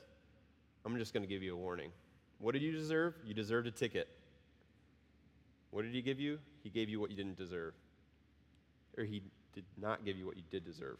I'm 0.85 0.97
just 0.97 1.13
going 1.13 1.23
to 1.23 1.29
give 1.29 1.43
you 1.43 1.55
a 1.55 1.57
warning. 1.57 1.91
What 2.39 2.53
did 2.53 2.63
you 2.63 2.73
deserve? 2.73 3.15
You 3.25 3.35
deserved 3.35 3.67
a 3.67 3.71
ticket. 3.71 4.09
What 5.71 5.83
did 5.83 5.93
he 5.93 6.03
give 6.03 6.21
you? 6.21 6.39
He 6.63 6.71
gave 6.71 6.89
you 6.89 7.01
what 7.01 7.11
you 7.11 7.17
didn't 7.17 7.37
deserve. 7.37 7.75
Or 8.97 9.05
he 9.05 9.23
did 9.55 9.65
not 9.81 10.05
give 10.05 10.17
you 10.17 10.27
what 10.27 10.37
you 10.37 10.43
did 10.51 10.65
deserve. 10.65 10.97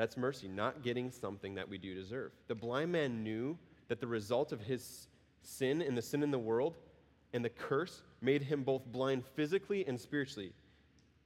That's 0.00 0.16
mercy, 0.16 0.48
not 0.48 0.82
getting 0.82 1.10
something 1.10 1.56
that 1.56 1.68
we 1.68 1.76
do 1.76 1.94
deserve. 1.94 2.32
The 2.48 2.54
blind 2.54 2.90
man 2.90 3.22
knew 3.22 3.58
that 3.88 4.00
the 4.00 4.06
result 4.06 4.50
of 4.50 4.58
his 4.58 5.08
sin 5.42 5.82
and 5.82 5.94
the 5.94 6.00
sin 6.00 6.22
in 6.22 6.30
the 6.30 6.38
world 6.38 6.78
and 7.34 7.44
the 7.44 7.50
curse 7.50 8.00
made 8.22 8.40
him 8.40 8.62
both 8.62 8.86
blind 8.86 9.26
physically 9.36 9.84
and 9.86 10.00
spiritually. 10.00 10.54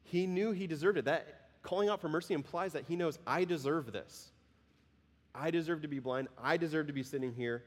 He 0.03 0.27
knew 0.27 0.51
he 0.51 0.67
deserved 0.67 0.99
it. 0.99 1.05
That 1.05 1.53
calling 1.63 1.89
out 1.89 2.01
for 2.01 2.09
mercy 2.09 2.35
implies 2.35 2.73
that 2.73 2.83
he 2.89 2.97
knows, 2.97 3.17
I 3.29 3.45
deserve 3.45 3.93
this. 3.93 4.33
I 5.37 5.53
deserve 5.53 5.83
to 5.83 5.89
be 5.89 6.01
blind. 6.01 6.27
I 6.43 6.57
deserve 6.57 6.89
to 6.89 6.93
be 6.93 7.05
sitting 7.05 7.33
here. 7.33 7.63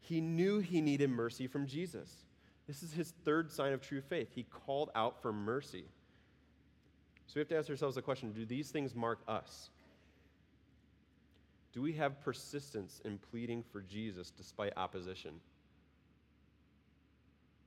He 0.00 0.22
knew 0.22 0.60
he 0.60 0.80
needed 0.80 1.10
mercy 1.10 1.46
from 1.46 1.66
Jesus. 1.66 2.10
This 2.66 2.82
is 2.82 2.94
his 2.94 3.12
third 3.26 3.50
sign 3.50 3.74
of 3.74 3.82
true 3.82 4.00
faith. 4.00 4.28
He 4.34 4.44
called 4.44 4.88
out 4.94 5.20
for 5.20 5.34
mercy. 5.34 5.84
So 7.26 7.34
we 7.34 7.40
have 7.40 7.48
to 7.48 7.58
ask 7.58 7.68
ourselves 7.68 7.96
the 7.96 8.00
question 8.00 8.32
do 8.32 8.46
these 8.46 8.70
things 8.70 8.94
mark 8.94 9.18
us? 9.28 9.68
Do 11.72 11.82
we 11.82 11.92
have 11.94 12.20
persistence 12.20 13.00
in 13.04 13.18
pleading 13.18 13.62
for 13.62 13.82
Jesus 13.82 14.30
despite 14.30 14.72
opposition? 14.76 15.34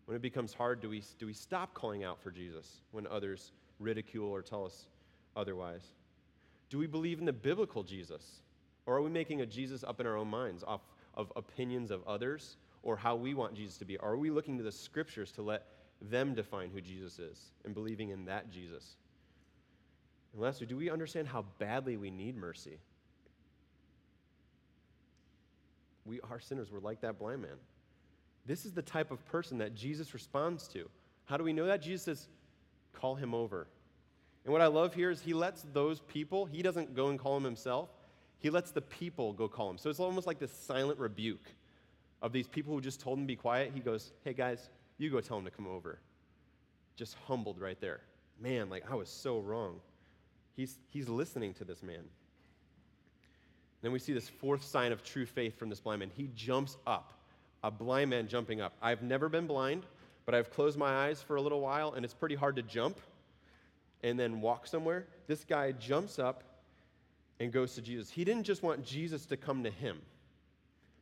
When 0.06 0.16
it 0.16 0.22
becomes 0.22 0.54
hard, 0.54 0.82
do 0.82 0.90
we, 0.90 1.04
do 1.20 1.26
we 1.26 1.34
stop 1.34 1.74
calling 1.74 2.04
out 2.04 2.22
for 2.22 2.32
Jesus 2.32 2.82
when 2.92 3.08
others 3.08 3.52
ridicule 3.80 4.30
or 4.30 4.42
tell 4.42 4.66
us 4.66 4.88
otherwise? 5.36 5.94
Do 6.70 6.78
we 6.78 6.88
believe 6.88 7.20
in 7.20 7.26
the 7.26 7.34
biblical 7.34 7.84
Jesus? 7.84 8.42
Or 8.86 8.96
are 8.96 9.02
we 9.02 9.10
making 9.10 9.42
a 9.42 9.46
Jesus 9.46 9.84
up 9.84 10.00
in 10.00 10.08
our 10.08 10.18
own 10.18 10.30
minds 10.30 10.64
off 10.64 10.82
of 11.14 11.32
opinions 11.36 11.92
of 11.92 12.06
others 12.08 12.58
or 12.84 12.98
how 12.98 13.16
we 13.16 13.34
want 13.34 13.54
Jesus 13.54 13.78
to 13.78 13.86
be? 13.86 13.98
Are 14.00 14.18
we 14.18 14.32
looking 14.32 14.58
to 14.58 14.64
the 14.64 14.72
scriptures 14.72 15.32
to 15.34 15.42
let 15.42 15.68
them 16.02 16.34
define 16.34 16.72
who 16.72 16.82
Jesus 16.82 17.20
is 17.20 17.52
and 17.64 17.74
believing 17.74 18.10
in 18.10 18.26
that 18.26 18.50
Jesus? 18.50 18.96
And 20.34 20.42
lastly, 20.42 20.66
do 20.66 20.78
we 20.78 20.90
understand 20.90 21.28
how 21.28 21.46
badly 21.60 21.98
we 21.98 22.10
need 22.10 22.36
mercy? 22.36 22.80
We 26.06 26.20
are 26.30 26.40
sinners. 26.40 26.72
We're 26.72 26.80
like 26.80 27.02
that 27.02 27.20
blind 27.20 27.42
man. 27.42 27.58
This 28.46 28.66
is 28.66 28.74
the 28.74 28.82
type 28.82 29.12
of 29.12 29.24
person 29.28 29.60
that 29.60 29.76
Jesus 29.76 30.14
responds 30.14 30.68
to. 30.70 30.90
How 31.26 31.38
do 31.38 31.44
we 31.44 31.54
know 31.54 31.66
that? 31.68 31.82
Jesus 31.82 32.04
says, 32.04 32.28
call 32.94 33.16
him 33.16 33.34
over. 33.34 33.68
And 34.44 34.52
what 34.52 34.62
I 34.62 34.68
love 34.68 34.94
here 34.94 35.12
is 35.12 35.22
he 35.22 35.34
lets 35.34 35.66
those 35.74 36.00
people, 36.02 36.46
he 36.46 36.62
doesn't 36.62 36.96
go 36.96 37.10
and 37.10 37.20
call 37.20 37.38
him 37.38 37.44
himself. 37.44 37.90
He 38.40 38.50
lets 38.50 38.72
the 38.72 38.82
people 38.82 39.34
go 39.34 39.48
call 39.48 39.70
him. 39.70 39.78
So 39.78 39.90
it's 39.90 40.00
almost 40.00 40.26
like 40.26 40.40
this 40.40 40.52
silent 40.52 40.98
rebuke 40.98 41.46
of 42.24 42.32
these 42.32 42.48
people 42.48 42.74
who 42.74 42.82
just 42.82 43.00
told 43.00 43.20
him 43.20 43.26
to 43.26 43.28
be 43.28 43.36
quiet. 43.36 43.72
He 43.74 43.80
goes, 43.80 44.14
Hey 44.24 44.34
guys, 44.34 44.70
you 44.98 45.12
go 45.12 45.22
tell 45.22 45.38
him 45.38 45.46
to 45.46 45.52
come 45.52 45.68
over. 45.68 46.00
Just 46.96 47.16
humbled 47.28 47.60
right 47.60 47.80
there. 47.80 48.02
Man, 48.40 48.70
like 48.70 48.84
I 48.90 48.96
was 48.96 49.10
so 49.10 49.40
wrong. 49.40 49.80
He's, 50.56 50.80
he's 50.90 51.08
listening 51.08 51.54
to 51.56 51.64
this 51.64 51.84
man. 51.84 52.04
Then 53.82 53.92
we 53.92 54.00
see 54.00 54.14
this 54.14 54.30
fourth 54.30 54.64
sign 54.64 54.92
of 54.92 55.04
true 55.04 55.26
faith 55.26 55.58
from 55.58 55.70
this 55.70 55.80
blind 55.80 56.00
man. 56.00 56.12
He 56.16 56.30
jumps 56.36 56.78
up, 56.86 57.14
a 57.64 57.72
blind 57.72 58.10
man 58.10 58.28
jumping 58.28 58.62
up. 58.62 58.74
I've 58.82 59.02
never 59.02 59.28
been 59.28 59.48
blind, 59.48 59.86
but 60.26 60.36
I've 60.36 60.52
closed 60.52 60.78
my 60.78 61.08
eyes 61.08 61.22
for 61.22 61.36
a 61.36 61.42
little 61.42 61.62
while, 61.62 61.94
and 61.94 62.06
it's 62.06 62.14
pretty 62.14 62.36
hard 62.36 62.56
to 62.58 62.62
jump 62.62 63.00
and 64.04 64.20
then 64.20 64.42
walk 64.42 64.68
somewhere. 64.68 65.08
This 65.28 65.44
guy 65.44 65.72
jumps 65.72 66.20
up 66.20 66.44
and 67.40 67.52
goes 67.52 67.74
to 67.76 67.82
Jesus. 67.82 68.10
He 68.10 68.24
didn't 68.24 68.44
just 68.44 68.62
want 68.62 68.84
Jesus 68.86 69.26
to 69.28 69.38
come 69.38 69.64
to 69.64 69.72
him, 69.72 70.00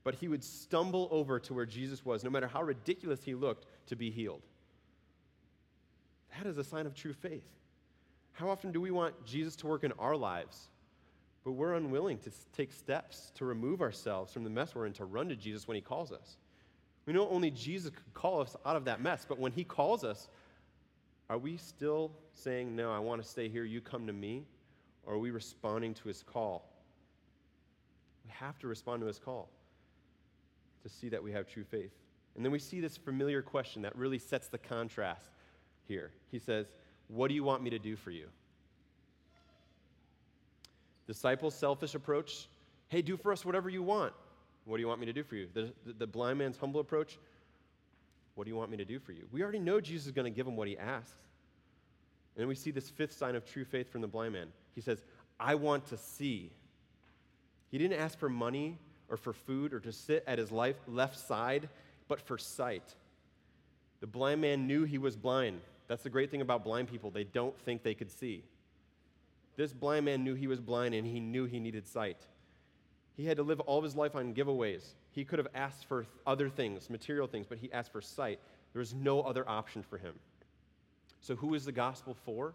but 0.04 0.15
he 0.15 0.30
would 0.30 0.44
stumble 0.44 1.10
over 1.12 1.39
to 1.39 1.54
where 1.54 1.65
Jesus 1.65 2.06
was, 2.06 2.24
no 2.24 2.30
matter 2.30 2.48
how 2.48 2.63
ridiculous 2.63 3.22
he 3.24 3.36
looked, 3.36 3.65
to 3.88 3.96
be 3.96 4.10
healed. 4.10 4.42
That 6.38 6.48
is 6.48 6.58
a 6.58 6.63
sign 6.63 6.86
of 6.86 6.96
true 6.96 7.13
faith. 7.13 7.44
How 8.32 8.50
often 8.50 8.72
do 8.72 8.80
we 8.80 8.92
want 8.92 9.26
Jesus 9.26 9.58
to 9.58 9.68
work 9.68 9.84
in 9.84 9.92
our 10.00 10.15
lives, 10.15 10.70
but 11.43 11.54
we're 11.54 11.73
unwilling 11.73 12.17
to 12.19 12.32
take 12.56 12.71
steps 12.71 13.32
to 13.36 13.45
remove 13.45 13.82
ourselves 13.82 14.34
from 14.34 14.43
the 14.43 14.49
mess 14.49 14.75
we're 14.75 14.86
in 14.86 14.93
to 14.93 15.06
run 15.06 15.30
to 15.30 15.36
Jesus 15.36 15.67
when 15.67 15.75
he 15.75 15.82
calls 15.82 16.12
us? 16.12 16.38
We 17.06 17.13
know 17.13 17.28
only 17.30 17.49
Jesus 17.49 17.91
could 17.91 18.13
call 18.13 18.41
us 18.41 18.56
out 18.65 18.75
of 18.75 18.86
that 18.86 19.02
mess, 19.02 19.25
but 19.28 19.39
when 19.39 19.52
he 19.52 19.63
calls 19.63 20.04
us, 20.04 20.28
are 21.30 21.38
we 21.38 21.58
still 21.58 22.12
saying, 22.34 22.75
No, 22.75 22.91
I 22.91 22.99
want 22.99 23.21
to 23.21 23.28
stay 23.28 23.49
here, 23.49 23.63
you 23.63 23.82
come 23.82 24.08
to 24.08 24.13
me? 24.13 24.45
Or 25.04 25.15
are 25.15 25.19
we 25.19 25.32
responding 25.32 25.93
to 25.95 26.08
his 26.08 26.21
call? 26.21 26.69
We 28.25 28.32
have 28.32 28.60
to 28.60 28.67
respond 28.67 29.02
to 29.02 29.08
his 29.08 29.17
call 29.17 29.49
to 30.84 30.89
see 30.89 31.10
that 31.10 31.23
we 31.23 31.32
have 31.32 31.47
true 31.47 31.63
faith. 31.63 31.91
And 32.36 32.45
then 32.45 32.52
we 32.52 32.60
see 32.60 32.80
this 32.80 32.95
familiar 32.95 33.41
question 33.41 33.82
that 33.82 33.95
really 33.95 34.19
sets 34.19 34.47
the 34.47 34.58
contrast 34.58 35.32
here. 35.88 36.12
He 36.32 36.39
says, 36.39 36.67
What 37.08 37.28
do 37.28 37.34
you 37.34 37.43
want 37.43 37.63
me 37.63 37.69
to 37.71 37.80
do 37.80 37.95
for 37.95 38.12
you? 38.12 38.28
Disciples' 41.10 41.56
selfish 41.56 41.95
approach, 41.95 42.48
Hey, 42.88 43.02
do 43.02 43.17
for 43.17 43.32
us 43.32 43.43
whatever 43.43 43.67
you 43.67 43.82
want. 43.82 44.13
What 44.65 44.78
do 44.78 44.82
you 44.82 44.88
want 44.88 45.00
me 45.00 45.08
to 45.08 45.13
do 45.13 45.24
for 45.24 45.36
you? 45.36 45.48
The, 45.52 45.74
the, 45.84 45.93
the 45.93 46.08
blind 46.08 46.38
man's 46.38 46.56
humble 46.56 46.80
approach, 46.80 47.17
What 48.36 48.44
do 48.44 48.52
you 48.52 48.56
want 48.56 48.69
me 48.69 48.77
to 48.77 48.86
do 48.86 49.00
for 49.00 49.12
you? 49.12 49.23
We 49.31 49.42
already 49.42 49.58
know 49.58 49.81
Jesus 49.81 50.06
is 50.06 50.12
going 50.12 50.31
to 50.31 50.36
give 50.36 50.46
him 50.46 50.56
what 50.56 50.67
he 50.67 50.77
asks. 50.77 51.15
And 52.36 52.42
then 52.42 52.48
we 52.48 52.54
see 52.54 52.69
this 52.69 52.92
fifth 52.92 53.13
sign 53.13 53.34
of 53.34 53.44
true 53.44 53.65
faith 53.65 53.92
from 53.92 54.02
the 54.02 54.08
blind 54.08 54.34
man. 54.34 54.50
He 54.75 54.81
says, 54.81 55.02
I 55.40 55.56
want 55.56 55.88
to 55.88 55.98
see. 55.98 56.52
He 57.71 57.79
didn't 57.79 58.00
ask 58.00 58.19
for 58.19 58.29
money 58.29 58.77
or 59.10 59.17
for 59.17 59.34
food 59.34 59.73
or 59.73 59.79
to 59.79 59.92
sit 59.92 60.23
at 60.27 60.38
his 60.38 60.52
life, 60.52 60.75
left 60.88 61.17
side, 61.17 61.69
but 62.08 62.21
for 62.21 62.38
sight. 62.38 62.96
The 64.00 64.08
blind 64.08 64.42
man 64.42 64.67
knew 64.67 64.84
he 64.84 65.00
was 65.00 65.15
blind. 65.15 65.62
That's 65.88 66.04
the 66.04 66.12
great 66.12 66.29
thing 66.29 66.42
about 66.42 66.63
blind 66.63 66.88
people, 66.88 67.10
they 67.10 67.23
don't 67.23 67.60
think 67.62 67.81
they 67.81 67.96
could 67.96 68.12
see. 68.12 68.44
This 69.60 69.74
blind 69.74 70.06
man 70.06 70.24
knew 70.24 70.36
he 70.36 70.48
was 70.48 70.62
blind 70.62 70.96
and 70.96 71.06
he 71.06 71.20
knew 71.20 71.44
he 71.44 71.60
needed 71.60 71.86
sight. 71.86 72.26
He 73.18 73.26
had 73.26 73.36
to 73.36 73.44
live 73.44 73.60
all 73.60 73.78
of 73.78 73.84
his 73.84 73.94
life 73.94 74.16
on 74.16 74.34
giveaways. 74.34 74.94
He 75.12 75.26
could 75.26 75.38
have 75.38 75.50
asked 75.54 75.84
for 75.84 76.08
other 76.26 76.48
things, 76.48 76.90
material 76.90 77.28
things, 77.28 77.46
but 77.46 77.58
he 77.58 77.70
asked 77.74 77.92
for 77.92 78.00
sight. 78.00 78.40
There 78.72 78.80
was 78.80 78.94
no 78.94 79.20
other 79.20 79.44
option 79.50 79.84
for 79.84 79.98
him. 79.98 80.14
So, 81.20 81.36
who 81.36 81.56
is 81.56 81.66
the 81.66 81.74
gospel 81.74 82.16
for? 82.24 82.54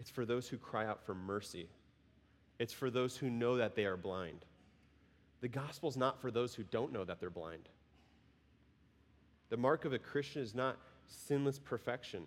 It's 0.00 0.10
for 0.10 0.26
those 0.26 0.48
who 0.48 0.58
cry 0.58 0.84
out 0.84 1.06
for 1.06 1.14
mercy, 1.14 1.68
it's 2.58 2.72
for 2.72 2.90
those 2.90 3.16
who 3.16 3.30
know 3.30 3.56
that 3.58 3.76
they 3.76 3.84
are 3.84 3.96
blind. 3.96 4.44
The 5.42 5.48
gospel 5.48 5.88
is 5.88 5.96
not 5.96 6.20
for 6.20 6.32
those 6.32 6.56
who 6.56 6.64
don't 6.64 6.92
know 6.92 7.04
that 7.04 7.20
they're 7.20 7.30
blind. 7.30 7.68
The 9.48 9.58
mark 9.58 9.84
of 9.84 9.92
a 9.92 9.98
Christian 10.00 10.42
is 10.42 10.56
not 10.56 10.76
sinless 11.06 11.60
perfection 11.60 12.26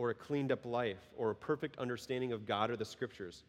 or 0.00 0.08
a 0.08 0.14
cleaned 0.14 0.50
up 0.50 0.64
life 0.64 1.10
or 1.14 1.28
a 1.28 1.34
perfect 1.34 1.78
understanding 1.78 2.32
of 2.32 2.46
God 2.46 2.70
or 2.70 2.76
the 2.76 2.86
scriptures. 2.86 3.44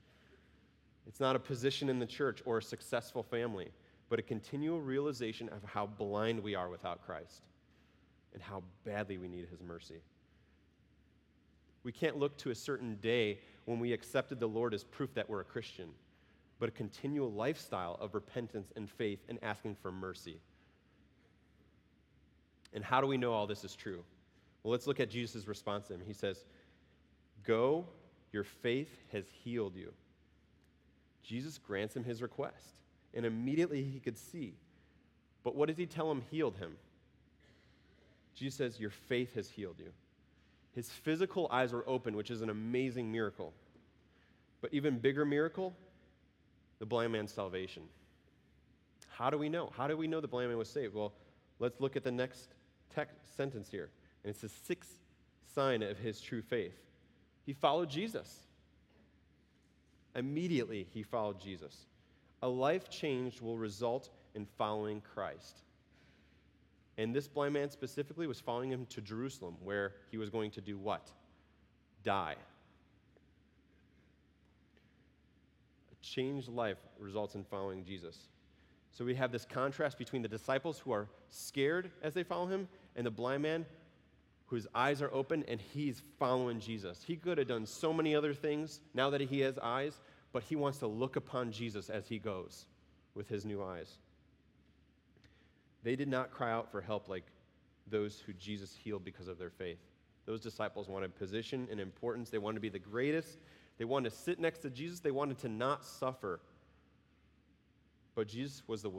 It's 1.08 1.22
not 1.22 1.34
a 1.34 1.39
position 1.39 1.88
in 1.88 1.97
the 1.97 2.06
church 2.06 2.41
or 2.43 2.58
a 2.58 2.62
successful 2.62 3.24
family, 3.24 3.70
but 4.10 4.20
a 4.20 4.22
continual 4.22 4.82
realization 4.82 5.47
of 5.47 5.64
how 5.64 5.86
blind 5.86 6.43
we 6.43 6.54
are 6.54 6.68
without 6.68 7.06
Christ 7.06 7.43
and 8.34 8.43
how 8.43 8.64
badly 8.84 9.18
we 9.18 9.30
need 9.30 9.47
his 9.49 9.62
mercy. 9.62 10.02
We 11.86 11.93
can't 11.93 12.18
look 12.18 12.38
to 12.39 12.49
a 12.49 12.56
certain 12.56 12.95
day 12.95 13.39
when 13.64 13.80
we 13.80 13.93
accepted 13.93 14.41
the 14.41 14.49
Lord 14.49 14.74
as 14.74 14.84
proof 14.84 15.14
that 15.14 15.30
we're 15.30 15.39
a 15.39 15.45
Christian, 15.45 15.88
but 16.60 16.68
a 16.68 16.74
continual 16.74 17.32
lifestyle 17.32 17.97
of 18.02 18.14
repentance 18.14 18.74
and 18.76 18.89
faith 18.89 19.20
and 19.30 19.39
asking 19.41 19.78
for 19.82 19.89
mercy. 19.89 20.41
And 22.74 22.84
how 22.84 22.99
do 22.99 23.08
we 23.08 23.16
know 23.16 23.32
all 23.32 23.47
this 23.47 23.64
is 23.64 23.74
true? 23.74 24.04
Well, 24.64 24.72
let's 24.72 24.88
look 24.88 24.99
at 24.99 25.09
Jesus' 25.09 25.47
response 25.47 25.88
to 25.88 25.95
him. 25.95 26.01
He 26.05 26.14
says, 26.14 26.45
Go, 27.43 27.86
your 28.32 28.43
faith 28.43 28.89
has 29.12 29.26
healed 29.43 29.76
you. 29.76 29.91
Jesus 31.24 31.57
grants 31.57 31.95
him 31.95 32.03
his 32.03 32.22
request, 32.22 32.82
and 33.14 33.26
immediately 33.26 33.84
he 33.84 33.99
could 33.99 34.18
see. 34.18 34.53
But 35.43 35.55
what 35.55 35.68
does 35.68 35.78
he 35.78 35.86
tell 35.86 36.12
him 36.12 36.22
healed 36.30 36.57
him? 36.57 36.76
Jesus 38.36 38.57
says, 38.57 38.80
Your 38.80 38.89
faith 38.89 39.36
has 39.36 39.49
healed 39.49 39.80
you. 39.80 39.91
His 40.74 40.89
physical 40.89 41.47
eyes 41.51 41.74
were 41.74 41.88
open, 41.88 42.16
which 42.16 42.32
is 42.32 42.41
an 42.41 42.49
amazing 42.49 43.12
miracle. 43.12 43.53
But 44.62 44.74
even 44.74 44.99
bigger 44.99 45.26
miracle, 45.26 45.76
the 46.80 46.86
blind 46.86 47.12
man's 47.12 47.34
salvation. 47.34 47.84
How 49.09 49.30
do 49.30 49.38
we 49.38 49.49
know? 49.49 49.72
How 49.76 49.88
do 49.88 49.97
we 49.97 50.07
know 50.07 50.22
the 50.22 50.28
blind 50.28 50.49
man 50.49 50.57
was 50.57 50.70
saved? 50.70 50.93
Well, 50.93 51.14
let's 51.59 51.82
look 51.82 51.95
at 51.95 52.03
the 52.03 52.12
next 52.12 52.53
text, 52.93 53.16
sentence 53.36 53.70
here. 53.70 53.89
And 54.24 54.32
it's 54.32 54.41
the 54.41 54.49
sixth 54.49 54.99
sign 55.53 55.82
of 55.82 55.97
his 55.97 56.22
true 56.22 56.41
faith. 56.41 56.78
He 57.45 57.53
followed 57.53 57.89
Jesus. 57.89 58.39
Immediately, 60.15 60.88
he 60.93 61.03
followed 61.03 61.39
Jesus. 61.39 61.86
A 62.43 62.47
life 62.47 62.89
changed 62.89 63.41
will 63.41 63.57
result 63.57 64.09
in 64.36 64.45
following 64.57 65.01
Christ. 65.01 65.61
And 66.97 67.15
this 67.15 67.28
blind 67.28 67.53
man 67.53 67.69
specifically 67.69 68.28
was 68.28 68.39
following 68.39 68.69
him 68.69 68.86
to 68.88 69.01
Jerusalem, 69.01 69.55
where 69.63 69.93
he 70.09 70.17
was 70.17 70.30
going 70.30 70.51
to 70.51 70.61
do 70.61 70.78
what? 70.78 71.09
Die. 72.03 72.36
A 75.91 76.05
changed 76.05 76.49
life 76.49 76.78
results 76.99 77.36
in 77.36 77.43
following 77.43 77.84
Jesus. 77.86 78.28
So 78.91 79.05
we 79.05 79.15
have 79.15 79.32
this 79.32 79.45
contrast 79.45 79.97
between 79.97 80.22
the 80.22 80.28
disciples 80.28 80.80
who 80.80 80.91
are 80.91 81.07
scared 81.30 81.91
as 82.03 82.13
they 82.13 82.24
follow 82.24 82.45
him 82.45 82.67
and 82.95 83.05
the 83.05 83.11
blind 83.11 83.41
man 83.41 83.65
whose 84.52 84.68
eyes 84.76 85.02
are 85.02 85.12
open 85.14 85.45
and 85.47 85.62
he's 85.62 86.04
following 86.20 86.60
Jesus. 86.60 87.02
He 87.08 87.16
could 87.16 87.38
have 87.38 87.47
done 87.47 87.66
so 87.66 87.93
many 87.93 88.14
other 88.14 88.34
things 88.34 88.82
now 88.93 89.10
that 89.12 89.22
he 89.22 89.39
has 89.39 89.58
eyes, 89.58 90.02
but 90.34 90.43
he 90.43 90.58
wants 90.58 90.80
to 90.80 90.88
look 90.88 91.16
upon 91.16 91.54
Jesus 91.54 91.89
as 91.89 92.06
he 92.06 92.20
goes 92.20 92.66
with 93.16 93.30
his 93.30 93.45
new 93.45 93.64
eyes. 93.64 93.97
They 95.84 95.95
did 95.95 96.10
not 96.10 96.32
cry 96.32 96.52
out 96.52 96.70
for 96.70 96.82
help 96.82 97.08
like 97.08 97.24
those 97.88 98.20
who 98.20 98.34
Jesus 98.34 98.76
healed 98.76 99.06
because 99.06 99.30
of 99.30 99.39
their 99.39 99.49
faith. 99.49 99.80
Those 100.26 100.41
disciples 100.41 100.89
wanted 100.89 101.16
position 101.16 101.70
and 101.72 101.80
importance. 101.80 102.30
They 102.30 102.38
wanted 102.38 102.56
to 102.56 102.62
be 102.62 102.70
the 102.70 102.78
greatest. 102.78 103.38
They 103.78 103.86
wanted 103.86 104.10
to 104.10 104.16
sit 104.18 104.38
next 104.38 104.60
to 104.60 104.70
Jesus. 104.70 104.99
They 104.99 105.12
wanted 105.12 105.38
to 105.39 105.49
not 105.49 105.86
suffer. 105.86 106.41
But 108.16 108.28
Jesus 108.28 108.64
was 108.68 108.82
the 108.82 108.91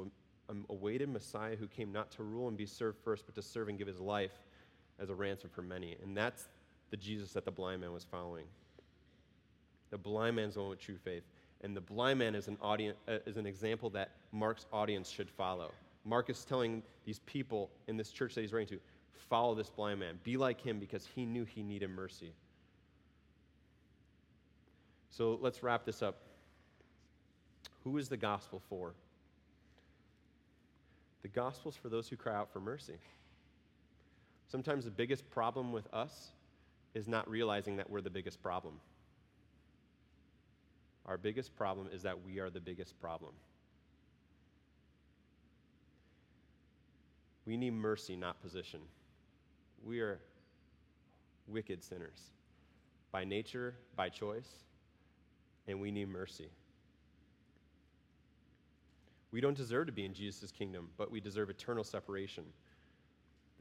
um, 0.49 0.65
awaited 0.71 1.11
Messiah 1.11 1.57
who 1.57 1.67
came 1.67 1.93
not 1.93 2.11
to 2.13 2.23
rule 2.23 2.49
and 2.49 2.57
be 2.57 2.65
served 2.65 2.97
first, 3.05 3.27
but 3.27 3.35
to 3.35 3.43
serve 3.43 3.69
and 3.69 3.77
give 3.77 3.87
his 3.87 4.01
life 4.01 4.33
as 4.99 5.11
a 5.11 5.15
ransom 5.15 5.51
for 5.53 5.63
many. 5.63 5.97
And 6.03 6.17
that's 6.17 6.49
the 6.91 6.97
Jesus 6.97 7.33
that 7.33 7.45
the 7.45 7.51
blind 7.51 7.81
man 7.81 7.93
was 7.93 8.05
following. 8.05 8.45
The 9.91 9.99
blind 9.99 10.37
man's 10.37 10.55
the 10.55 10.61
one 10.61 10.71
with 10.71 10.81
true 10.81 10.97
faith. 10.97 11.25
And 11.63 11.77
the 11.77 11.81
blind 11.81 12.19
man 12.19 12.35
is 12.35 12.49
an, 12.49 12.59
audience, 12.61 12.97
uh, 13.09 13.19
is 13.27 13.37
an 13.37 13.47
example 13.47 13.91
that 13.91 14.11
Mark's 14.33 14.67
audience 14.73 15.09
should 15.09 15.31
follow. 15.31 15.71
Mark 16.05 16.29
is 16.29 16.45
telling 16.45 16.83
these 17.05 17.21
people 17.21 17.71
in 17.87 17.97
this 17.97 18.11
church 18.11 18.35
that 18.35 18.41
he's 18.41 18.53
writing 18.53 18.77
to 18.77 18.83
follow 19.29 19.55
this 19.55 19.71
blind 19.71 20.01
man, 20.01 20.19
be 20.25 20.37
like 20.37 20.61
him 20.61 20.79
because 20.79 21.07
he 21.07 21.25
knew 21.25 21.45
he 21.45 21.63
needed 21.63 21.89
mercy. 21.89 22.33
So 25.11 25.39
let's 25.41 25.63
wrap 25.63 25.85
this 25.85 26.03
up. 26.03 26.17
Who 27.85 27.99
is 27.99 28.09
the 28.09 28.17
gospel 28.17 28.61
for? 28.69 28.95
The 31.23 31.29
gospel 31.29 31.71
is 31.71 31.77
for 31.77 31.89
those 31.89 32.09
who 32.09 32.17
cry 32.17 32.35
out 32.35 32.53
for 32.53 32.61
mercy. 32.61 32.95
Sometimes 34.53 34.85
the 34.85 34.91
biggest 34.91 35.31
problem 35.31 35.73
with 35.73 35.89
us 35.95 36.29
is 36.93 37.09
not 37.09 37.27
realizing 37.27 37.75
that 37.77 37.89
we're 37.89 38.03
the 38.03 38.11
biggest 38.11 38.43
problem. 38.43 38.75
Our 41.07 41.17
biggest 41.17 41.57
problem 41.57 41.89
is 41.91 42.03
that 42.03 42.23
we 42.23 42.39
are 42.39 42.51
the 42.51 42.61
biggest 42.61 43.01
problem. 43.01 43.33
We 47.47 47.57
need 47.57 47.73
mercy, 47.73 48.15
not 48.15 48.43
position. 48.43 48.81
We 49.83 50.01
are 50.01 50.21
wicked 51.49 51.83
sinners 51.83 52.21
by 53.11 53.25
nature, 53.25 53.75
by 53.97 54.11
choice, 54.11 54.51
and 55.67 55.81
we 55.81 55.91
need 55.91 56.11
mercy. 56.11 56.51
We 59.31 59.41
don't 59.41 59.57
deserve 59.57 59.87
to 59.87 59.93
be 59.93 60.05
in 60.05 60.13
Jesus' 60.13 60.53
kingdom, 60.53 60.91
but 60.99 61.11
we 61.11 61.21
deserve 61.21 61.49
eternal 61.49 61.85
separation. 61.85 62.45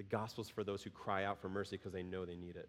The 0.01 0.17
gospel's 0.17 0.49
for 0.49 0.63
those 0.63 0.81
who 0.81 0.89
cry 0.89 1.25
out 1.25 1.39
for 1.39 1.47
mercy 1.47 1.77
because 1.77 1.93
they 1.93 2.01
know 2.01 2.25
they 2.25 2.35
need 2.35 2.55
it. 2.55 2.67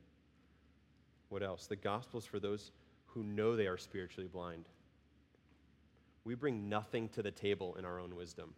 What 1.31 1.43
else? 1.43 1.67
The 1.67 1.77
gospel's 1.77 2.27
for 2.27 2.39
those 2.39 2.73
who 3.07 3.23
know 3.23 3.57
they 3.57 3.69
are 3.69 3.79
spiritually 3.79 4.29
blind. 4.31 4.67
We 6.25 6.35
bring 6.35 6.69
nothing 6.69 7.09
to 7.11 7.23
the 7.23 7.31
table 7.31 7.75
in 7.77 7.87
our 7.87 7.99
own 7.99 8.17
wisdom. 8.17 8.53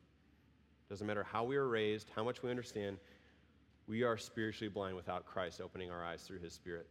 Doesn't 0.88 1.06
matter 1.06 1.22
how 1.22 1.44
we 1.44 1.56
were 1.56 1.68
raised, 1.68 2.10
how 2.16 2.24
much 2.24 2.42
we 2.42 2.50
understand, 2.50 2.98
we 3.86 4.02
are 4.02 4.16
spiritually 4.16 4.70
blind 4.70 4.96
without 4.96 5.24
Christ 5.24 5.60
opening 5.60 5.92
our 5.92 6.04
eyes 6.04 6.22
through 6.22 6.40
his 6.40 6.52
Spirit. 6.52 6.88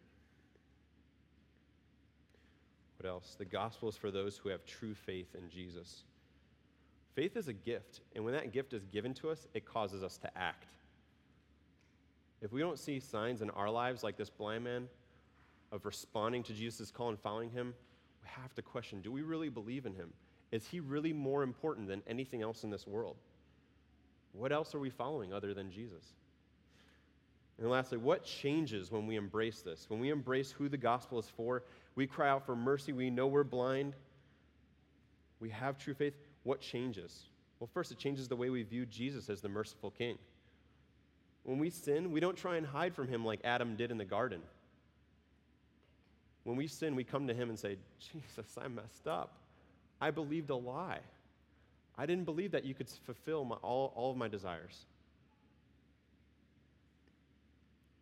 What 2.98 3.10
else? 3.10 3.36
The 3.38 3.44
gospel 3.44 3.90
is 3.90 3.98
for 3.98 4.10
those 4.10 4.38
who 4.38 4.48
have 4.48 4.66
true 4.66 4.94
faith 4.94 5.36
in 5.36 5.50
Jesus. 5.50 6.06
Faith 7.14 7.36
is 7.36 7.50
a 7.50 7.54
gift, 7.54 8.00
and 8.16 8.24
when 8.24 8.36
that 8.36 8.54
gift 8.54 8.72
is 8.72 8.86
given 8.86 9.14
to 9.16 9.30
us, 9.30 9.50
it 9.54 9.66
causes 9.66 10.02
us 10.02 10.18
to 10.20 10.38
act. 10.38 10.68
If 12.44 12.52
we 12.52 12.60
don't 12.60 12.78
see 12.78 13.00
signs 13.00 13.42
in 13.42 13.50
our 13.52 13.70
lives 13.70 14.04
like 14.04 14.18
this 14.18 14.30
blind 14.30 14.66
man 14.66 14.90
of 15.72 15.86
responding 15.86 16.44
to 16.44 16.54
Jesus' 16.54 16.92
call 16.92 17.08
and 17.08 17.18
following 17.18 17.50
him, 17.50 17.74
we 18.22 18.30
have 18.42 18.54
to 18.56 18.62
question 18.62 19.02
do 19.02 19.12
we 19.12 19.22
really 19.22 19.50
believe 19.50 19.86
in 19.86 19.96
him? 19.96 20.12
Is 20.52 20.68
he 20.68 20.82
really 20.82 21.14
more 21.14 21.42
important 21.42 21.88
than 21.88 22.04
anything 22.06 22.42
else 22.42 22.66
in 22.66 22.70
this 22.70 22.86
world? 22.86 23.16
What 24.34 24.52
else 24.52 24.76
are 24.76 24.80
we 24.80 24.90
following 24.90 25.34
other 25.34 25.54
than 25.54 25.72
Jesus? 25.72 26.04
And 27.60 27.70
lastly, 27.70 27.98
what 27.98 28.26
changes 28.26 28.92
when 28.92 29.08
we 29.08 29.16
embrace 29.16 29.62
this? 29.62 29.86
When 29.88 30.00
we 30.00 30.10
embrace 30.10 30.52
who 30.52 30.68
the 30.68 30.78
gospel 30.78 31.20
is 31.20 31.30
for, 31.30 31.64
we 31.96 32.08
cry 32.08 32.30
out 32.30 32.46
for 32.46 32.56
mercy, 32.56 32.92
we 32.92 33.10
know 33.10 33.28
we're 33.28 33.44
blind, 33.44 33.96
we 35.40 35.50
have 35.50 35.78
true 35.78 35.94
faith. 35.94 36.16
What 36.44 36.60
changes? 36.60 37.26
Well, 37.60 37.70
first, 37.74 37.92
it 37.92 37.98
changes 37.98 38.28
the 38.28 38.36
way 38.36 38.50
we 38.50 38.64
view 38.64 38.86
Jesus 38.86 39.30
as 39.30 39.40
the 39.40 39.50
merciful 39.50 39.92
king. 39.92 40.18
When 41.44 41.60
we 41.60 41.70
sin, 41.70 42.12
we 42.12 42.20
don't 42.20 42.38
try 42.38 42.56
and 42.56 42.66
hide 42.66 42.96
from 42.96 43.08
him 43.08 43.26
like 43.26 43.42
Adam 43.44 43.76
did 43.76 43.92
in 43.92 43.98
the 43.98 44.06
garden. 44.06 44.42
When 46.44 46.56
we 46.58 46.68
sin, 46.68 46.96
we 46.96 47.04
come 47.04 47.28
to 47.28 47.34
him 47.34 47.50
and 47.50 47.60
say, 47.60 47.78
Jesus, 48.00 48.58
I 48.58 48.68
messed 48.68 49.08
up. 49.08 49.34
I 50.02 50.12
believed 50.12 50.50
a 50.50 50.56
lie. 50.56 51.00
I 51.98 52.06
didn't 52.06 52.26
believe 52.26 52.52
that 52.52 52.66
you 52.66 52.74
could 52.74 52.90
fulfill 52.90 53.46
my, 53.46 53.56
all, 53.62 53.94
all 53.96 54.12
of 54.12 54.18
my 54.18 54.28
desires. 54.28 54.86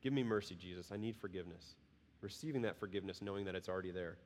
Give 0.01 0.13
me 0.13 0.23
mercy, 0.23 0.55
Jesus. 0.55 0.91
I 0.91 0.97
need 0.97 1.15
forgiveness. 1.17 1.75
Receiving 2.21 2.61
that 2.63 2.79
forgiveness, 2.79 3.21
knowing 3.21 3.45
that 3.45 3.55
it's 3.55 3.69
already 3.69 3.91
there. 3.91 4.17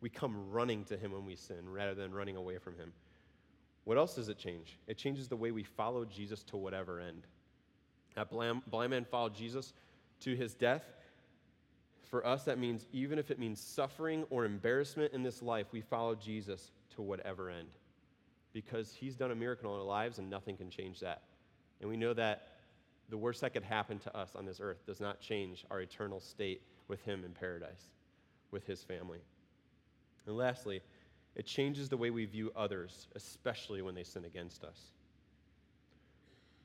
We 0.00 0.10
come 0.10 0.50
running 0.50 0.84
to 0.84 0.96
Him 0.96 1.12
when 1.12 1.24
we 1.24 1.36
sin 1.36 1.68
rather 1.68 1.94
than 1.94 2.12
running 2.12 2.36
away 2.36 2.58
from 2.58 2.76
Him. 2.76 2.92
What 3.84 3.96
else 3.96 4.16
does 4.16 4.28
it 4.28 4.38
change? 4.38 4.78
It 4.86 4.98
changes 4.98 5.28
the 5.28 5.36
way 5.36 5.52
we 5.52 5.62
follow 5.62 6.04
Jesus 6.04 6.42
to 6.44 6.56
whatever 6.56 7.00
end. 7.00 7.22
That 8.16 8.30
blind, 8.30 8.62
man 8.90 9.04
followed 9.04 9.34
Jesus 9.34 9.72
to 10.20 10.34
his 10.34 10.54
death. 10.54 10.82
For 12.10 12.26
us, 12.26 12.44
that 12.44 12.58
means 12.58 12.86
even 12.92 13.18
if 13.18 13.30
it 13.30 13.38
means 13.38 13.60
suffering 13.60 14.24
or 14.30 14.44
embarrassment 14.44 15.12
in 15.12 15.22
this 15.22 15.42
life, 15.42 15.66
we 15.72 15.82
follow 15.82 16.14
Jesus 16.14 16.72
to 16.94 17.02
whatever 17.02 17.50
end 17.50 17.68
because 18.52 18.94
he's 18.94 19.16
done 19.16 19.30
a 19.30 19.34
miracle 19.34 19.74
in 19.74 19.80
our 19.80 19.86
lives 19.86 20.18
and 20.18 20.30
nothing 20.30 20.56
can 20.56 20.70
change 20.70 21.00
that. 21.00 21.24
And 21.80 21.90
we 21.90 21.96
know 21.96 22.14
that 22.14 22.48
the 23.10 23.18
worst 23.18 23.42
that 23.42 23.52
could 23.52 23.62
happen 23.62 23.98
to 23.98 24.16
us 24.16 24.34
on 24.34 24.46
this 24.46 24.60
earth 24.62 24.86
does 24.86 24.98
not 24.98 25.20
change 25.20 25.66
our 25.70 25.80
eternal 25.80 26.20
state 26.20 26.62
with 26.88 27.02
him 27.02 27.22
in 27.24 27.32
paradise, 27.32 27.90
with 28.50 28.66
his 28.66 28.82
family. 28.82 29.18
And 30.26 30.36
lastly, 30.36 30.80
it 31.34 31.44
changes 31.44 31.90
the 31.90 31.98
way 31.98 32.10
we 32.10 32.24
view 32.24 32.50
others, 32.56 33.08
especially 33.14 33.82
when 33.82 33.94
they 33.94 34.04
sin 34.04 34.24
against 34.24 34.64
us. 34.64 34.80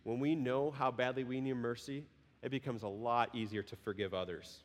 When 0.03 0.19
we 0.19 0.35
know 0.35 0.71
how 0.71 0.91
badly 0.91 1.23
we 1.23 1.41
need 1.41 1.53
mercy, 1.53 2.03
it 2.41 2.49
becomes 2.49 2.83
a 2.83 2.87
lot 2.87 3.35
easier 3.35 3.61
to 3.63 3.75
forgive 3.75 4.13
others. 4.13 4.59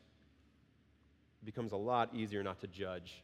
it 1.41 1.45
becomes 1.45 1.71
a 1.71 1.77
lot 1.77 2.09
easier 2.13 2.41
not 2.43 2.59
to 2.61 2.67
judge. 2.67 3.21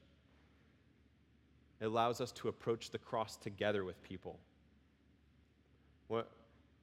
It 1.81 1.85
allows 1.85 2.21
us 2.21 2.31
to 2.33 2.47
approach 2.47 2.91
the 2.91 2.97
cross 2.97 3.35
together 3.35 3.83
with 3.83 4.01
people. 4.03 4.39
What, 6.07 6.29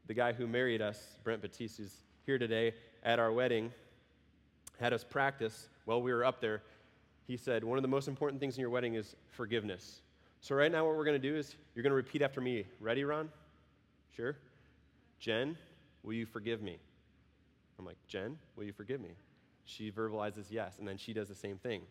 the 0.07 0.15
guy 0.15 0.33
who 0.33 0.47
married 0.47 0.83
us, 0.83 1.17
Brent 1.23 1.41
Batiste, 1.41 1.81
is 1.81 1.95
here 2.27 2.39
today 2.39 2.75
at 3.05 3.19
our 3.19 3.33
wedding, 3.33 3.73
had 4.81 4.93
us 4.93 5.05
practice 5.05 5.69
while 5.85 6.03
we 6.03 6.13
were 6.13 6.25
up 6.25 6.41
there. 6.41 6.63
He 7.27 7.37
said, 7.37 7.63
One 7.63 7.79
of 7.79 7.83
the 7.83 7.89
most 7.89 8.09
important 8.09 8.41
things 8.41 8.57
in 8.57 8.61
your 8.61 8.71
wedding 8.71 8.95
is 8.95 9.15
forgiveness. 9.31 10.01
So, 10.41 10.55
right 10.55 10.73
now, 10.73 10.87
what 10.87 10.97
we're 10.97 11.05
going 11.05 11.21
to 11.21 11.31
do 11.31 11.37
is 11.37 11.55
you're 11.75 11.83
going 11.83 11.91
to 11.91 11.97
repeat 11.97 12.23
after 12.23 12.41
me. 12.41 12.65
Ready, 12.81 13.05
Ron? 13.05 13.29
Sure? 14.17 14.37
Jen, 15.21 15.57
will 16.03 16.15
you 16.15 16.27
forgive 16.27 16.63
me? 16.63 16.79
I'm 17.79 17.85
like, 17.85 17.99
Jen, 18.09 18.39
will 18.57 18.65
you 18.65 18.73
forgive 18.73 19.01
me? 19.01 19.11
She 19.65 19.93
verbalizes 19.93 20.47
yes, 20.51 20.79
and 20.79 20.89
then 20.89 20.97
she 20.97 21.13
does 21.13 21.29
the 21.29 21.35
same 21.35 21.59
thing. 21.59 21.83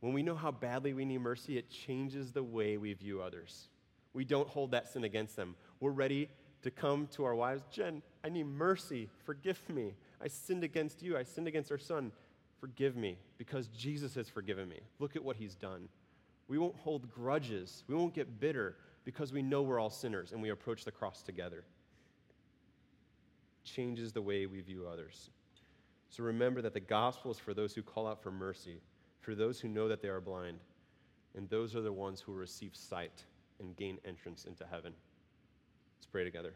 When 0.00 0.12
we 0.12 0.22
know 0.22 0.34
how 0.34 0.50
badly 0.50 0.92
we 0.92 1.04
need 1.04 1.20
mercy, 1.20 1.56
it 1.56 1.70
changes 1.70 2.32
the 2.32 2.42
way 2.42 2.76
we 2.76 2.92
view 2.92 3.22
others. 3.22 3.68
We 4.12 4.24
don't 4.24 4.48
hold 4.48 4.72
that 4.72 4.88
sin 4.92 5.04
against 5.04 5.36
them. 5.36 5.54
We're 5.80 5.90
ready 5.90 6.28
to 6.62 6.70
come 6.70 7.06
to 7.12 7.24
our 7.24 7.34
wives, 7.34 7.62
Jen, 7.70 8.02
I 8.24 8.28
need 8.28 8.46
mercy. 8.46 9.08
Forgive 9.24 9.60
me. 9.68 9.94
I 10.22 10.28
sinned 10.28 10.64
against 10.64 11.02
you. 11.02 11.16
I 11.16 11.22
sinned 11.22 11.46
against 11.46 11.70
our 11.70 11.78
son. 11.78 12.12
Forgive 12.60 12.96
me 12.96 13.18
because 13.38 13.68
Jesus 13.68 14.14
has 14.16 14.28
forgiven 14.28 14.68
me. 14.68 14.80
Look 14.98 15.14
at 15.14 15.24
what 15.24 15.36
he's 15.36 15.54
done. 15.54 15.88
We 16.48 16.58
won't 16.58 16.76
hold 16.76 17.10
grudges. 17.10 17.84
We 17.86 17.94
won't 17.94 18.14
get 18.14 18.40
bitter 18.40 18.76
because 19.08 19.32
we 19.32 19.40
know 19.40 19.62
we're 19.62 19.80
all 19.80 19.88
sinners 19.88 20.32
and 20.32 20.42
we 20.42 20.50
approach 20.50 20.84
the 20.84 20.90
cross 20.90 21.22
together. 21.22 21.64
Changes 23.64 24.12
the 24.12 24.20
way 24.20 24.44
we 24.44 24.60
view 24.60 24.86
others. 24.86 25.30
So 26.10 26.24
remember 26.24 26.60
that 26.60 26.74
the 26.74 26.80
gospel 26.80 27.30
is 27.30 27.38
for 27.38 27.54
those 27.54 27.74
who 27.74 27.82
call 27.82 28.06
out 28.06 28.22
for 28.22 28.30
mercy, 28.30 28.82
for 29.22 29.34
those 29.34 29.58
who 29.58 29.68
know 29.68 29.88
that 29.88 30.02
they 30.02 30.08
are 30.08 30.20
blind, 30.20 30.58
and 31.34 31.48
those 31.48 31.74
are 31.74 31.80
the 31.80 31.90
ones 31.90 32.20
who 32.20 32.34
receive 32.34 32.76
sight 32.76 33.24
and 33.60 33.74
gain 33.78 33.96
entrance 34.04 34.44
into 34.44 34.66
heaven. 34.66 34.92
Let's 35.96 36.06
pray 36.12 36.24
together. 36.24 36.52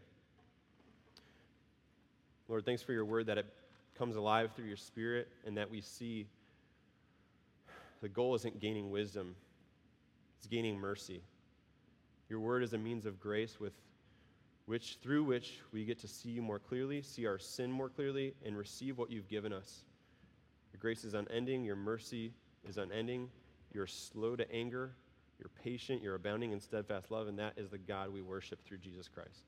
Lord, 2.47 2.65
thanks 2.65 2.83
for 2.83 2.93
your 2.93 3.05
word 3.05 3.25
that 3.25 3.39
it 3.39 3.47
comes 3.97 4.15
alive 4.15 4.51
through 4.55 4.67
your 4.67 4.77
spirit 4.77 5.27
and 5.47 5.57
that 5.57 5.71
we 5.71 5.81
see 5.81 6.27
the 8.03 8.09
goal 8.09 8.35
isn't 8.35 8.59
gaining 8.59 8.91
wisdom, 8.91 9.35
it's 10.37 10.45
gaining 10.45 10.77
mercy. 10.77 11.23
Your 12.33 12.39
word 12.39 12.63
is 12.63 12.73
a 12.73 12.79
means 12.79 13.05
of 13.05 13.19
grace 13.19 13.59
with 13.59 13.73
which 14.65 14.97
through 15.03 15.23
which 15.23 15.59
we 15.71 15.85
get 15.85 15.99
to 15.99 16.07
see 16.07 16.29
you 16.29 16.41
more 16.41 16.57
clearly, 16.57 17.03
see 17.03 17.27
our 17.27 17.37
sin 17.37 17.71
more 17.71 17.89
clearly, 17.89 18.33
and 18.43 18.57
receive 18.57 18.97
what 18.97 19.11
you've 19.11 19.27
given 19.27 19.53
us. 19.53 19.83
Your 20.73 20.79
grace 20.79 21.03
is 21.03 21.13
unending, 21.13 21.63
your 21.63 21.75
mercy 21.75 22.33
is 22.67 22.79
unending, 22.79 23.29
you're 23.71 23.85
slow 23.85 24.35
to 24.35 24.51
anger, 24.51 24.95
you're 25.37 25.51
patient, 25.63 26.01
you're 26.01 26.15
abounding 26.15 26.53
in 26.53 26.59
steadfast 26.59 27.11
love, 27.11 27.27
and 27.27 27.37
that 27.37 27.53
is 27.55 27.69
the 27.69 27.77
God 27.77 28.11
we 28.11 28.23
worship 28.23 28.65
through 28.65 28.79
Jesus 28.79 29.07
Christ. 29.07 29.43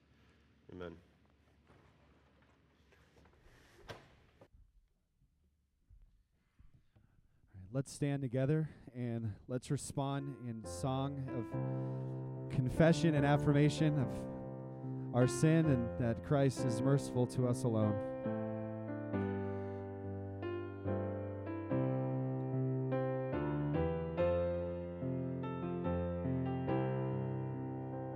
Amen. 0.72 0.92
let's 7.74 7.92
stand 7.92 8.22
together 8.22 8.70
and 8.96 9.34
let's 9.50 9.70
respond 9.70 10.34
in 10.48 10.64
song 10.64 11.28
of 11.38 12.15
confession 12.56 13.16
and 13.16 13.26
affirmation 13.26 14.00
of 14.00 14.08
our 15.14 15.28
sin 15.28 15.66
and 15.66 15.88
that 16.00 16.24
Christ 16.26 16.66
is 16.66 16.82
merciful 16.82 17.28
to 17.28 17.48
us 17.48 17.64
alone. 17.64 17.96